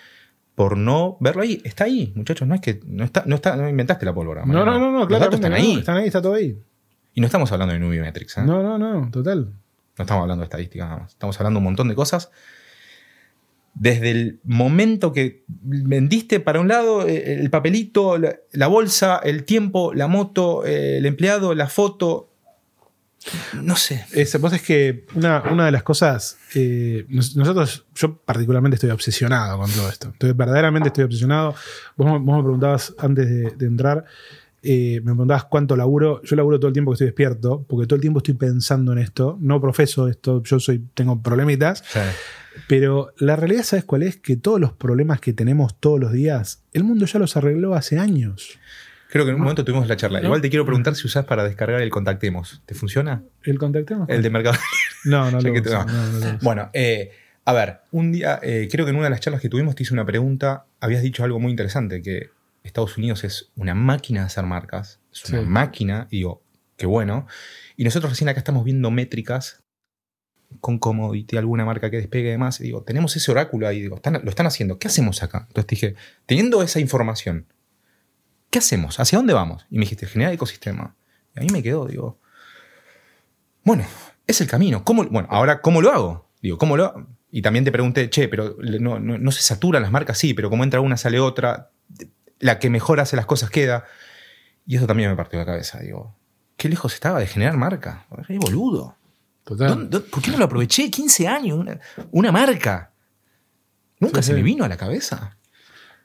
por 0.55 0.77
no 0.77 1.17
verlo 1.21 1.43
ahí. 1.43 1.63
Está 1.65 1.85
ahí, 1.85 2.13
muchachos. 2.17 2.47
No 2.49 2.55
es 2.57 2.61
que 2.61 2.81
no 2.85 3.05
está, 3.05 3.23
no 3.27 3.37
está, 3.37 3.57
no 3.57 3.69
inventaste 3.69 4.05
la 4.05 4.13
pólvora. 4.13 4.45
No, 4.45 4.65
no, 4.65 4.79
no, 4.79 4.91
no, 4.91 4.99
Los 5.01 5.07
claro. 5.09 5.25
datos 5.25 5.37
están 5.37 5.53
ahí. 5.53 5.79
Están 5.79 5.97
ahí, 5.99 6.07
está 6.09 6.21
todo 6.21 6.35
ahí. 6.35 6.59
Y 7.19 7.21
no 7.21 7.27
estamos 7.27 7.51
hablando 7.51 7.75
de 7.75 7.81
Nubimetrics. 7.81 8.39
¿eh? 8.39 8.43
No, 8.45 8.63
no, 8.63 8.79
no, 8.79 9.11
total. 9.11 9.47
No 9.99 10.03
estamos 10.05 10.23
hablando 10.23 10.43
de 10.43 10.45
estadística 10.45 10.85
nada 10.85 10.99
más. 11.01 11.11
Estamos 11.11 11.37
hablando 11.41 11.57
de 11.57 11.59
un 11.59 11.65
montón 11.65 11.89
de 11.89 11.97
cosas. 11.97 12.31
Desde 13.75 14.13
el 14.13 14.39
momento 14.45 15.13
que 15.13 15.43
vendiste 15.49 16.39
para 16.39 16.61
un 16.61 16.69
lado 16.69 17.09
eh, 17.09 17.35
el 17.41 17.51
papelito, 17.51 18.19
la, 18.19 18.37
la 18.53 18.69
bolsa, 18.69 19.21
el 19.25 19.43
tiempo, 19.43 19.93
la 19.95 20.07
moto, 20.07 20.65
eh, 20.65 20.99
el 20.99 21.07
empleado, 21.07 21.57
la 21.57 21.67
foto. 21.67 22.31
No 23.61 23.75
sé. 23.75 24.07
Es, 24.13 24.41
vos 24.41 24.53
es 24.53 24.63
que 24.63 25.05
una, 25.17 25.43
una 25.51 25.67
de 25.67 25.73
las 25.73 25.83
cosas, 25.83 26.39
eh, 26.55 27.05
nos- 27.09 27.35
nosotros, 27.35 27.85
yo 27.97 28.17
particularmente 28.17 28.77
estoy 28.77 28.91
obsesionado 28.91 29.59
con 29.59 29.69
todo 29.73 29.89
esto. 29.89 30.11
Estoy, 30.11 30.35
verdaderamente 30.35 30.87
estoy 30.91 31.03
obsesionado. 31.03 31.57
Vos, 31.97 32.07
me- 32.13 32.19
vos 32.21 32.37
me 32.37 32.43
preguntabas 32.45 32.95
antes 32.97 33.29
de, 33.29 33.51
de 33.57 33.67
entrar, 33.67 34.05
eh, 34.63 34.97
me 35.05 35.13
preguntabas 35.13 35.45
cuánto 35.45 35.77
laburo. 35.77 36.21
Yo 36.25 36.37
laburo 36.37 36.59
todo 36.59 36.69
el 36.69 36.73
tiempo 36.73 36.91
que 36.91 36.95
estoy 36.95 37.07
despierto, 37.07 37.65
porque 37.69 37.87
todo 37.87 37.97
el 37.97 38.01
tiempo 38.01 38.19
estoy 38.19 38.35
pensando 38.35 38.93
en 38.93 38.99
esto. 38.99 39.37
No 39.41 39.61
profeso 39.61 40.09
esto, 40.09 40.43
yo 40.43 40.59
soy, 40.61 40.85
tengo 40.95 41.23
problemitas. 41.23 41.83
Pero 42.67 43.13
la 43.19 43.37
realidad, 43.37 43.63
¿sabes 43.63 43.85
cuál 43.85 44.03
es? 44.03 44.17
Que 44.17 44.37
todos 44.37 44.61
los 44.61 44.73
problemas 44.73 45.21
que 45.21 45.33
tenemos 45.33 45.79
todos 45.79 46.01
los 46.01 46.13
días, 46.13 46.63
el 46.73 46.83
mundo 46.85 47.07
ya 47.07 47.19
los 47.19 47.37
arregló 47.37 47.75
hace 47.75 47.99
años. 47.99 48.59
creo 49.11 49.25
que 49.25 49.31
en 49.31 49.37
un 49.37 49.43
momento 49.43 49.65
tuvimos 49.65 49.87
la 49.89 49.97
charla. 49.97 50.19
¿No? 50.21 50.27
Igual 50.27 50.41
te 50.41 50.51
quiero 50.51 50.65
preguntar 50.67 50.97
si 50.97 51.07
usás 51.07 51.25
para 51.25 51.45
descargar 51.45 51.81
el 51.81 51.91
Contactemos. 51.91 52.61
¿Te 52.67 52.75
funciona? 52.75 53.23
¿El 53.45 53.59
contactemos? 53.59 54.09
El 54.09 54.23
de 54.23 54.31
Mercado 54.31 54.59
No, 55.05 55.31
no 55.31 55.39
Ya 55.41 55.49
lo 55.49 55.55
que 55.55 55.61
uso, 55.61 55.71
te- 55.71 55.93
no, 55.93 56.03
no 56.03 56.11
lo 56.13 56.19
uso. 56.19 56.39
Bueno, 56.43 56.71
eh, 56.73 57.13
a 57.45 57.53
ver, 57.53 57.79
un 57.93 58.11
día, 58.13 58.41
eh, 58.43 58.69
creo 58.71 58.85
que 58.85 58.91
en 58.91 58.97
una 58.97 59.05
de 59.07 59.11
las 59.11 59.21
charlas 59.21 59.41
que 59.41 59.49
tuvimos 59.49 59.75
te 59.77 59.85
hice 59.85 59.95
una 59.95 60.05
pregunta, 60.05 60.65
habías 60.81 61.03
dicho 61.03 61.23
algo 61.25 61.39
muy 61.39 61.51
interesante, 61.53 62.03
que 62.03 62.31
Estados 62.69 62.97
Unidos 62.97 63.25
es 63.25 63.51
una 63.57 63.75
máquina 63.75 64.21
de 64.21 64.27
hacer 64.27 64.45
marcas, 64.45 65.01
es 65.13 65.25
una 65.29 65.41
Sí. 65.41 65.47
máquina, 65.47 66.07
y 66.11 66.19
digo, 66.19 66.43
qué 66.77 66.87
bueno, 66.87 67.27
y 67.77 67.85
nosotros 67.85 68.13
recién 68.13 68.29
acá 68.29 68.39
estamos 68.39 68.65
viendo 68.65 68.91
métricas 68.91 69.63
con 70.61 70.79
commodity, 70.79 71.37
alguna 71.37 71.65
marca 71.65 71.91
que 71.91 71.99
despegue 71.99 72.31
de 72.31 72.39
más, 72.39 72.61
y 72.61 72.65
digo, 72.65 72.83
tenemos 72.83 73.15
ese 73.17 73.31
oráculo 73.31 73.67
ahí, 73.69 73.81
digo, 73.83 73.97
están- 73.97 74.21
lo 74.23 74.31
están 74.31 74.47
haciendo, 74.47 74.79
¿qué 74.79 74.89
hacemos 74.89 75.23
acá? 75.23 75.45
Entonces 75.49 75.67
te 75.67 75.75
dije, 75.75 75.95
teniendo 76.27 76.63
esa 76.63 76.81
información, 76.81 77.47
¿qué 78.51 78.59
hacemos? 78.61 78.99
¿Hacia 78.99 79.19
dónde 79.19 79.35
vamos? 79.35 79.67
Y 79.71 79.75
me 79.77 79.81
dijiste, 79.83 80.07
generar 80.07 80.33
ecosistema. 80.33 80.95
Y 81.37 81.41
a 81.41 81.43
mí 81.43 81.49
me 81.53 81.63
quedó, 81.63 81.87
digo, 81.87 82.19
bueno, 83.65 83.85
es 84.27 84.41
el 84.41 84.47
camino. 84.47 84.85
¿Cómo, 84.85 85.05
bueno, 85.05 85.29
ahora, 85.31 85.61
¿cómo 85.61 85.83
lo 85.83 85.91
hago? 85.93 86.29
Digo, 86.41 86.57
¿cómo 86.59 86.77
lo 86.77 86.85
hago? 86.87 87.07
Y 87.31 87.43
también 87.43 87.65
te 87.65 87.73
pregunté, 87.73 88.09
che, 88.09 88.29
pero 88.29 88.57
no- 88.59 88.99
no 88.99 89.31
se 89.33 89.43
saturan 89.43 89.83
las 89.83 89.91
marcas, 89.93 90.17
sí, 90.17 90.33
pero 90.33 90.49
como 90.49 90.65
entra 90.65 90.81
una, 90.81 90.97
sale 90.97 91.21
otra. 91.21 91.71
La 92.41 92.59
que 92.59 92.71
mejor 92.71 93.01
hace 93.01 93.17
las 93.17 93.27
cosas 93.27 93.51
queda. 93.51 93.85
Y 94.67 94.77
eso 94.77 94.87
también 94.87 95.11
me 95.11 95.17
partió 95.17 95.39
la 95.39 95.47
cabeza. 95.47 95.81
Digo, 95.81 96.15
qué 96.57 96.69
lejos 96.69 96.95
estaba 96.95 97.19
de 97.21 97.27
generar 97.27 97.57
marca. 97.57 98.07
Re 98.11 98.39
boludo. 98.39 98.97
Total. 99.45 99.69
¿Dónde- 99.71 99.89
dónde- 99.89 100.09
¿Por 100.11 100.23
qué 100.23 100.31
no 100.31 100.39
lo 100.39 100.45
aproveché? 100.45 100.91
15 100.91 101.27
años, 101.27 101.59
una, 101.59 101.81
una 102.11 102.31
marca. 102.33 102.93
Nunca 104.01 104.23
Sí, 104.23 104.27
se 104.29 104.33
sí. 104.33 104.37
me 104.37 104.43
vino 104.43 104.65
a 104.65 104.69
la 104.69 104.77
cabeza. 104.77 105.37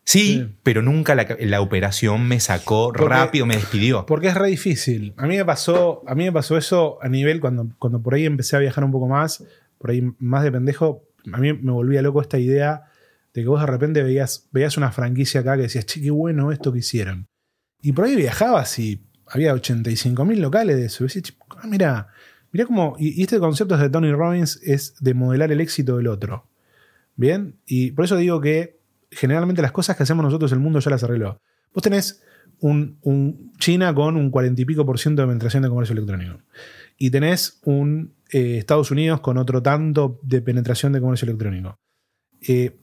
Sí, 0.05 0.19
Sí. 0.39 0.55
pero 0.63 0.81
nunca 0.81 1.15
la, 1.15 1.25
la 1.39 1.61
operación 1.61 2.27
me 2.27 2.39
sacó 2.39 2.91
Porque- 2.93 3.05
rápido, 3.07 3.45
me 3.45 3.55
despidió. 3.55 4.05
Porque 4.05 4.27
es 4.27 4.33
re 4.35 4.47
difícil. 4.49 5.13
A 5.17 5.27
mí 5.27 5.37
me 5.37 5.45
pasó, 5.45 6.01
a 6.07 6.15
mí 6.15 6.23
me 6.25 6.31
pasó 6.31 6.57
eso 6.57 6.97
a 7.01 7.07
nivel 7.09 7.39
cuando, 7.39 7.67
cuando 7.79 8.01
por 8.01 8.13
ahí 8.15 8.25
empecé 8.25 8.55
a 8.55 8.59
viajar 8.59 8.83
un 8.83 8.91
poco 8.91 9.07
más, 9.07 9.43
por 9.77 9.91
ahí 9.91 10.01
más 10.19 10.43
de 10.43 10.51
pendejo, 10.51 11.03
a 11.31 11.37
mí 11.37 11.53
me 11.53 11.71
volvía 11.71 12.01
loco 12.01 12.21
esta 12.21 12.37
idea 12.37 12.83
de 13.33 13.41
que 13.41 13.47
vos 13.47 13.59
de 13.59 13.67
repente 13.67 14.03
veías, 14.03 14.47
veías 14.51 14.77
una 14.77 14.91
franquicia 14.91 15.41
acá 15.41 15.55
que 15.55 15.63
decías, 15.63 15.85
che, 15.85 16.01
qué 16.01 16.11
bueno 16.11 16.51
esto 16.51 16.71
que 16.71 16.79
hicieron. 16.79 17.27
Y 17.81 17.91
por 17.91 18.05
ahí 18.05 18.15
viajabas 18.15 18.77
y 18.79 19.05
había 19.27 19.53
85.000 19.53 20.39
locales 20.39 20.77
de 20.77 20.85
eso. 20.85 21.03
Y 21.03 21.07
decías, 21.07 21.23
"Che, 21.23 21.33
ah, 21.49 21.67
mira, 21.67 22.07
mira 22.51 22.65
cómo. 22.65 22.95
Y, 22.99 23.21
este 23.21 23.39
concepto 23.39 23.75
de 23.77 23.89
Tony 23.89 24.11
Robbins 24.11 24.59
es 24.63 24.95
de 24.99 25.13
modelar 25.13 25.51
el 25.51 25.59
éxito 25.59 25.97
del 25.97 26.07
otro. 26.07 26.47
Bien, 27.15 27.55
y 27.65 27.91
por 27.91 28.05
eso 28.05 28.15
digo 28.15 28.39
que 28.39 28.79
generalmente 29.11 29.61
las 29.61 29.71
cosas 29.71 29.97
que 29.97 30.03
hacemos 30.03 30.23
nosotros 30.23 30.51
el 30.51 30.59
mundo 30.59 30.79
ya 30.79 30.89
las 30.91 31.03
arregló. 31.03 31.39
Vos 31.73 31.83
tenés 31.83 32.23
un, 32.59 32.97
un 33.01 33.51
China 33.59 33.93
con 33.93 34.15
un 34.15 34.31
40 34.31 34.61
y 34.61 34.65
pico 34.65 34.85
por 34.85 34.99
ciento 34.99 35.21
de 35.21 35.27
penetración 35.27 35.63
de 35.63 35.69
comercio 35.69 35.93
electrónico. 35.93 36.39
Y 36.97 37.11
tenés 37.11 37.59
un 37.65 38.13
eh, 38.31 38.57
Estados 38.57 38.89
Unidos 38.91 39.19
con 39.19 39.37
otro 39.37 39.61
tanto 39.61 40.19
de 40.23 40.41
penetración 40.41 40.93
de 40.93 41.01
comercio 41.01 41.25
electrónico. 41.25 41.75
Eh, 42.47 42.77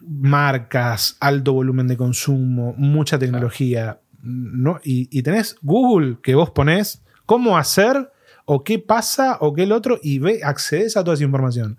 marcas, 0.00 1.16
alto 1.20 1.52
volumen 1.52 1.88
de 1.88 1.96
consumo, 1.96 2.74
mucha 2.76 3.18
tecnología. 3.18 4.00
¿no? 4.22 4.80
Y, 4.84 5.08
y 5.16 5.22
tenés 5.22 5.56
Google 5.62 6.18
que 6.22 6.34
vos 6.34 6.50
ponés 6.50 7.04
cómo 7.24 7.56
hacer 7.56 8.10
o 8.46 8.64
qué 8.64 8.78
pasa 8.78 9.38
o 9.40 9.54
qué 9.54 9.62
el 9.62 9.72
otro 9.72 9.98
y 10.02 10.18
ve, 10.18 10.40
accedes 10.42 10.96
a 10.96 11.04
toda 11.04 11.14
esa 11.14 11.24
información. 11.24 11.78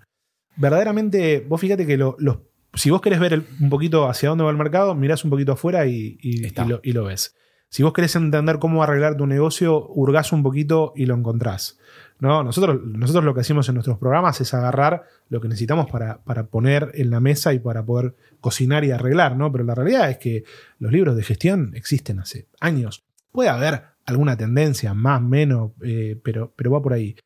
Verdaderamente, 0.56 1.44
vos 1.48 1.60
fíjate 1.60 1.86
que 1.86 1.96
lo- 1.96 2.16
los, 2.18 2.38
si 2.74 2.90
vos 2.90 3.00
querés 3.00 3.20
ver 3.20 3.32
el- 3.32 3.46
un 3.60 3.70
poquito 3.70 4.08
hacia 4.08 4.28
dónde 4.28 4.44
va 4.44 4.50
el 4.50 4.56
mercado, 4.56 4.94
mirás 4.94 5.24
un 5.24 5.30
poquito 5.30 5.52
afuera 5.52 5.86
y, 5.86 6.18
y- 6.20 6.44
Está. 6.44 6.64
y 6.64 6.68
lo, 6.68 6.80
y 6.82 6.92
lo 6.92 7.04
ves. 7.04 7.34
Si 7.70 7.84
vos 7.84 7.92
querés 7.92 8.16
entender 8.16 8.58
cómo 8.58 8.82
arreglar 8.82 9.16
tu 9.16 9.26
negocio, 9.26 9.86
hurgás 9.88 10.32
un 10.32 10.42
poquito 10.42 10.92
y 10.96 11.06
lo 11.06 11.14
encontrás. 11.14 11.78
¿no? 12.18 12.42
Nosotros, 12.42 12.80
nosotros 12.84 13.24
lo 13.24 13.32
que 13.32 13.40
hacemos 13.40 13.68
en 13.68 13.76
nuestros 13.76 13.96
programas 13.96 14.40
es 14.40 14.52
agarrar 14.52 15.04
lo 15.28 15.40
que 15.40 15.48
necesitamos 15.48 15.90
para, 15.90 16.22
para 16.22 16.48
poner 16.48 16.90
en 16.94 17.10
la 17.10 17.20
mesa 17.20 17.54
y 17.54 17.60
para 17.60 17.84
poder 17.84 18.14
cocinar 18.40 18.84
y 18.84 18.90
arreglar, 18.90 19.36
¿no? 19.36 19.50
Pero 19.52 19.64
la 19.64 19.74
realidad 19.74 20.10
es 20.10 20.18
que 20.18 20.44
los 20.78 20.92
libros 20.92 21.16
de 21.16 21.22
gestión 21.22 21.72
existen 21.74 22.18
hace 22.18 22.48
años. 22.60 23.04
Puede 23.32 23.48
haber 23.48 23.84
alguna 24.04 24.36
tendencia, 24.36 24.92
más, 24.92 25.22
menos, 25.22 25.70
eh, 25.82 26.20
pero, 26.22 26.52
pero 26.56 26.72
va 26.72 26.82
por 26.82 26.92
ahí. 26.92 27.16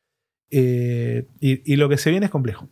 Eh, 0.51 1.27
y, 1.39 1.75
lo 1.75 1.89
que 1.89 1.97
se 1.97 2.11
viene 2.11 2.27
es 2.27 2.31
complejo. 2.31 2.69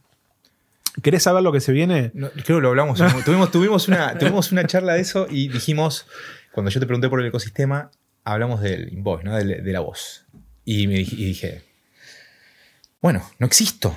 ¿Querés 1.02 1.24
saber 1.24 1.42
lo 1.42 1.52
que 1.52 1.60
se 1.60 1.72
viene? 1.72 2.12
No, 2.14 2.30
creo 2.30 2.60
que 2.60 2.62
lo 2.62 2.70
hablamos. 2.70 3.02
tuvimos, 3.26 3.52
tuvimos, 3.52 3.88
una, 3.88 4.18
tuvimos 4.18 4.52
una 4.52 4.66
charla 4.68 4.94
de 4.94 5.02
eso 5.02 5.28
y 5.30 5.48
dijimos, 5.48 6.06
cuando 6.54 6.70
yo 6.72 6.80
te 6.80 6.86
pregunté 6.86 7.10
por 7.10 7.20
el 7.20 7.28
ecosistema, 7.28 7.92
hablamos 8.24 8.62
del 8.62 8.92
invoice, 8.94 9.24
¿no? 9.26 9.36
de, 9.36 9.62
de 9.62 9.72
la 9.74 9.80
voz. 9.82 10.26
Y, 10.66 10.88
me, 10.88 10.96
dije- 10.96 11.16
y 11.18 11.26
dije, 11.26 11.62
bueno, 13.02 13.22
no 13.40 13.46
existo. 13.48 13.96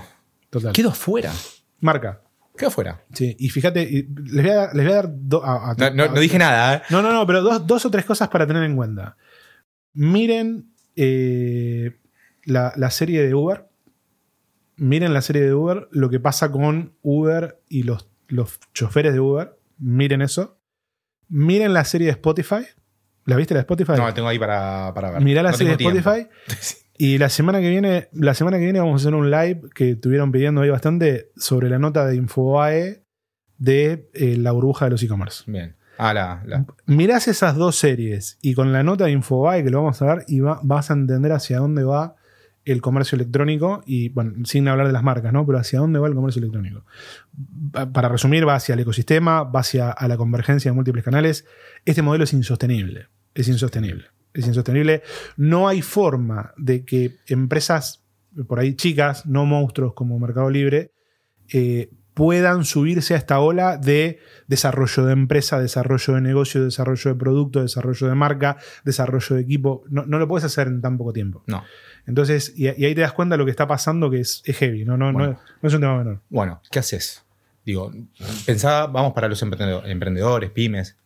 Total. 0.50 0.72
Quedo 0.72 0.92
fuera. 0.92 1.32
Marca. 1.80 2.22
Quedo 2.56 2.70
fuera. 2.70 3.04
Sí, 3.12 3.36
y 3.38 3.50
fíjate, 3.50 3.82
y 3.82 4.08
les 4.32 4.42
voy 4.42 4.50
a, 4.50 4.54
dar- 4.56 4.74
les 4.74 4.84
voy 4.86 4.92
a 4.92 4.96
dar 4.96 5.08
do- 5.12 5.44
a- 5.44 5.70
a- 5.70 5.74
No, 5.74 5.90
no- 5.90 6.02
a- 6.04 6.08
no 6.08 6.20
dije 6.20 6.38
nada. 6.38 6.76
¿eh? 6.76 6.82
No, 6.90 7.02
no, 7.02 7.12
no, 7.12 7.26
pero 7.26 7.42
dos, 7.42 7.66
dos 7.66 7.84
o 7.84 7.90
tres 7.90 8.04
cosas 8.06 8.28
para 8.28 8.46
tener 8.46 8.62
en 8.64 8.74
cuenta. 8.76 9.16
Miren 9.92 10.72
eh, 10.96 11.98
la, 12.44 12.72
la 12.76 12.90
serie 12.90 13.22
de 13.26 13.34
Uber. 13.34 13.66
Miren 14.76 15.12
la 15.14 15.22
serie 15.22 15.42
de 15.42 15.54
Uber, 15.54 15.88
lo 15.90 16.10
que 16.10 16.20
pasa 16.20 16.50
con 16.50 16.94
Uber 17.02 17.60
y 17.68 17.82
los, 17.84 18.08
los 18.28 18.58
choferes 18.74 19.12
de 19.12 19.20
Uber. 19.20 19.56
Miren 19.78 20.22
eso. 20.22 20.55
Miren 21.28 21.72
la 21.74 21.84
serie 21.84 22.06
de 22.06 22.12
Spotify. 22.12 22.64
¿La 23.24 23.36
viste 23.36 23.54
la 23.54 23.58
de 23.58 23.62
Spotify? 23.62 23.92
No, 23.96 24.04
la 24.06 24.14
tengo 24.14 24.28
ahí 24.28 24.38
para, 24.38 24.92
para 24.94 25.10
ver. 25.10 25.22
Mirá 25.22 25.42
la 25.42 25.50
No 25.50 25.56
serie 25.56 25.76
de. 25.76 25.84
Spotify. 25.84 26.28
Y 26.98 27.18
la 27.18 27.28
semana 27.28 27.60
que 27.60 27.68
viene, 27.68 28.08
la 28.12 28.32
semana 28.32 28.56
que 28.56 28.64
viene 28.64 28.78
vamos 28.80 28.94
a 28.94 29.02
hacer 29.04 29.14
un 29.14 29.30
live 29.30 29.60
que 29.74 29.90
estuvieron 29.90 30.32
pidiendo 30.32 30.62
ahí 30.62 30.70
bastante 30.70 31.28
sobre 31.36 31.68
la 31.68 31.78
nota 31.78 32.06
de 32.06 32.16
Infobae 32.16 33.02
de 33.58 34.08
eh, 34.14 34.36
la 34.38 34.52
burbuja 34.52 34.86
de 34.86 34.92
los 34.92 35.02
e-commerce. 35.02 35.44
Bien. 35.46 35.76
Ah, 35.98 36.14
la, 36.14 36.42
la- 36.46 36.64
Mirás 36.86 37.28
esas 37.28 37.54
dos 37.56 37.76
series 37.76 38.38
y 38.40 38.54
con 38.54 38.72
la 38.72 38.82
nota 38.82 39.04
de 39.04 39.10
Infobae 39.10 39.62
que 39.62 39.68
lo 39.68 39.82
vamos 39.82 40.00
a 40.00 40.06
ver 40.14 40.24
y 40.26 40.40
va- 40.40 40.58
vas 40.62 40.90
a 40.90 40.94
entender 40.94 41.32
hacia 41.32 41.58
dónde 41.58 41.84
va 41.84 42.16
el 42.66 42.82
comercio 42.82 43.16
electrónico 43.16 43.82
y, 43.86 44.10
bueno, 44.10 44.44
sin 44.44 44.68
hablar 44.68 44.86
de 44.88 44.92
las 44.92 45.02
marcas, 45.02 45.32
¿no? 45.32 45.46
Pero 45.46 45.58
hacia 45.58 45.78
dónde 45.78 45.98
va 45.98 46.08
el 46.08 46.14
comercio 46.14 46.40
electrónico. 46.40 46.84
Pa- 47.72 47.90
Para 47.92 48.08
resumir, 48.10 48.46
va 48.46 48.56
hacia 48.56 48.74
el 48.74 48.80
ecosistema, 48.80 49.44
va 49.44 49.60
hacia 49.60 49.90
a 49.90 50.08
la 50.08 50.16
convergencia 50.18 50.70
de 50.70 50.74
múltiples 50.74 51.04
canales. 51.04 51.46
Este 51.84 52.02
modelo 52.02 52.24
es 52.24 52.32
insostenible. 52.34 53.06
Es 53.34 53.48
insostenible. 53.48 54.06
Es 54.34 54.46
insostenible. 54.46 55.02
No 55.38 55.68
hay 55.68 55.80
forma 55.80 56.52
de 56.58 56.84
que 56.84 57.16
empresas 57.28 58.02
por 58.46 58.58
ahí 58.58 58.74
chicas, 58.74 59.24
no 59.24 59.46
monstruos 59.46 59.94
como 59.94 60.18
Mercado 60.18 60.50
Libre, 60.50 60.92
eh, 61.52 61.88
puedan 62.12 62.64
subirse 62.64 63.14
a 63.14 63.18
esta 63.18 63.40
ola 63.40 63.76
de 63.78 64.18
desarrollo 64.46 65.04
de 65.06 65.12
empresa, 65.12 65.60
desarrollo 65.60 66.14
de 66.14 66.20
negocio, 66.22 66.64
desarrollo 66.64 67.10
de 67.12 67.18
producto, 67.18 67.60
desarrollo 67.62 68.08
de 68.08 68.14
marca, 68.14 68.56
desarrollo 68.84 69.36
de 69.36 69.42
equipo. 69.42 69.84
No 69.88 70.04
lo 70.18 70.26
puedes 70.26 70.44
hacer 70.44 70.66
en 70.66 70.80
tan 70.80 70.96
poco 70.98 71.12
tiempo. 71.12 71.44
No. 71.46 71.62
Entonces, 72.06 72.52
y, 72.56 72.64
y 72.64 72.84
ahí 72.84 72.94
te 72.94 73.00
das 73.00 73.12
cuenta 73.12 73.34
de 73.34 73.38
lo 73.38 73.44
que 73.44 73.50
está 73.50 73.66
pasando, 73.66 74.10
que 74.10 74.20
es, 74.20 74.42
es 74.44 74.56
heavy, 74.58 74.84
no, 74.84 74.96
no, 74.96 75.12
no- 75.12 75.18
Bueno. 75.18 75.40
no 75.62 75.68
es 75.68 75.74
un 75.74 75.80
tema 75.80 75.98
menor. 75.98 76.20
Bueno, 76.28 76.62
¿qué 76.70 76.78
haces? 76.78 77.24
Digo, 77.64 77.92
pensaba, 78.44 78.86
vamos 78.86 79.12
para 79.12 79.28
los 79.28 79.42
emprendedor- 79.42 79.86
emprendedores, 79.88 80.50
pymes. 80.50 80.96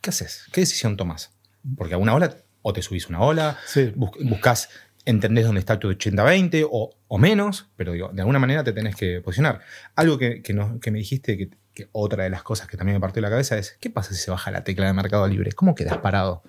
¿Qué 0.00 0.10
haces? 0.10 0.46
¿Qué 0.52 0.62
decisión 0.62 0.96
tomas? 0.96 1.32
Porque 1.76 1.94
a 1.94 1.98
una 1.98 2.14
ola, 2.14 2.34
o 2.62 2.72
te 2.72 2.80
subís 2.82 3.08
una 3.08 3.20
ola, 3.20 3.58
Sí. 3.66 3.92
bus- 3.94 4.10
buscas, 4.22 4.70
entendés 5.04 5.44
dónde 5.44 5.60
está 5.60 5.78
tu 5.78 5.88
80-20 5.90 6.66
o, 6.70 6.96
o 7.06 7.18
menos, 7.18 7.68
pero 7.76 7.92
digo, 7.92 8.08
de 8.12 8.22
alguna 8.22 8.38
manera 8.38 8.64
te 8.64 8.72
tenés 8.72 8.96
que 8.96 9.20
posicionar. 9.20 9.60
Algo 9.94 10.16
que, 10.18 10.42
que 10.42 10.54
nos- 10.54 10.80
que 10.80 10.90
me 10.90 10.98
dijiste 10.98 11.36
que 11.36 11.50
que 11.76 11.90
otra 11.92 12.24
de 12.24 12.30
las 12.30 12.42
cosas 12.42 12.68
que 12.68 12.78
también 12.78 12.96
me 12.96 13.00
partió 13.02 13.20
la 13.20 13.28
cabeza 13.28 13.58
es, 13.58 13.76
¿qué 13.78 13.90
pasa 13.90 14.14
si 14.14 14.18
se 14.22 14.30
baja 14.30 14.50
la 14.50 14.64
tecla 14.64 14.86
de 14.86 14.94
Mercado 14.94 15.28
Libre? 15.28 15.52
¿Cómo 15.52 15.74
quedas 15.74 15.98
parado? 15.98 16.42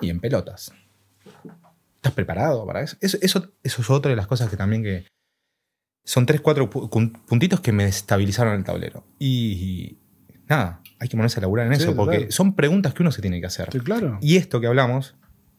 Y 0.00 0.08
en 0.08 0.18
pelotas. 0.18 0.72
¿Estás 2.06 2.14
preparado 2.14 2.64
para 2.66 2.82
eso? 2.82 2.96
Eso, 3.00 3.18
eso, 3.20 3.52
eso 3.62 3.82
es 3.82 3.90
otra 3.90 4.10
de 4.10 4.16
las 4.16 4.26
cosas 4.26 4.48
que 4.48 4.56
también 4.56 4.82
que... 4.82 5.06
Son 6.04 6.24
tres, 6.24 6.40
cuatro 6.40 6.70
pu- 6.70 6.88
puntitos 7.26 7.60
que 7.60 7.72
me 7.72 7.84
destabilizaron 7.84 8.54
el 8.54 8.62
tablero. 8.62 9.04
Y, 9.18 9.98
nada, 10.48 10.80
hay 11.00 11.08
que 11.08 11.16
ponerse 11.16 11.40
a 11.40 11.42
laburar 11.42 11.66
en 11.66 11.74
Sí, 11.74 11.82
eso, 11.82 11.96
porque 11.96 12.30
son 12.30 12.54
preguntas 12.54 12.94
que 12.94 13.02
uno 13.02 13.10
se 13.10 13.20
tiene 13.22 13.40
que 13.40 13.46
hacer. 13.46 13.70
Sí, 13.72 13.80
claro. 13.80 14.18
Y 14.22 14.36
esto 14.36 14.60
que 14.60 14.68
hablamos 14.68 15.16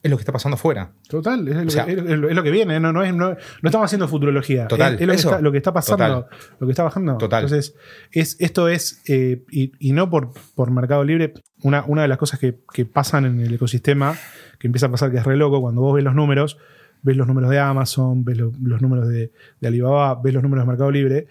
es 0.08 0.12
lo 0.12 0.18
que 0.18 0.22
está 0.22 0.32
pasando 0.32 0.56
afuera. 0.56 0.92
Total, 1.08 1.48
es, 1.48 1.56
lo, 1.56 1.62
O 1.68 1.70
sea- 1.70 1.86
que, 1.86 1.94
es 1.94 1.98
lo- 2.04 2.30
es 2.30 2.36
lo 2.36 2.44
que 2.44 2.52
viene, 2.52 2.80
no, 2.80 2.92
no, 2.92 3.04
es, 3.04 3.14
no, 3.14 3.30
no 3.32 3.38
estamos 3.64 3.86
haciendo 3.86 4.08
futurología. 4.08 4.68
Total, 4.68 4.96
es, 4.96 5.02
lo, 5.02 5.08
que 5.14 5.16
está, 5.16 5.42
lo 5.42 5.52
que 5.52 5.58
está 5.58 5.74
pasando, 5.74 6.24
Total. 6.24 6.40
lo 6.60 6.68
que 6.68 6.72
está 6.72 6.84
bajando. 6.84 7.18
Total. 7.18 7.44
Entonces, 7.44 7.76
es, 8.12 8.36
esto 8.40 8.68
es, 8.68 9.02
eh, 9.08 9.44
y, 9.52 9.72
y 9.80 9.92
no 9.94 10.10
por, 10.10 10.32
por 10.56 10.72
Mercado 10.72 11.04
Libre, 11.04 11.34
una, 11.64 11.84
una 11.88 12.02
de 12.02 12.08
las 12.08 12.18
cosas 12.18 12.40
que, 12.40 12.60
que 12.74 12.86
pasan 12.86 13.26
en 13.26 13.40
el 13.40 13.54
ecosistema, 13.54 14.16
que 14.60 14.68
empieza 14.68 14.88
a 14.88 14.92
pasar 14.92 15.12
que 15.12 15.18
es 15.18 15.24
re 15.26 15.38
loco, 15.38 15.62
cuando 15.62 15.82
vos 15.82 15.94
ves 15.96 16.04
los 16.04 16.16
números, 16.16 16.58
ves 17.04 17.16
los 17.16 17.28
números 17.28 17.50
de 17.50 17.60
Amazon, 17.60 18.24
ves 18.26 18.38
lo- 18.38 18.52
los 18.62 18.82
números 18.82 19.08
de, 19.08 19.32
de 19.62 19.68
Alibaba, 19.68 20.20
ves 20.22 20.34
los 20.34 20.44
números 20.44 20.66
de 20.66 20.68
Mercado 20.70 20.92
Libre, 20.92 21.28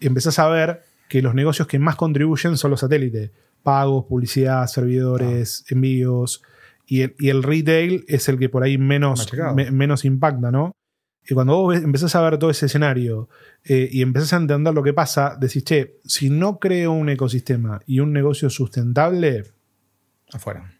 empezás 0.00 0.38
a 0.38 0.48
ver 0.48 0.82
que 1.08 1.22
los 1.22 1.34
negocios 1.34 1.68
que 1.68 1.78
más 1.78 1.96
contribuyen 1.96 2.56
son 2.56 2.70
los 2.72 2.80
satélites. 2.80 3.30
Pagos, 3.62 4.04
publicidad, 4.06 4.66
servidores, 4.66 5.62
Ah. 5.64 5.74
envíos. 5.74 6.42
Y 6.86 7.02
el, 7.02 7.14
y 7.18 7.28
el 7.30 7.42
retail 7.42 8.04
es 8.06 8.28
el 8.28 8.38
que 8.38 8.48
por 8.48 8.62
ahí 8.62 8.78
menos, 8.78 9.26
me- 9.54 9.70
menos 9.72 10.04
impacta, 10.04 10.50
¿no? 10.52 10.72
Y 11.28 11.34
cuando 11.34 11.56
vos 11.56 11.76
empezás 11.76 12.14
a 12.14 12.22
ver 12.22 12.38
todo 12.38 12.50
ese 12.50 12.66
escenario 12.66 13.28
eh, 13.64 13.88
y 13.90 14.02
empezás 14.02 14.32
a 14.32 14.36
entender 14.36 14.72
lo 14.72 14.84
que 14.84 14.92
pasa, 14.92 15.36
decís, 15.40 15.64
che, 15.64 15.98
si 16.04 16.30
no 16.30 16.58
creo 16.60 16.92
un 16.92 17.08
ecosistema 17.08 17.80
y 17.86 17.98
un 17.98 18.12
negocio 18.12 18.48
sustentable, 18.48 19.42
Afuera. 20.32 20.72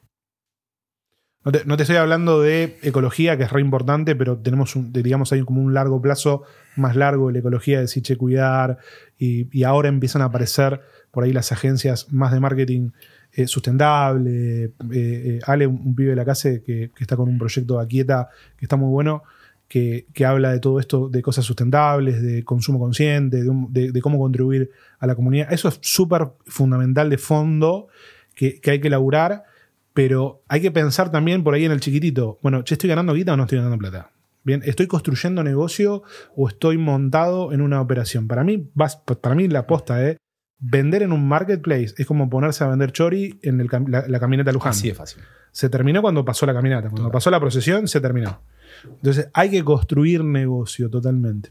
no 1.44 1.52
te, 1.52 1.64
no 1.64 1.76
te 1.76 1.82
estoy 1.82 1.96
hablando 1.96 2.40
de 2.40 2.78
ecología, 2.82 3.36
que 3.36 3.42
es 3.44 3.50
re 3.52 3.60
importante, 3.60 4.14
pero 4.14 4.38
tenemos, 4.38 4.76
un, 4.76 4.92
digamos, 4.92 5.32
hay 5.32 5.42
como 5.42 5.60
un 5.62 5.74
largo 5.74 6.00
plazo 6.00 6.42
más 6.76 6.94
largo 6.94 7.26
de 7.26 7.34
la 7.34 7.38
ecología, 7.40 7.76
de 7.78 7.82
decir, 7.82 8.04
che, 8.04 8.16
cuidar, 8.16 8.78
y, 9.18 9.48
y 9.56 9.64
ahora 9.64 9.88
empiezan 9.88 10.22
a 10.22 10.26
aparecer 10.26 10.80
por 11.10 11.24
ahí 11.24 11.32
las 11.32 11.50
agencias 11.50 12.12
más 12.12 12.30
de 12.32 12.40
marketing 12.40 12.90
eh, 13.36 13.46
sustentable. 13.46 14.64
Eh, 14.64 14.70
eh, 14.92 15.40
Ale, 15.46 15.66
un, 15.66 15.78
un 15.84 15.94
pibe 15.94 16.10
de 16.10 16.16
la 16.16 16.24
casa 16.24 16.48
que, 16.64 16.90
está 16.98 17.16
con 17.16 17.28
un 17.28 17.36
proyecto 17.36 17.76
de 17.76 17.84
Aquieta 17.84 18.30
que 18.56 18.64
está 18.64 18.76
muy 18.76 18.88
bueno, 18.88 19.24
que, 19.68 20.06
que 20.14 20.24
habla 20.24 20.52
de 20.52 20.58
todo 20.58 20.80
esto, 20.80 21.10
de 21.10 21.20
cosas 21.20 21.44
sustentables, 21.44 22.22
de 22.22 22.44
consumo 22.44 22.78
consciente, 22.78 23.42
de, 23.44 24.00
cómo 24.00 24.18
contribuir 24.18 24.70
a 24.98 25.06
la 25.06 25.14
comunidad. 25.14 25.52
Eso 25.52 25.68
es 25.68 25.78
súper 25.82 26.28
fundamental 26.46 27.10
de 27.10 27.18
fondo 27.18 27.88
que, 28.34 28.58
que 28.58 28.70
hay 28.70 28.80
que 28.80 28.88
laburar, 28.88 29.44
pero 29.92 30.42
hay 30.48 30.62
que 30.62 30.70
pensar 30.70 31.12
también 31.12 31.44
por 31.44 31.52
ahí 31.52 31.66
en 31.66 31.72
el 31.72 31.80
chiquitito. 31.80 32.38
Bueno, 32.42 32.62
che, 32.62 32.72
¿estoy 32.72 32.88
ganando 32.88 33.12
guita 33.12 33.34
o 33.34 33.36
no 33.36 33.42
estoy 33.42 33.58
ganando 33.58 33.76
plata? 33.76 34.12
Bien, 34.44 34.62
¿estoy 34.64 34.86
construyendo 34.86 35.44
negocio 35.44 36.04
o 36.36 36.48
estoy 36.48 36.78
montado 36.78 37.52
en 37.52 37.60
una 37.60 37.82
operación? 37.82 38.28
Para 38.28 38.44
mí, 38.44 38.66
para 39.20 39.34
mí 39.34 39.46
la 39.48 39.58
aposta 39.58 40.08
es 40.08 40.16
vender 40.58 41.02
en 41.02 41.12
un 41.12 41.26
marketplace 41.28 41.94
es 41.98 42.06
como 42.06 42.28
ponerse 42.30 42.64
a 42.64 42.68
vender 42.68 42.92
chori 42.92 43.38
en 43.42 43.60
el 43.60 43.68
la, 43.88 44.04
la 44.08 44.20
caminata 44.20 44.52
Luján. 44.52 44.70
Así 44.70 44.88
de 44.88 44.94
fácil. 44.94 45.22
Se 45.52 45.68
terminó 45.68 46.02
cuando 46.02 46.24
pasó 46.24 46.44
la 46.46 46.54
caminata. 46.54 46.82
Cuando 46.88 47.02
Total. 47.02 47.12
pasó 47.12 47.30
la 47.30 47.40
procesión, 47.40 47.88
se 47.88 48.00
terminó. 48.00 48.40
Entonces, 48.84 49.28
hay 49.32 49.50
que 49.50 49.64
construir 49.64 50.22
negocio 50.22 50.90
totalmente. 50.90 51.50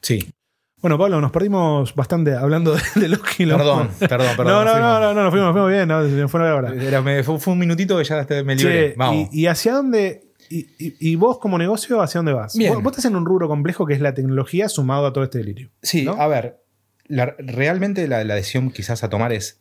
Sí. 0.00 0.32
Bueno, 0.80 0.96
Pablo, 0.98 1.20
nos 1.20 1.32
perdimos 1.32 1.94
bastante 1.94 2.34
hablando 2.34 2.72
de, 2.74 2.80
de 3.00 3.08
los 3.08 3.18
Perdón, 3.20 3.34
kilómetros. 3.36 4.08
perdón, 4.08 4.26
perdón. 4.36 4.46
No, 4.46 4.64
no, 4.64 4.64
no, 4.64 4.72
fuimos. 4.72 5.00
no, 5.00 5.14
no, 5.14 5.22
nos 5.22 5.30
fuimos, 5.30 5.46
nos 5.46 5.52
fuimos 5.54 5.70
bien, 5.70 6.20
no, 6.20 6.28
fue 6.28 6.40
la 6.40 6.54
hora. 6.54 6.74
Era- 6.74 7.02
me- 7.02 7.22
fue, 7.24 7.38
fue 7.40 7.52
un 7.52 7.58
minutito 7.58 7.98
que 7.98 8.04
ya 8.04 8.20
hasta 8.20 8.42
me 8.44 8.54
libré. 8.54 8.90
Che, 8.90 8.94
Vamos. 8.96 9.28
Y, 9.32 9.40
y 9.42 9.46
hacia 9.46 9.72
dónde? 9.74 10.22
Y, 10.50 10.58
y- 10.78 10.96
y 11.00 11.16
vos 11.16 11.38
como 11.38 11.58
negocio, 11.58 12.00
¿hacia 12.00 12.18
dónde 12.20 12.32
vas? 12.32 12.56
Bien. 12.56 12.74
Vos, 12.74 12.82
vos 12.82 12.92
estás 12.92 13.04
en 13.06 13.16
un 13.16 13.26
rubro 13.26 13.48
complejo 13.48 13.86
que 13.86 13.94
es 13.94 14.00
la 14.00 14.14
tecnología 14.14 14.68
sumado 14.68 15.06
a 15.06 15.12
todo 15.12 15.24
este 15.24 15.38
delirio. 15.38 15.70
Sí, 15.82 16.04
¿no? 16.04 16.12
a 16.12 16.26
ver, 16.28 16.60
la- 17.08 17.34
realmente 17.38 18.06
la, 18.08 18.24
decisión 18.24 18.70
quizás 18.70 19.02
a 19.02 19.08
tomar 19.10 19.32
es, 19.32 19.60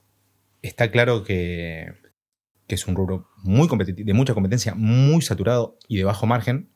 está 0.61 0.91
claro 0.91 1.23
que, 1.23 1.93
que 2.67 2.75
es 2.75 2.87
un 2.87 2.95
rubro 2.95 3.29
muy 3.37 3.67
de 3.67 4.13
mucha 4.13 4.33
competencia, 4.33 4.75
muy 4.75 5.21
saturado 5.21 5.77
y 5.87 5.97
de 5.97 6.03
bajo 6.03 6.25
margen. 6.25 6.69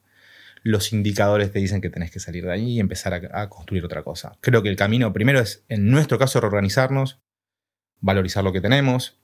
Los 0.64 0.94
indicadores 0.94 1.52
te 1.52 1.60
dicen 1.60 1.82
que 1.82 1.90
tenés 1.90 2.12
que 2.12 2.20
salir 2.20 2.46
de 2.46 2.54
ahí 2.54 2.74
y 2.74 2.80
empezar 2.80 3.14
a, 3.14 3.42
a 3.42 3.50
construir 3.50 3.84
otra 3.84 4.04
cosa. 4.04 4.38
Creo 4.42 4.62
que 4.64 4.70
el 4.70 4.76
camino 4.76 5.12
primero 5.12 5.40
es, 5.40 5.66
en 5.70 5.90
nuestro 5.90 6.20
caso, 6.20 6.40
reorganizarnos, 6.40 7.20
valorizar 8.00 8.44
lo 8.44 8.54
que 8.54 8.62
tenemos, 8.62 9.20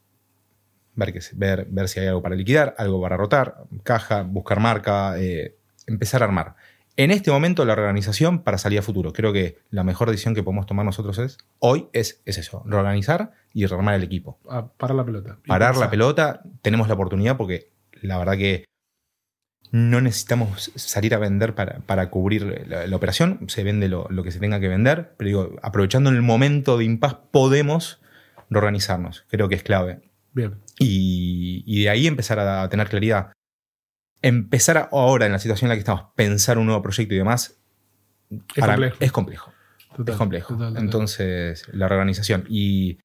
ver, 0.95 1.13
que, 1.13 1.19
ver, 1.33 1.67
ver 1.69 1.87
si 1.87 1.99
hay 1.99 2.07
algo 2.07 2.21
para 2.21 2.35
liquidar, 2.35 2.75
algo 2.77 3.01
para 3.01 3.17
rotar, 3.17 3.63
caja, 3.83 4.23
buscar 4.23 4.59
marca, 4.59 5.19
eh, 5.19 5.55
empezar 5.85 6.21
a 6.21 6.25
armar. 6.25 6.55
En 6.99 7.11
este 7.11 7.29
momento, 7.29 7.63
la 7.63 7.75
reorganización 7.75 8.41
para 8.41 8.57
salir 8.57 8.79
a 8.79 8.81
futuro. 8.81 9.13
Creo 9.13 9.31
que 9.31 9.59
la 9.69 9.83
mejor 9.83 10.09
decisión 10.09 10.33
que 10.33 10.41
podemos 10.41 10.65
tomar 10.65 10.83
nosotros 10.83 11.19
es, 11.19 11.37
hoy 11.59 11.87
es, 11.93 12.23
es 12.25 12.39
eso, 12.39 12.63
reorganizar 12.65 13.33
y 13.53 13.67
rearmar 13.67 13.93
el 13.93 14.03
equipo. 14.03 14.39
A 14.49 14.67
parar 14.67 14.95
la 14.95 15.05
pelota. 15.05 15.37
Parar 15.45 15.77
la 15.77 15.91
pelota, 15.91 16.41
tenemos 16.63 16.87
la 16.87 16.95
oportunidad 16.95 17.37
porque 17.37 17.71
la 18.01 18.17
verdad 18.17 18.35
que 18.35 18.65
no 19.71 20.01
necesitamos 20.01 20.71
salir 20.75 21.13
a 21.13 21.19
vender 21.19 21.53
para, 21.53 21.81
para 21.81 22.09
cubrir 22.09 22.65
la, 22.67 22.87
la 22.87 22.95
operación, 22.95 23.45
se 23.47 23.63
vende 23.63 23.89
lo, 23.89 24.07
lo 24.09 24.23
que 24.23 24.31
se 24.31 24.39
tenga 24.39 24.59
que 24.59 24.67
vender, 24.67 25.13
pero 25.17 25.27
digo, 25.27 25.55
aprovechando 25.61 26.09
el 26.09 26.21
momento 26.23 26.79
de 26.79 26.85
impas 26.85 27.15
podemos 27.31 28.01
reorganizarnos, 28.49 29.25
creo 29.29 29.49
que 29.49 29.55
es 29.55 29.63
clave. 29.63 29.99
Bien. 30.33 30.55
Y, 30.79 31.63
y 31.67 31.83
de 31.83 31.89
ahí 31.89 32.07
empezar 32.07 32.39
a 32.39 32.67
tener 32.69 32.89
claridad. 32.89 33.33
Empezar 34.22 34.89
ahora 34.91 35.26
en 35.28 35.32
la 35.32 35.39
situación 35.39 35.68
en 35.68 35.70
la 35.70 35.76
que 35.76 35.80
estamos, 35.80 36.05
pensar 36.15 36.57
un 36.57 36.65
nuevo 36.65 36.82
proyecto 36.82 37.13
y 37.13 37.18
demás, 37.18 37.57
Es 38.30 38.39
para- 38.59 38.74
complejo. 38.74 38.97
es 38.99 39.11
complejo. 39.11 39.53
Total, 39.95 40.13
es 40.13 40.18
complejo. 40.18 40.53
total, 40.53 40.68
total. 40.70 40.84
Entonces, 40.84 41.68
la 41.74 41.88
reorganización. 41.88 42.45
Y, 42.49 42.99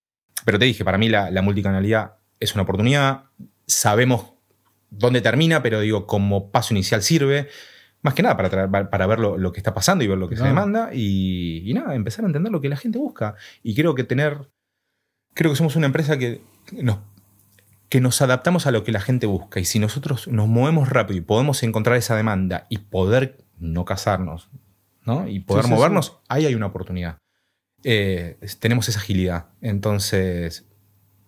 pero 0.45 0.59
te 0.59 0.65
dije, 0.65 0.85
para 0.85 0.99
mí 0.99 1.09
la, 1.09 1.31
la 1.31 1.43
multicanalidad 1.43 2.17
es 2.41 2.55
una 2.55 2.63
oportunidad. 2.65 3.25
Sabemos 3.67 4.33
dónde 4.91 5.21
termina, 5.21 5.63
pero 5.63 5.81
digo, 5.81 6.07
como 6.07 6.51
paso 6.51 6.75
inicial 6.75 7.03
sirve. 7.03 7.49
Más 8.03 8.15
que 8.15 8.23
nada 8.23 8.37
para, 8.37 8.91
para 8.91 9.07
ver 9.07 9.21
lo, 9.21 9.39
lo 9.39 9.53
que 9.53 9.61
está 9.61 9.73
pasando 9.73 10.03
y 10.03 10.09
ver 10.09 10.19
lo 10.19 10.29
que 10.29 10.37
se 10.37 10.43
demanda. 10.45 10.91
Y, 10.93 11.63
y 11.71 11.73
nada, 11.73 11.95
empezar 11.95 12.25
a 12.25 12.29
entender 12.29 12.51
lo 12.53 12.61
que 12.61 12.69
la 12.69 12.77
gente 12.77 12.99
busca. 12.99 13.37
Y 13.63 13.75
creo 13.75 13.95
que 13.95 14.05
tener. 14.05 14.51
Creo 15.35 15.53
que 15.53 15.57
somos 15.57 15.77
una 15.77 15.87
empresa 15.87 16.19
que 16.19 16.43
nos, 16.73 16.99
que 17.93 18.01
nos 18.01 18.23
adaptamos 18.23 18.67
a 18.67 18.71
lo 18.71 18.85
que 18.85 18.91
la 18.91 19.01
gente 19.03 19.27
busca. 19.27 19.61
Y 19.61 19.67
si 19.67 19.79
nosotros 19.79 20.27
nos 20.27 20.49
movemos 20.49 20.89
rápido 20.89 21.19
y 21.19 21.21
podemos 21.21 21.63
encontrar 21.63 21.99
esa 21.99 22.17
demanda 22.17 22.65
y 22.71 22.79
poder 22.79 23.37
no 23.59 23.85
casarnos, 23.85 24.49
¿no? 25.05 25.29
Y 25.29 25.41
poder 25.41 25.65
Sí, 25.65 25.69
sí, 25.69 25.75
movernos, 25.75 26.17
ahí 26.27 26.47
hay 26.47 26.55
una 26.55 26.65
oportunidad. 26.69 27.19
Eh, 27.85 28.39
tenemos 28.61 28.89
esa 28.89 28.99
agilidad. 28.99 29.49
Entonces, 29.61 30.65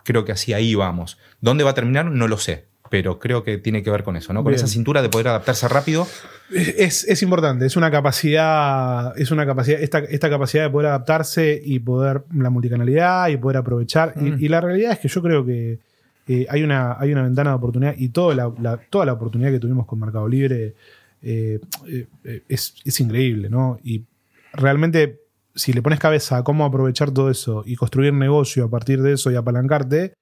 creo 0.05 0.25
que 0.25 0.33
así 0.33 0.55
ahí 0.55 0.75
vamos. 0.75 1.19
¿Dónde 1.43 1.65
va 1.65 1.71
a 1.73 1.75
terminar? 1.75 2.07
No 2.07 2.29
lo 2.29 2.39
sé. 2.39 2.69
Pero 2.89 3.19
creo 3.19 3.45
que 3.45 3.59
tiene 3.59 3.83
que 3.83 3.91
ver 3.91 4.03
con 4.03 4.17
eso, 4.17 4.33
¿no? 4.33 4.43
Con 4.43 4.53
Bien. 4.53 4.57
esa 4.57 4.67
cintura 4.73 5.03
de 5.03 5.11
poder 5.11 5.29
adaptarse 5.29 5.69
rápido. 5.69 6.07
Es, 6.51 7.05
es 7.05 7.23
importante, 7.23 7.67
es 7.67 7.77
una 7.77 7.91
capacidad, 7.91 9.19
es 9.19 9.31
una 9.31 9.45
capacidad, 9.45 9.81
esta, 9.83 9.99
esta 9.99 10.31
capacidad 10.31 10.65
de 10.65 10.71
poder 10.71 10.89
adaptarse 10.89 11.61
y 11.63 11.79
poder 11.81 12.25
la 12.35 12.49
multicanalidad 12.49 13.29
y 13.29 13.37
poder 13.37 13.59
aprovechar. 13.59 14.15
Y- 14.17 14.31
Mm. 14.31 14.37
Y, 14.45 14.49
la 14.49 14.61
realidad 14.63 14.93
es 14.93 14.99
que 15.01 15.09
yo 15.09 15.21
creo 15.23 15.45
que 15.45 15.79
eh, 16.27 16.47
hay, 16.49 16.63
una, 16.63 16.97
hay 16.99 17.13
una 17.13 17.23
ventana 17.23 17.51
de 17.51 17.57
oportunidad 17.57 17.95
y 17.99 18.09
toda 18.09 18.35
la, 18.35 18.53
la- 18.61 18.77
toda 18.91 19.05
la 19.07 19.13
oportunidad 19.13 19.51
que 19.51 19.59
tuvimos 19.59 19.87
con 19.87 19.99
Mercado 20.01 20.29
Libre 20.29 20.75
eh, 21.23 21.59
eh, 21.87 22.43
es, 22.49 22.75
es 22.85 23.01
increíble, 23.01 23.49
¿no? 23.51 23.79
Y 23.83 24.05
realmente, 24.53 25.21
si 25.55 25.73
le 25.73 25.83
pones 25.83 25.99
cabeza 25.99 26.39
a 26.39 26.45
cómo 26.45 26.65
aprovechar 26.65 27.11
todo 27.13 27.31
eso 27.31 27.63
y 27.67 27.77
construir 27.77 28.13
negocio 28.13 28.65
a 28.65 28.71
partir 28.71 29.01
de 29.03 29.13
eso 29.15 29.31
y 29.31 29.37
apalancarte, 29.37 30.15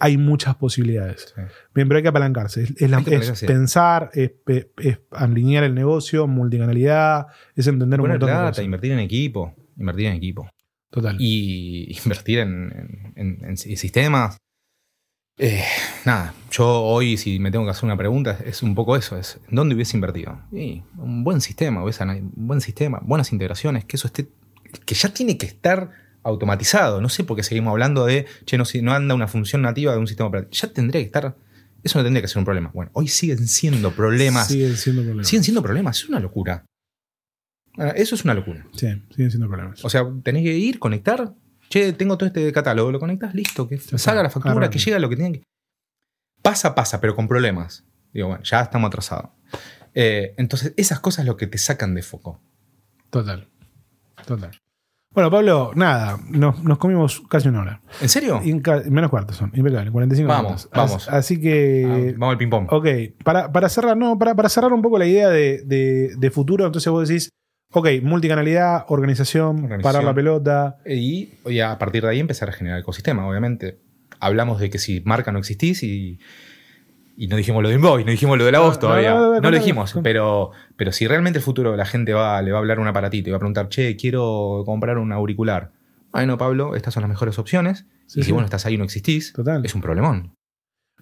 hay 0.00 0.16
muchas 0.16 0.56
posibilidades. 0.56 1.32
Bien, 1.74 1.86
pero 1.86 1.98
hay 1.98 2.02
que 2.02 2.08
apalancarse. 2.08 2.62
Es, 2.64 2.70
es 2.82 2.90
la- 2.90 2.98
es 3.06 3.44
pensar, 3.44 4.10
es, 4.14 4.32
alinear 5.12 5.62
el 5.64 5.74
negocio, 5.74 6.26
multicanalidad, 6.26 7.26
es 7.54 7.66
entender 7.68 8.00
un 8.00 8.04
Poner 8.06 8.14
montón 8.18 8.28
de 8.28 8.34
plata, 8.34 8.48
cosas. 8.50 8.64
invertir 8.64 8.92
en 8.92 8.98
equipo. 9.00 9.54
Invertir 9.76 10.06
en 10.06 10.14
equipo. 10.14 10.48
Total. 10.90 11.16
y 11.20 11.96
invertir 12.04 12.38
en, 12.40 13.12
en- 13.16 13.38
en- 13.44 13.44
en 13.44 13.56
sistemas. 13.56 14.38
Eh, 15.38 15.62
nada, 16.06 16.32
yo 16.50 16.66
hoy 16.82 17.18
si 17.18 17.38
me 17.38 17.50
tengo 17.50 17.66
que 17.66 17.70
hacer 17.70 17.84
una 17.84 17.96
pregunta 17.96 18.38
es 18.44 18.62
un 18.62 18.74
poco 18.74 18.96
eso, 18.96 19.18
es 19.18 19.38
¿en 19.50 19.54
dónde 19.56 19.74
hubiese 19.74 19.94
invertido? 19.96 20.40
Y 20.50 20.82
un 20.96 21.24
buen 21.24 21.42
sistema, 21.42 21.82
ana- 22.00 22.14
un 22.14 22.32
buen 22.46 22.60
sistema, 22.62 23.00
buenas 23.04 23.32
integraciones, 23.32 23.84
que 23.84 23.96
eso 23.96 24.06
esté, 24.06 24.28
que 24.86 24.94
ya 24.94 25.10
tiene 25.10 25.36
que 25.36 25.44
estar 25.44 25.90
automatizado. 26.22 27.02
No 27.02 27.10
sé 27.10 27.22
por 27.22 27.36
qué 27.36 27.42
seguimos 27.42 27.70
hablando 27.72 28.06
de, 28.06 28.24
che, 28.46 28.56
no, 28.56 28.64
si 28.64 28.80
no 28.80 28.92
anda 28.94 29.14
una 29.14 29.28
función 29.28 29.60
nativa 29.62 29.92
de 29.92 29.98
un 29.98 30.06
sistema 30.06 30.28
operativo. 30.28 30.52
Ya 30.52 30.72
tendría 30.72 31.02
que 31.02 31.06
estar, 31.06 31.36
eso 31.84 31.98
no 31.98 32.04
tendría 32.04 32.22
que 32.22 32.28
ser 32.28 32.38
un 32.38 32.44
problema. 32.46 32.70
Bueno, 32.72 32.90
hoy 32.94 33.06
siguen 33.08 33.46
siendo 33.46 33.92
problemas, 33.92 34.48
Siguen 34.48 34.74
siendo 34.76 35.02
problemas. 35.02 35.28
siguen 35.28 35.44
siendo 35.44 35.62
problemas, 35.62 35.98
es 35.98 36.08
una 36.08 36.18
locura. 36.20 36.64
Ah, 37.78 37.90
Eso 37.94 38.14
es 38.14 38.24
una 38.24 38.32
locura. 38.32 38.66
Sí, 38.72 38.86
siguen 39.10 39.30
siendo 39.30 39.48
problemas. 39.48 39.84
O 39.84 39.90
sea, 39.90 40.02
tenés 40.22 40.42
que 40.44 40.56
ir, 40.56 40.78
conectar 40.78 41.34
Che, 41.68 41.92
tengo 41.94 42.16
todo 42.16 42.26
este 42.28 42.52
catálogo, 42.52 42.92
lo 42.92 43.00
conectas, 43.00 43.34
listo, 43.34 43.68
que 43.68 43.78
salga 43.78 44.22
la 44.22 44.30
factura, 44.30 44.52
arranca. 44.52 44.70
que 44.70 44.78
llega 44.78 44.98
lo 44.98 45.08
que 45.08 45.16
tiene 45.16 45.32
que. 45.38 45.42
Pasa, 46.42 46.74
pasa, 46.74 47.00
pero 47.00 47.14
con 47.16 47.26
problemas. 47.26 47.84
Digo, 48.12 48.28
bueno, 48.28 48.42
ya 48.44 48.60
estamos 48.62 48.88
atrasados. 48.88 49.30
Eh, 49.94 50.34
entonces, 50.38 50.74
esas 50.76 51.00
cosas 51.00 51.20
es 51.20 51.26
lo 51.26 51.36
que 51.36 51.46
te 51.46 51.58
sacan 51.58 51.94
de 51.94 52.02
foco. 52.02 52.40
Total. 53.10 53.48
Total. 54.26 54.50
Bueno, 55.12 55.30
Pablo, 55.30 55.72
nada, 55.74 56.18
nos, 56.28 56.62
nos 56.62 56.76
comimos 56.78 57.22
casi 57.30 57.48
una 57.48 57.62
hora. 57.62 57.80
¿En 58.02 58.08
serio? 58.08 58.40
Inca- 58.44 58.82
menos 58.90 59.08
cuarto 59.10 59.32
son, 59.32 59.50
impecable, 59.54 59.90
45 59.90 60.28
Vamos, 60.28 60.44
minutos. 60.50 60.70
vamos. 60.74 61.08
As- 61.08 61.14
Así 61.14 61.40
que. 61.40 62.14
Vamos 62.18 62.32
al 62.34 62.38
ping-pong. 62.38 62.68
Ok, 62.70 62.86
para, 63.24 63.50
para 63.50 63.68
cerrar, 63.70 63.96
no, 63.96 64.18
para, 64.18 64.34
para 64.34 64.48
cerrar 64.50 64.72
un 64.74 64.82
poco 64.82 64.98
la 64.98 65.06
idea 65.06 65.30
de, 65.30 65.62
de- 65.64 66.14
de 66.18 66.30
futuro, 66.30 66.66
entonces 66.66 66.92
vos 66.92 67.08
decís, 67.08 67.30
ok, 67.78 67.88
multicanalidad, 68.02 68.84
organización, 68.88 69.64
Organización. 69.64 69.82
parar 69.82 70.04
la 70.04 70.14
pelota. 70.14 70.78
Y, 70.86 71.30
y 71.46 71.60
a 71.60 71.76
partir 71.78 72.02
de 72.02 72.08
ahí 72.10 72.20
empezar 72.20 72.48
a 72.48 72.52
generar 72.52 72.78
ecosistema, 72.80 73.28
obviamente. 73.28 73.78
Hablamos 74.18 74.60
de 74.60 74.70
que 74.70 74.78
si 74.78 75.02
marca 75.04 75.30
no 75.30 75.38
existís 75.38 75.82
y, 75.82 76.18
y 77.18 77.26
no 77.28 77.36
dijimos 77.36 77.62
lo 77.62 77.68
de 77.68 77.74
Invoice, 77.74 78.04
no 78.06 78.10
dijimos 78.10 78.38
lo 78.38 78.46
de 78.46 78.52
la 78.52 78.60
voz 78.60 78.74
No, 78.76 78.80
todavía. 78.80 79.12
no, 79.14 79.40
lo 79.40 79.50
dijimos, 79.50 79.94
pero, 80.02 80.52
pero 80.76 80.90
si 80.92 81.06
realmente 81.06 81.38
el 81.38 81.42
futuro 81.44 81.76
la 81.76 81.84
gente 81.84 82.14
va, 82.14 82.40
le 82.40 82.50
va 82.50 82.58
a 82.58 82.60
hablar 82.60 82.80
un 82.80 82.86
aparatito 82.88 83.28
y 83.28 83.32
va 83.32 83.36
a 83.36 83.40
preguntar, 83.40 83.68
che, 83.68 83.94
quiero 83.96 84.62
comprar 84.64 84.96
un 84.96 85.12
auricular. 85.12 85.72
Bueno, 86.12 86.38
Pablo, 86.38 86.74
estas 86.76 86.94
son 86.94 87.02
las 87.02 87.10
mejores 87.10 87.38
opciones. 87.38 87.84
Sí, 88.06 88.20
y 88.20 88.22
sí. 88.22 88.26
si 88.28 88.32
vos 88.32 88.40
no 88.40 88.46
estás 88.46 88.64
ahí 88.64 88.74
y 88.74 88.78
no 88.78 88.84
existís, 88.84 89.32
Total. 89.34 89.62
es 89.66 89.74
un 89.74 89.82
problemón. 89.82 90.32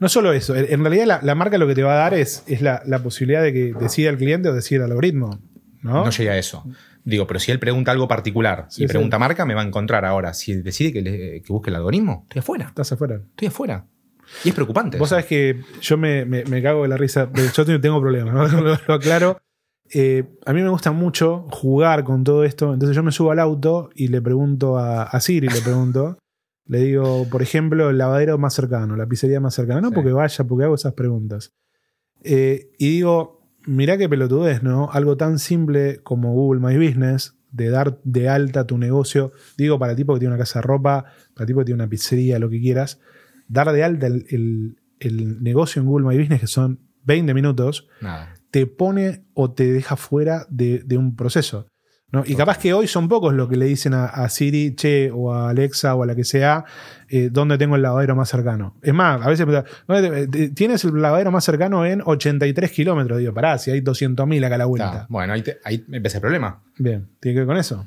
No 0.00 0.08
solo 0.08 0.32
eso, 0.32 0.56
en 0.56 0.66
en 0.72 0.80
realidad 0.80 1.06
la, 1.06 1.20
la 1.22 1.36
marca 1.36 1.56
lo 1.56 1.68
que 1.68 1.76
te 1.76 1.84
va 1.84 1.92
a 1.92 1.96
dar 1.98 2.14
es, 2.14 2.42
es 2.48 2.60
la, 2.62 2.82
la 2.84 2.98
posibilidad 3.00 3.42
de 3.44 3.52
que 3.52 3.74
decida 3.78 4.10
el 4.10 4.16
cliente 4.16 4.48
o 4.48 4.52
decida 4.52 4.86
el 4.86 4.90
algoritmo. 4.90 5.38
¿No? 5.84 6.04
No 6.04 6.10
llega 6.10 6.32
a 6.32 6.38
eso. 6.38 6.64
Digo, 7.04 7.26
pero 7.26 7.38
si 7.38 7.52
él 7.52 7.58
pregunta 7.60 7.92
algo 7.92 8.08
particular 8.08 8.66
Sí, 8.70 8.84
y 8.84 8.86
pregunta 8.88 9.16
sí. 9.16 9.20
marca, 9.20 9.44
me 9.44 9.54
va 9.54 9.60
a 9.62 9.64
encontrar 9.64 10.04
ahora. 10.04 10.34
Si 10.34 10.54
decide 10.54 10.92
que, 10.92 11.02
le- 11.02 11.42
que 11.42 11.52
busque 11.52 11.70
el 11.70 11.76
algoritmo, 11.76 12.22
estoy 12.28 12.40
afuera. 12.40 12.66
Estás 12.66 12.90
afuera. 12.92 13.16
Estoy 13.16 13.48
afuera. 13.48 13.86
Y 14.42 14.48
es 14.48 14.54
preocupante. 14.54 14.98
Vos 14.98 15.08
eso. 15.08 15.10
sabés 15.16 15.26
que 15.26 15.60
yo 15.82 15.96
me, 15.98 16.24
me- 16.24 16.44
me 16.46 16.62
cago 16.62 16.82
de 16.82 16.88
la 16.88 16.96
risa. 16.96 17.30
Yo 17.54 17.64
tengo- 17.64 17.80
tengo 17.80 18.00
problemas, 18.00 18.34
¿no? 18.34 18.48
lo, 18.62 18.76
lo 18.88 18.94
aclaro. 18.94 19.38
Eh, 19.92 20.24
a 20.46 20.52
mí 20.54 20.62
me 20.62 20.70
gusta 20.70 20.92
mucho 20.92 21.46
jugar 21.50 22.04
con 22.04 22.24
todo 22.24 22.42
esto. 22.44 22.72
Entonces 22.72 22.96
yo 22.96 23.02
me 23.02 23.12
subo 23.12 23.30
al 23.32 23.38
auto 23.38 23.90
y 23.94 24.08
le 24.08 24.22
pregunto 24.22 24.78
a, 24.78 25.02
a 25.04 25.20
Siri, 25.20 25.48
le 25.48 25.60
pregunto. 25.60 26.18
Le 26.66 26.78
digo, 26.78 27.26
por 27.30 27.42
ejemplo, 27.42 27.90
el 27.90 27.98
lavadero 27.98 28.38
más 28.38 28.54
cercano, 28.54 28.96
la 28.96 29.04
pizzería 29.06 29.38
más 29.38 29.54
cercana. 29.54 29.82
No 29.82 29.88
Sí. 29.90 29.94
porque 29.96 30.12
vaya, 30.12 30.44
porque 30.44 30.64
hago 30.64 30.74
esas 30.76 30.94
preguntas. 30.94 31.52
Eh, 32.22 32.70
y 32.78 32.88
digo, 32.88 33.43
mirá 33.66 33.96
qué 33.98 34.08
pelotudez, 34.08 34.62
¿no? 34.62 34.90
Algo 34.92 35.16
tan 35.16 35.38
simple 35.38 36.00
como 36.02 36.32
Google 36.32 36.60
My 36.60 36.76
Business, 36.76 37.36
de 37.50 37.68
dar 37.70 37.98
de 38.04 38.28
alta 38.28 38.66
tu 38.66 38.78
negocio. 38.78 39.32
Digo, 39.56 39.78
para 39.78 39.94
tipo 39.94 40.14
que 40.14 40.20
tiene 40.20 40.34
una 40.34 40.38
casa 40.42 40.58
de 40.60 40.62
ropa, 40.66 41.04
para 41.34 41.46
tipo 41.46 41.60
que 41.60 41.66
tiene 41.66 41.82
una 41.82 41.88
pizzería, 41.90 42.38
lo 42.38 42.50
que 42.50 42.60
quieras. 42.60 43.00
Dar 43.48 43.70
de 43.72 43.84
alta 43.84 44.06
el, 44.06 44.26
el- 44.30 44.76
el 45.00 45.42
negocio 45.42 45.82
en 45.82 45.86
Google 45.88 46.06
My 46.06 46.18
Business, 46.18 46.40
que 46.40 46.46
son 46.46 46.80
20 47.04 47.34
minutos, 47.34 47.88
Nada. 48.00 48.34
te 48.50 48.66
pone 48.66 49.24
o 49.34 49.52
te 49.52 49.70
deja 49.72 49.96
fuera 49.96 50.46
de, 50.48 50.78
de 50.86 50.96
un 50.96 51.14
proceso. 51.16 51.66
¿No? 52.14 52.22
Y 52.26 52.34
capaz 52.36 52.58
que 52.58 52.72
hoy 52.72 52.86
son 52.86 53.08
pocos 53.08 53.34
los 53.34 53.48
que 53.48 53.56
le 53.56 53.66
dicen 53.66 53.92
a, 53.94 54.06
a 54.06 54.28
Siri, 54.28 54.74
che, 54.74 55.10
o 55.12 55.32
a 55.34 55.50
Alexa, 55.50 55.94
o 55.94 56.02
a 56.02 56.06
la 56.06 56.14
que 56.14 56.24
sea, 56.24 56.64
eh, 57.08 57.28
dónde 57.30 57.58
tengo 57.58 57.76
el 57.76 57.82
lavadero 57.82 58.16
más 58.16 58.28
cercano. 58.30 58.76
Es 58.82 58.94
más, 58.94 59.20
a 59.20 59.28
veces 59.28 59.46
me 59.46 59.52
preguntan, 59.52 59.74
"¿Dónde 59.86 60.26
te- 60.26 60.28
te- 60.28 60.48
tienes 60.54 60.84
el 60.84 61.00
lavadero 61.02 61.30
más 61.30 61.44
cercano 61.44 61.84
en 61.84 62.00
83 62.04 62.70
kilómetros. 62.70 63.18
Digo, 63.18 63.34
pará, 63.34 63.58
si 63.58 63.70
hay 63.70 63.80
200.000 63.82 64.44
acá 64.44 64.54
a 64.54 64.58
la 64.58 64.64
vuelta. 64.66 65.06
Bueno, 65.10 65.32
ahí, 65.34 65.42
te- 65.42 65.58
ahí 65.64 65.84
empieza 65.92 66.18
el 66.18 66.22
problema. 66.22 66.62
Bien, 66.78 67.08
tiene 67.20 67.34
que 67.34 67.40
ver 67.40 67.46
con 67.46 67.56
eso. 67.56 67.86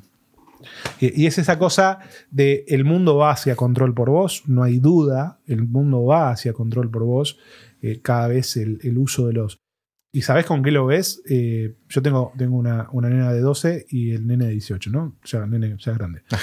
Y, 1.00 1.22
y 1.24 1.28
es 1.28 1.38
esa 1.38 1.60
cosa 1.60 2.00
de 2.32 2.66
el 2.68 2.84
mundo 2.84 3.16
va 3.18 3.32
hacia 3.32 3.56
control 3.56 3.94
por 3.94 4.10
vos, 4.10 4.44
no 4.48 4.64
hay 4.64 4.80
duda, 4.80 5.40
el 5.48 5.68
mundo 5.68 6.04
va 6.06 6.32
hacia 6.32 6.52
control 6.54 6.90
por 6.90 7.04
vos, 7.04 7.38
eh, 7.82 8.00
cada 8.02 8.28
vez 8.28 8.58
el, 8.58 8.80
el 8.84 8.98
uso 8.98 9.28
de 9.28 9.34
los... 9.34 9.60
¿Y 10.18 10.24
sabés 10.24 10.48
con 10.48 10.64
qué 10.64 10.72
lo 10.72 10.88
ves? 10.88 11.22
Eh, 11.30 11.76
yo 11.90 12.02
tengo, 12.02 12.34
tengo 12.36 12.58
una, 12.58 12.88
una 12.92 13.08
nena 13.08 13.32
de 13.32 13.40
12 13.40 13.86
y 13.90 14.14
el 14.14 14.26
nene 14.26 14.46
de 14.46 14.52
18, 14.54 14.90
¿no? 14.90 15.16
Ya, 15.24 15.46
nene, 15.46 15.76
ya 15.78 15.92
es 15.92 15.98
grande. 15.98 16.24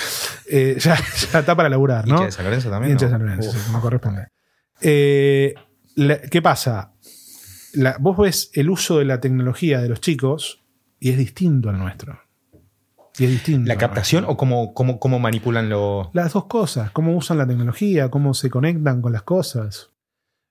Eh, 0.46 0.76
ya, 0.78 0.94
ya 1.32 1.38
está 1.40 1.56
para 1.56 1.70
laburar, 1.70 2.06
¿no? 2.06 2.16
Hincha 2.16 2.26
de 2.26 2.30
San 2.32 2.44
Lorenzo 2.44 2.68
también. 2.70 2.96
De 2.98 3.04
¿no? 3.06 3.10
San 3.10 3.20
Lorenzo, 3.22 3.50
como 3.66 3.80
corresponde. 3.80 4.28
Eh, 4.82 5.54
la- 5.96 6.20
¿Qué 6.20 6.42
pasa? 6.42 6.92
La- 7.72 7.96
vos 7.98 8.18
ves 8.18 8.50
el 8.52 8.68
uso 8.68 8.98
de 8.98 9.06
la 9.06 9.20
tecnología 9.20 9.80
de 9.80 9.88
los 9.88 10.00
chicos 10.02 10.62
y 11.00 11.08
es 11.10 11.16
distinto 11.16 11.70
al 11.70 11.78
nuestro. 11.78 12.20
Y 13.18 13.24
es 13.24 13.30
distinto. 13.30 13.66
¿La 13.66 13.76
captación 13.76 14.24
o 14.28 14.36
cómo, 14.36 14.74
cómo, 14.74 15.00
cómo 15.00 15.18
manipulan 15.18 15.70
lo. 15.70 16.10
Las 16.12 16.34
dos 16.34 16.44
cosas. 16.44 16.90
Cómo 16.90 17.16
usan 17.16 17.38
la 17.38 17.46
tecnología, 17.46 18.10
cómo 18.10 18.34
se 18.34 18.50
conectan 18.50 19.00
con 19.00 19.12
las 19.14 19.22
cosas. 19.22 19.92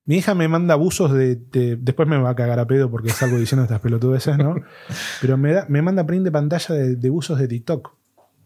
Mi 0.05 0.17
hija 0.17 0.35
me 0.35 0.47
manda 0.47 0.73
abusos 0.73 1.13
de, 1.13 1.35
de- 1.35 1.77
Después 1.77 2.07
me 2.09 2.17
va 2.17 2.31
a 2.31 2.35
cagar 2.35 2.59
a 2.59 2.67
pedo 2.67 2.91
porque 2.91 3.09
salgo 3.09 3.37
diciendo 3.37 3.63
estas 3.63 3.79
pelotudeces, 3.79 4.37
¿no? 4.37 4.55
Pero 5.21 5.37
me, 5.37 5.53
da, 5.53 5.65
me 5.69 5.81
manda 5.81 6.05
print 6.05 6.25
de 6.25 6.31
pantalla 6.31 6.75
de, 6.75 6.95
de 6.95 7.09
usos 7.09 7.39
de 7.39 7.47
TikTok. 7.47 7.91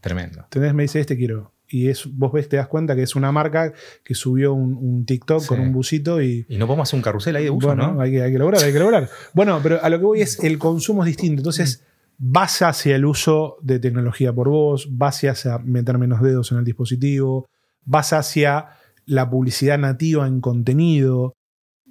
Tremendo. 0.02 0.42
¿Entendés? 0.44 0.74
Me 0.74 0.84
dice, 0.84 1.00
este 1.00 1.18
quiero. 1.18 1.52
Y 1.70 1.90
es, 1.90 2.08
vos 2.16 2.32
ves, 2.32 2.48
te 2.48 2.56
das 2.58 2.68
cuenta 2.68 2.96
que 2.96 3.02
es 3.04 3.16
una 3.16 3.32
marca 3.32 3.74
que 4.04 4.14
subió 4.14 4.54
un, 4.54 4.76
un 4.78 5.06
TikTok 5.06 5.42
Sí. 5.42 5.48
con 5.48 5.60
un 5.60 5.74
busito 5.74 6.22
y. 6.22 6.46
Y 6.48 6.58
no 6.58 6.66
podemos 6.68 6.88
hacer 6.88 6.98
un 6.98 7.02
carrusel 7.04 7.36
ahí 7.36 7.44
de 7.46 7.50
uso, 7.50 7.68
bueno, 7.68 7.94
¿no? 7.94 8.02
hay, 8.02 8.12
que, 8.12 8.22
hay 8.22 8.32
que 8.32 8.38
lograr, 8.40 8.64
hay 8.64 8.72
que 8.72 8.80
lograr. 8.80 9.10
Bueno, 9.34 9.60
pero 9.62 9.84
a 9.84 9.90
lo 9.90 9.98
que 10.00 10.06
voy 10.06 10.22
es 10.22 10.42
el 10.44 10.58
consumo 10.60 11.04
es 11.04 11.08
distinto. 11.08 11.42
Entonces, 11.42 11.84
vas 12.20 12.62
hacia 12.62 12.96
el 12.96 13.04
uso 13.06 13.58
de 13.62 13.80
tecnología 13.80 14.32
por 14.32 14.48
vos, 14.50 14.88
vas 14.92 15.24
hacia 15.26 15.58
meter 15.58 15.98
menos 15.98 16.22
dedos 16.22 16.52
en 16.52 16.60
el 16.60 16.64
dispositivo, 16.64 17.48
vas 17.84 18.14
hacia 18.14 18.68
la 19.06 19.30
publicidad 19.30 19.78
nativa 19.78 20.26
en 20.28 20.40
contenido, 20.42 21.34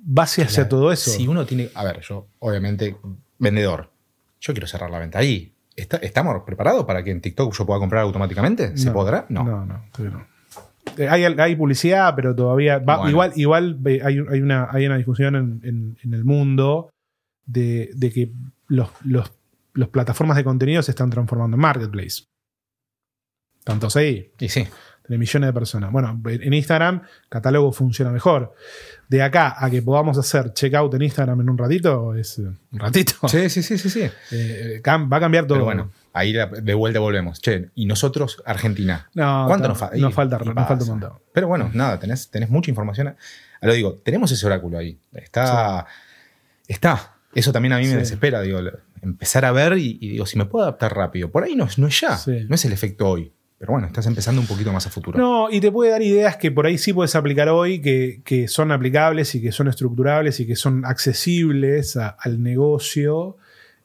vas 0.08 0.38
hacia 0.38 0.68
todo 0.68 0.92
eso. 0.92 1.10
Si 1.10 1.26
uno 1.28 1.44
tiene. 1.44 1.68
A 1.74 1.84
ver, 1.84 2.00
yo, 2.00 2.26
obviamente, 2.38 2.96
vendedor. 3.38 3.90
Yo 4.40 4.52
quiero 4.54 4.66
cerrar 4.66 4.90
la 4.90 4.98
venta 4.98 5.18
ahí. 5.18 5.52
¿Está- 5.74 5.98
¿Estamos 5.98 6.42
preparados 6.46 6.84
para 6.86 7.02
que 7.02 7.10
en 7.10 7.20
TikTok 7.20 7.52
yo 7.54 7.66
pueda 7.66 7.78
comprar 7.80 8.02
automáticamente? 8.02 8.76
¿Se 8.76 8.86
No, 8.86 8.92
podrá? 8.94 9.26
No. 9.28 9.44
No, 9.44 9.66
no. 9.66 9.82
Eh, 10.96 11.08
Hay, 11.08 11.24
hay 11.24 11.56
publicidad, 11.56 12.14
pero 12.14 12.34
todavía. 12.34 12.78
va- 12.78 12.96
Bueno. 12.98 13.10
Igual, 13.10 13.32
igual 13.36 13.78
hay, 13.84 14.00
hay 14.30 14.40
una, 14.40 14.68
hay 14.70 14.86
una 14.86 14.96
discusión 14.96 15.34
en, 15.36 15.60
en- 15.64 15.98
en 16.02 16.14
el 16.14 16.24
mundo 16.24 16.88
de, 17.44 17.90
de 17.94 18.10
que 18.12 18.32
los, 18.68 18.88
los, 19.04 19.32
los 19.74 19.88
plataformas 19.88 20.36
de 20.36 20.44
contenido 20.44 20.82
se 20.82 20.92
están 20.92 21.10
transformando 21.10 21.56
en 21.56 21.60
marketplace. 21.60 22.22
Tantos 23.64 23.96
ahí, 23.96 24.30
Y 24.38 24.48
sí. 24.48 24.66
De 25.08 25.18
millones 25.18 25.48
de 25.48 25.52
personas. 25.52 25.92
Bueno, 25.92 26.20
en 26.26 26.52
Instagram, 26.52 27.02
catálogo 27.28 27.72
funciona 27.72 28.10
mejor. 28.10 28.54
De 29.08 29.22
acá 29.22 29.54
a 29.58 29.70
que 29.70 29.82
podamos 29.82 30.18
hacer 30.18 30.52
checkout 30.52 30.92
en 30.94 31.02
Instagram 31.02 31.40
en 31.40 31.50
un 31.50 31.56
ratito, 31.58 32.14
es 32.14 32.38
eh, 32.40 32.42
un 32.72 32.78
ratito. 32.78 33.12
Sí, 33.28 33.48
sí, 33.48 33.62
sí, 33.62 33.78
sí, 33.78 33.88
sí. 33.90 34.10
Eh, 34.32 34.82
va 34.84 35.16
a 35.16 35.20
cambiar 35.20 35.46
todo. 35.46 35.56
Pero 35.58 35.64
bueno, 35.64 35.90
ahí 36.12 36.32
de 36.32 36.74
vuelta 36.74 36.98
volvemos. 36.98 37.40
Che, 37.40 37.70
y 37.76 37.86
nosotros, 37.86 38.42
Argentina. 38.44 39.08
no, 39.14 39.44
¿Cuánto 39.46 39.68
nos, 39.68 39.78
fa- 39.78 39.90
nos 39.94 40.12
falta? 40.12 40.38
Nos 40.38 40.54
falta 40.66 40.84
un 40.84 40.90
montón. 40.90 41.12
Pero 41.32 41.46
bueno, 41.48 41.70
nada, 41.72 41.98
tenés, 42.00 42.28
tenés 42.30 42.50
mucha 42.50 42.70
información. 42.70 43.14
Lo 43.62 43.72
digo, 43.72 43.94
tenemos 44.04 44.30
ese 44.32 44.44
oráculo 44.46 44.76
ahí. 44.78 44.98
Está. 45.12 45.86
Está. 46.66 47.12
Eso 47.34 47.52
también 47.52 47.74
a 47.74 47.78
mí 47.78 47.84
me 47.84 47.90
Sí. 47.92 47.96
desespera, 47.98 48.40
digo, 48.40 48.60
empezar 49.02 49.44
a 49.44 49.52
ver 49.52 49.76
y, 49.78 49.98
y 50.00 50.08
digo, 50.10 50.26
si 50.26 50.38
me 50.38 50.46
puedo 50.46 50.64
adaptar 50.64 50.96
rápido. 50.96 51.30
Por 51.30 51.44
ahí 51.44 51.54
no, 51.54 51.64
es- 51.66 51.78
no 51.78 51.86
es 51.86 52.00
ya, 52.00 52.16
Sí. 52.16 52.46
no 52.48 52.54
es 52.54 52.64
el 52.64 52.72
efecto 52.72 53.08
hoy. 53.08 53.32
Pero 53.58 53.72
bueno, 53.72 53.86
estás 53.86 54.06
empezando 54.06 54.40
un 54.40 54.46
poquito 54.46 54.70
más 54.72 54.86
a 54.86 54.90
futuro. 54.90 55.18
No, 55.18 55.50
y 55.50 55.60
te 55.60 55.72
puede 55.72 55.90
dar 55.90 56.02
ideas 56.02 56.36
que 56.36 56.50
por 56.52 56.66
ahí 56.66 56.76
sí 56.76 56.92
puedes 56.92 57.14
aplicar 57.16 57.48
hoy, 57.48 57.80
que, 57.80 58.20
que 58.24 58.48
son 58.48 58.70
aplicables 58.70 59.34
y 59.34 59.40
que 59.40 59.50
son 59.50 59.68
estructurables 59.68 60.38
y 60.40 60.46
que 60.46 60.56
son 60.56 60.84
accesibles 60.84 61.96
a- 61.96 62.08
al 62.20 62.42
negocio. 62.42 63.36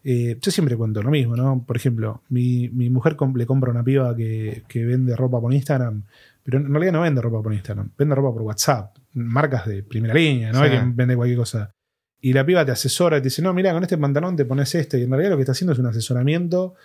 Eh, 0.03 0.37
yo 0.41 0.51
siempre 0.51 0.75
cuento 0.75 1.01
lo 1.01 1.09
mismo, 1.11 1.35
¿no? 1.35 1.63
Por 1.65 1.77
ejemplo, 1.77 2.21
mi, 2.29 2.69
mi 2.69 2.89
mujer 2.89 3.15
le 3.35 3.45
compra 3.45 3.71
una 3.71 3.83
piba 3.83 4.15
que, 4.15 4.63
que 4.67 4.83
vende 4.85 5.15
ropa 5.15 5.39
por 5.39 5.53
Instagram, 5.53 6.03
pero 6.43 6.57
en 6.57 6.69
realidad 6.71 6.93
no 6.93 7.01
vende 7.01 7.21
ropa 7.21 7.41
por 7.41 7.53
Instagram, 7.53 7.91
vende 7.97 8.15
ropa 8.15 8.33
por 8.33 8.41
WhatsApp, 8.41 8.97
marcas 9.13 9.67
de 9.67 9.83
primera 9.83 10.13
línea, 10.13 10.51
no 10.51 10.59
Sí. 10.59 10.65
es 10.65 10.71
que 10.81 10.85
vende 10.93 11.15
cualquier 11.15 11.37
cosa. 11.37 11.71
Y 12.19 12.33
la 12.33 12.45
piba 12.45 12.65
te 12.65 12.71
asesora 12.71 13.17
y 13.17 13.21
te 13.21 13.25
dice, 13.25 13.41
no, 13.41 13.53
mira, 13.53 13.71
con 13.73 13.83
este 13.83 13.97
pantalón 13.97 14.35
te 14.35 14.45
pones 14.45 14.73
este. 14.75 14.99
Y 14.99 15.03
en 15.03 15.09
realidad 15.11 15.31
lo 15.31 15.37
que 15.37 15.43
está 15.43 15.53
haciendo 15.53 15.73
es 15.73 15.79
un 15.79 15.85
asesoramiento 15.87 16.75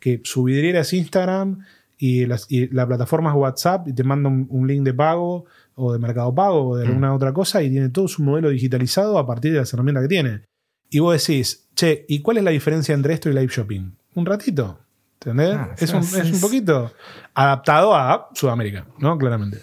que 0.00 0.20
su 0.24 0.44
vidriera 0.44 0.80
es 0.80 0.92
Instagram 0.92 1.58
y, 2.00 2.24
las- 2.26 2.46
y 2.48 2.66
la 2.74 2.86
plataforma 2.86 3.30
es 3.30 3.36
WhatsApp 3.36 3.86
y 3.88 3.92
te 3.92 4.02
manda 4.04 4.28
un, 4.30 4.46
un 4.50 4.66
link 4.66 4.82
de 4.82 4.94
pago 4.94 5.44
o 5.74 5.92
de 5.92 5.98
mercado 5.98 6.34
pago 6.34 6.70
o 6.70 6.76
de 6.76 6.86
alguna 6.86 7.14
otra 7.14 7.32
cosa 7.32 7.62
y 7.62 7.70
tiene 7.70 7.90
todo 7.90 8.08
su 8.08 8.22
modelo 8.22 8.48
digitalizado 8.48 9.18
a 9.18 9.26
partir 9.26 9.52
de 9.52 9.58
las 9.58 9.72
herramientas 9.72 10.02
que 10.04 10.08
tiene. 10.08 10.40
Y 10.88 10.98
vos 10.98 11.24
decís, 11.24 11.68
che, 11.74 12.04
¿y 12.08 12.20
cuál 12.22 12.38
es 12.38 12.44
la 12.44 12.50
diferencia 12.50 12.94
entre 12.94 13.12
esto 13.14 13.28
y 13.30 13.34
live 13.34 13.48
shopping? 13.54 13.92
Un 14.14 14.26
ratito. 14.26 14.80
¿Entendés? 15.20 15.54
Ah, 15.54 15.74
es, 15.78 15.92
un, 15.92 16.00
es 16.00 16.32
un 16.32 16.40
poquito 16.40 16.90
adaptado 17.34 17.94
a 17.94 18.30
Sudamérica, 18.34 18.86
¿no? 18.98 19.18
Claramente. 19.18 19.58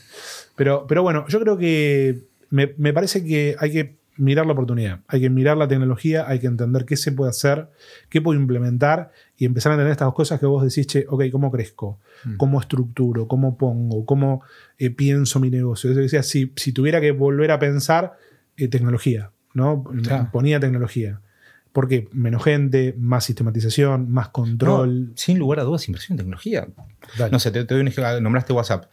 Pero, 0.55 0.85
pero 0.87 1.01
bueno, 1.01 1.25
yo 1.27 1.39
creo 1.39 1.57
que 1.57 2.27
me, 2.51 2.73
me 2.77 2.93
parece 2.93 3.23
que 3.25 3.55
hay 3.59 3.71
que 3.71 3.96
mirar 4.17 4.45
la 4.45 4.53
oportunidad, 4.53 5.01
hay 5.07 5.21
que 5.21 5.29
mirar 5.29 5.57
la 5.57 5.67
tecnología, 5.67 6.27
hay 6.27 6.39
que 6.39 6.47
entender 6.47 6.85
qué 6.85 6.95
se 6.97 7.11
puede 7.11 7.29
hacer, 7.29 7.69
qué 8.09 8.21
puedo 8.21 8.39
implementar 8.39 9.11
y 9.37 9.45
empezar 9.45 9.71
a 9.71 9.75
entender 9.75 9.91
estas 9.91 10.07
dos 10.07 10.15
cosas 10.15 10.39
que 10.39 10.45
vos 10.45 10.63
decís, 10.63 10.87
che, 10.87 11.05
ok, 11.07 11.23
¿cómo 11.31 11.51
crezco? 11.51 11.99
Mm. 12.23 12.37
¿Cómo 12.37 12.59
estructuro? 12.59 13.27
¿Cómo 13.27 13.57
pongo? 13.57 14.05
¿Cómo 14.05 14.41
eh, 14.77 14.89
pienso 14.89 15.39
mi 15.39 15.49
negocio? 15.49 15.91
Yo 15.91 16.01
decía, 16.01 16.23
si, 16.23 16.51
si 16.55 16.71
tuviera 16.71 16.99
que 16.99 17.11
volver 17.11 17.51
a 17.51 17.59
pensar, 17.59 18.17
eh, 18.57 18.67
tecnología, 18.67 19.31
¿no? 19.53 19.83
Claro. 20.03 20.29
Ponía 20.31 20.59
tecnología. 20.59 21.21
Porque 21.71 22.09
menos 22.11 22.43
gente, 22.43 22.95
más 22.97 23.25
sistematización, 23.25 24.09
más 24.09 24.29
control. 24.29 25.09
No, 25.09 25.11
sin 25.15 25.37
lugar 25.37 25.59
a 25.59 25.63
dudas, 25.63 25.87
inversión 25.87 26.15
en 26.15 26.17
tecnología. 26.17 26.67
Dale. 27.19 27.31
No 27.31 27.37
sé, 27.37 27.51
te, 27.51 27.65
te 27.65 27.73
doy 27.75 27.81
un 27.81 27.89
ejemplo. 27.89 28.19
Nombraste 28.19 28.53
WhatsApp. 28.53 28.85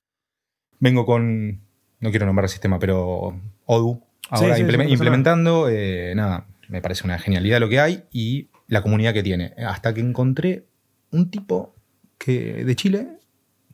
Vengo 0.80 1.06
con. 1.06 1.62
No 2.00 2.10
quiero 2.10 2.26
nombrar 2.26 2.44
el 2.44 2.50
sistema, 2.50 2.78
pero 2.78 3.40
Odoo. 3.64 4.02
Ahora 4.30 4.56
Sí, 4.56 4.62
no 4.62 4.84
implementando. 4.84 5.68
eh, 5.68 6.14
nada, 6.14 6.46
me 6.68 6.80
parece 6.80 7.04
una 7.04 7.18
genialidad 7.18 7.60
lo 7.60 7.68
que 7.68 7.80
hay 7.80 8.04
y 8.10 8.50
la 8.68 8.82
comunidad 8.82 9.12
que 9.12 9.22
tiene. 9.22 9.54
Hasta 9.66 9.92
que 9.92 10.00
encontré 10.00 10.66
un 11.10 11.30
tipo 11.30 11.74
que, 12.18 12.64
de 12.64 12.76
Chile 12.76 13.18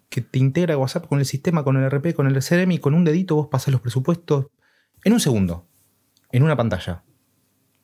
que 0.09 0.21
te 0.21 0.39
integra 0.41 0.77
WhatsApp 0.77 1.07
con 1.07 1.21
el 1.21 1.25
sistema, 1.25 1.63
con 1.63 1.77
el 1.77 1.85
RP, 1.85 2.15
con 2.15 2.27
el 2.27 2.43
CRM 2.43 2.73
y 2.73 2.79
con 2.79 2.95
un 2.95 3.05
dedito 3.05 3.37
vos 3.37 3.47
pasas 3.49 3.71
los 3.73 3.81
presupuestos 3.81 4.47
en 5.05 5.13
un 5.13 5.21
segundo, 5.21 5.69
en 6.33 6.43
una 6.43 6.57
pantalla. 6.57 7.05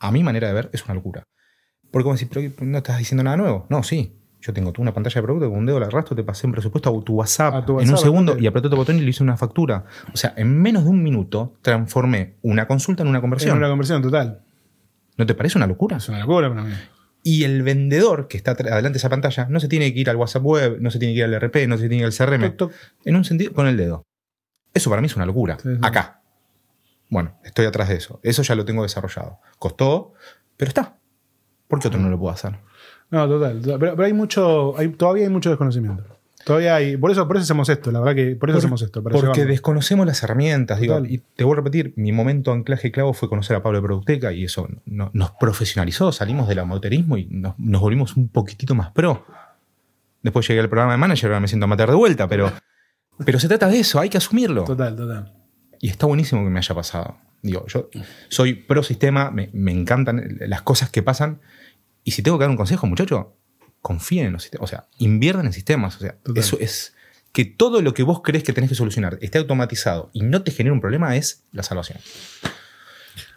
A 0.00 0.10
mi 0.10 0.22
manera 0.24 0.48
de 0.48 0.54
ver, 0.54 0.70
es 0.72 0.84
una 0.84 0.94
locura. 0.94 1.22
Porque 1.92 2.08
vos 2.08 2.18
decís, 2.18 2.28
pero 2.32 2.66
no 2.68 2.78
estás 2.78 2.98
diciendo 2.98 3.22
nada 3.22 3.36
nuevo. 3.36 3.66
No, 3.70 3.82
sí. 3.84 4.18
Yo 4.47 4.53
tengo 4.53 4.70
tú 4.70 4.80
una 4.80 4.94
pantalla 4.94 5.14
de 5.16 5.22
producto 5.24 5.51
con 5.51 5.59
un 5.59 5.66
dedo 5.66 5.80
la 5.80 5.86
arrastro, 5.86 6.14
te 6.14 6.22
pasé 6.22 6.47
un 6.47 6.53
presupuesto 6.53 6.97
a 6.97 7.05
tu 7.05 7.14
WhatsApp, 7.14 7.55
A 7.55 7.66
tu 7.66 7.80
en 7.80 7.90
un 7.90 7.99
segundo 7.99 8.38
y 8.38 8.47
apreté 8.47 8.68
otro 8.68 8.76
botón 8.76 8.97
y 8.97 9.01
le 9.01 9.11
hice 9.11 9.24
una 9.24 9.36
factura. 9.36 9.86
O 10.14 10.16
sea, 10.16 10.34
en 10.36 10.57
menos 10.62 10.84
de 10.84 10.90
un 10.90 11.03
minuto 11.03 11.55
transformé 11.62 12.36
una 12.42 12.68
consulta 12.68 13.03
en 13.03 13.09
una 13.09 13.20
conversión. 13.20 13.57
una 13.57 13.68
conversión 13.68 14.03
total. 14.03 14.42
¿No 15.16 15.26
te 15.26 15.34
parece 15.34 15.59
una 15.59 15.66
locura? 15.66 15.97
Es 15.97 16.09
una 16.09 16.20
locura 16.20 16.49
para 16.49 16.62
mí. 16.62 16.74
Y 17.24 17.42
el 17.42 17.64
vendedor 17.64 18.28
que 18.28 18.36
está 18.36 18.53
adelante 18.53 18.90
de 18.90 18.99
esa 18.99 19.09
pantalla 19.09 19.49
no 19.51 19.59
se 19.59 19.66
tiene 19.66 19.92
que 19.92 19.99
ir 19.99 20.11
al 20.11 20.14
WhatsApp 20.14 20.44
web, 20.44 20.76
no 20.80 20.92
se 20.92 21.01
tiene 21.01 21.12
que 21.12 21.18
ir 21.18 21.24
al 21.24 21.40
RP, 21.40 21.66
no 21.66 21.76
se 21.76 21.88
tiene 21.88 21.97
que 21.97 22.01
ir 22.03 22.05
al 22.05 22.12
CRM. 22.12 22.57
Toc, 22.57 22.70
toc. 22.70 22.72
En 23.05 23.16
un 23.16 23.24
sentido, 23.24 23.53
con 23.53 23.66
el 23.66 23.76
dedo. 23.76 24.05
Eso 24.72 24.90
para 24.90 25.03
mí 25.03 25.07
es 25.07 25.16
una 25.16 25.26
locura. 25.26 25.59
Sí, 25.61 25.70
sí. 25.74 25.80
Acá. 25.82 26.22
Bueno, 27.11 27.36
estoy 27.42 27.66
atrás 27.66 27.88
de 27.88 27.97
eso. 27.97 28.20
Eso 28.22 28.44
ya 28.44 28.55
lo 28.55 28.64
tengo 28.64 28.84
desarrollado. 28.84 29.40
Costó, 29.59 30.12
pero 30.57 30.68
está. 30.68 30.99
¿Por 31.66 31.80
qué 31.80 31.88
otro 31.88 31.99
no 31.99 32.11
lo 32.11 32.18
puedo 32.18 32.32
hacer? 32.32 32.61
No, 33.11 33.28
total. 33.28 33.61
total. 33.61 33.78
Pero, 33.78 33.96
pero 33.96 34.07
hay 34.07 34.12
mucho, 34.12 34.76
hay, 34.78 34.88
todavía 34.88 35.24
hay 35.24 35.30
mucho 35.30 35.50
desconocimiento. 35.50 36.04
Todavía 36.44 36.76
hay. 36.76 36.96
Por 36.96 37.11
eso, 37.11 37.26
por 37.26 37.36
eso 37.36 37.42
hacemos 37.42 37.68
esto, 37.68 37.90
la 37.90 37.98
verdad 37.98 38.14
que 38.14 38.36
por 38.36 38.48
eso 38.50 38.57
Por- 38.59 38.64
hacemos 38.64 38.82
esto. 38.82 39.02
Porque 39.02 39.18
llevarlo. 39.20 39.44
desconocemos 39.46 40.07
las 40.07 40.22
herramientas. 40.22 40.78
Digo, 40.78 41.04
y 41.04 41.18
te 41.34 41.42
vuelvo 41.42 41.54
a 41.61 41.64
repetir, 41.64 41.92
mi 41.96 42.12
momento 42.12 42.52
anclaje 42.52 42.92
clavo 42.92 43.12
fue 43.14 43.28
conocer 43.28 43.57
a 43.57 43.62
Pablo 43.64 43.78
de 43.80 43.82
Producteca 43.86 44.32
y 44.32 44.44
eso 44.44 44.68
no- 44.86 45.11
nos 45.12 45.32
profesionalizó, 45.32 46.12
salimos 46.12 46.46
del 46.46 46.61
amateurismo 46.61 47.16
y 47.16 47.26
nos, 47.26 47.59
nos 47.59 47.80
volvimos 47.80 48.16
un 48.16 48.28
poquitito 48.28 48.76
más 48.76 48.92
pro. 48.92 49.24
Después 50.22 50.46
llegué 50.46 50.61
al 50.61 50.68
programa 50.68 50.92
de 50.92 50.98
manager, 50.98 51.30
ahora 51.30 51.40
me 51.40 51.48
siento 51.48 51.64
amateur 51.64 51.88
de 51.90 51.96
vuelta, 51.96 52.28
pero, 52.28 52.52
pero 53.24 53.38
se 53.40 53.48
trata 53.48 53.66
de 53.68 53.80
eso, 53.80 53.98
hay 53.98 54.09
que 54.09 54.18
asumirlo. 54.18 54.64
Total, 54.64 54.94
total. 54.94 55.32
Y 55.80 55.88
está 55.88 56.07
buenísimo 56.07 56.42
que 56.44 56.50
me 56.50 56.59
haya 56.59 56.74
pasado. 56.74 57.16
Digo, 57.42 57.64
yo 57.66 57.88
soy 58.28 58.54
pro 58.54 58.82
sistema, 58.82 59.30
me, 59.30 59.50
me 59.52 59.72
encantan 59.72 60.38
las 60.40 60.62
cosas 60.62 60.90
que 60.90 61.02
pasan. 61.02 61.40
Y 62.07 62.12
si 62.12 62.22
tengo 62.22 62.38
que 62.38 62.44
dar 62.44 62.50
un 62.50 62.57
consejo, 62.57 62.86
muchacho, 62.86 63.34
confíen 63.82 64.26
en 64.26 64.32
los 64.32 64.42
sistemas. 64.42 64.62
O 64.64 64.68
sea, 64.68 64.86
inviertan 64.98 65.44
en 65.46 65.52
sistemas. 65.52 65.96
O 65.96 65.98
sea, 65.98 66.12
Total. 66.22 66.38
eso 66.38 66.57
es 66.61 66.94
que 67.32 67.44
todo 67.44 67.82
lo 67.82 67.94
que 67.94 68.04
vos 68.04 68.22
crees 68.22 68.44
que 68.44 68.52
tenés 68.52 68.70
que 68.70 68.76
solucionar 68.76 69.18
esté 69.20 69.38
automatizado 69.38 70.09
y 70.12 70.22
no 70.22 70.42
te 70.42 70.52
genere 70.52 70.72
un 70.72 70.80
problema 70.80 71.16
es 71.16 71.42
la 71.50 71.64
salvación. 71.64 71.98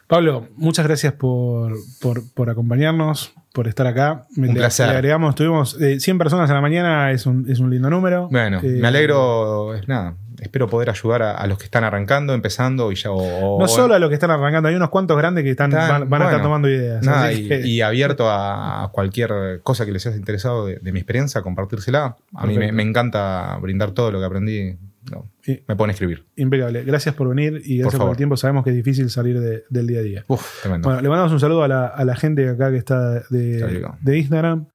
Pablo, 0.05 0.49
muchas 0.55 0.85
gracias 0.85 1.13
por, 1.13 1.75
por, 1.99 2.31
por 2.33 2.49
acompañarnos, 2.51 3.33
por 3.53 3.67
estar 3.67 3.87
acá. 3.87 4.27
Me 4.35 4.49
Un 4.49 4.53
placer. 4.55 4.87
le 4.87 4.93
agregamos, 4.93 5.33
tuvimos 5.33 5.79
eh, 5.81 5.99
100 5.99 6.17
personas 6.19 6.49
a 6.49 6.53
la 6.53 6.61
mañana, 6.61 7.11
es 7.11 7.25
un, 7.25 7.49
es 7.49 7.57
un 7.59 7.71
lindo 7.71 7.89
número. 7.89 8.27
Bueno, 8.29 8.59
Eh, 8.63 8.77
me 8.79 8.87
alegro, 8.87 9.73
es 9.75 9.87
nada, 9.87 10.15
espero 10.41 10.67
poder 10.69 10.89
ayudar 10.89 11.21
a, 11.21 11.31
a 11.35 11.47
los 11.47 11.57
que 11.57 11.65
están 11.65 11.83
arrancando, 11.83 12.33
empezando 12.33 12.91
y 12.91 12.95
ya... 12.95 13.11
o- 13.11 13.59
No 13.59 13.67
solo 13.67 13.93
a 13.93 13.99
los 13.99 14.09
que 14.09 14.15
están 14.15 14.31
arrancando, 14.31 14.69
hay 14.69 14.75
unos 14.75 14.89
cuantos 14.89 15.17
grandes 15.17 15.43
que 15.43 15.51
están, 15.51 15.71
Están, 15.71 15.89
van, 16.01 16.09
van 16.09 16.21
a 16.21 16.25
estar 16.25 16.41
tomando 16.41 16.69
ideas. 16.69 17.03
Nada, 17.05 17.31
y, 17.33 17.47
que- 17.47 17.67
y 17.67 17.81
abierto 17.81 18.29
a, 18.29 18.89
cualquier 18.91 19.61
cosa 19.63 19.85
que 19.85 19.91
les 19.91 20.05
haya 20.07 20.15
interesado 20.17 20.65
de, 20.65 20.77
de 20.77 20.91
mi 20.91 20.99
experiencia, 20.99 21.41
compartírsela. 21.41 22.15
A 22.35 22.45
mí 22.47 22.57
me, 22.57 22.83
encanta 22.83 23.57
brindar 23.61 23.91
todo 23.91 24.11
lo 24.11 24.19
que 24.19 24.25
aprendí. 24.25 24.77
No, 25.11 25.25
y- 25.47 25.63
me 25.67 25.75
pueden 25.75 25.91
escribir. 25.91 26.25
impecable. 26.35 26.83
Gracias 26.83 27.15
por 27.15 27.29
venir 27.29 27.61
y 27.65 27.77
gracias 27.79 27.99
por, 27.99 28.11
el 28.11 28.17
tiempo. 28.17 28.37
Sabemos 28.37 28.63
que 28.63 28.69
es 28.71 28.75
difícil 28.75 29.09
salir 29.09 29.39
de- 29.39 29.63
del 29.69 29.87
día 29.87 29.99
a 29.99 30.03
día. 30.03 30.25
Uf, 30.27 30.61
tremendo. 30.61 30.87
Bueno, 30.89 31.01
le 31.01 31.09
mandamos 31.09 31.31
un 31.33 31.39
saludo 31.39 31.63
a 31.63 31.67
la, 31.67 31.87
a 31.87 32.03
la 32.05 32.15
gente 32.15 32.47
acá 32.49 32.69
que 32.69 32.77
está 32.77 33.21
de, 33.29 33.81
de 34.01 34.17
Instagram. 34.17 34.67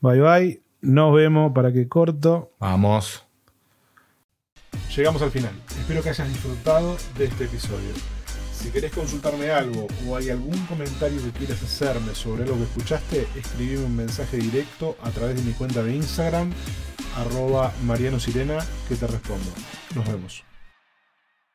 Bye 0.00 0.20
bye. 0.20 0.62
Nos 0.80 1.14
vemos 1.14 1.52
para 1.54 1.72
que 1.72 1.88
corto. 1.88 2.52
Vamos. 2.60 3.23
Llegamos 4.94 5.22
al 5.22 5.30
final. 5.30 5.52
Espero 5.78 6.02
que 6.02 6.10
hayas 6.10 6.28
disfrutado 6.28 6.96
de 7.18 7.24
este 7.26 7.44
episodio. 7.44 7.92
Si 8.52 8.70
querés 8.70 8.92
consultarme 8.92 9.50
algo 9.50 9.88
o 10.06 10.16
hay 10.16 10.30
algún 10.30 10.58
comentario 10.66 11.22
que 11.22 11.30
quieras 11.32 11.62
hacerme 11.62 12.14
sobre 12.14 12.46
lo 12.46 12.54
que 12.54 12.62
escuchaste, 12.62 13.26
escribime 13.36 13.84
un 13.84 13.96
mensaje 13.96 14.38
directo 14.38 14.96
a 15.02 15.10
través 15.10 15.36
de 15.36 15.42
mi 15.42 15.52
cuenta 15.52 15.82
de 15.82 15.94
Instagram, 15.94 16.52
arroba 17.16 17.72
Mariano 17.84 18.18
Sirena, 18.18 18.64
que 18.88 18.96
te 18.96 19.06
respondo. 19.06 19.50
Nos 19.94 20.06
vemos. 20.06 20.53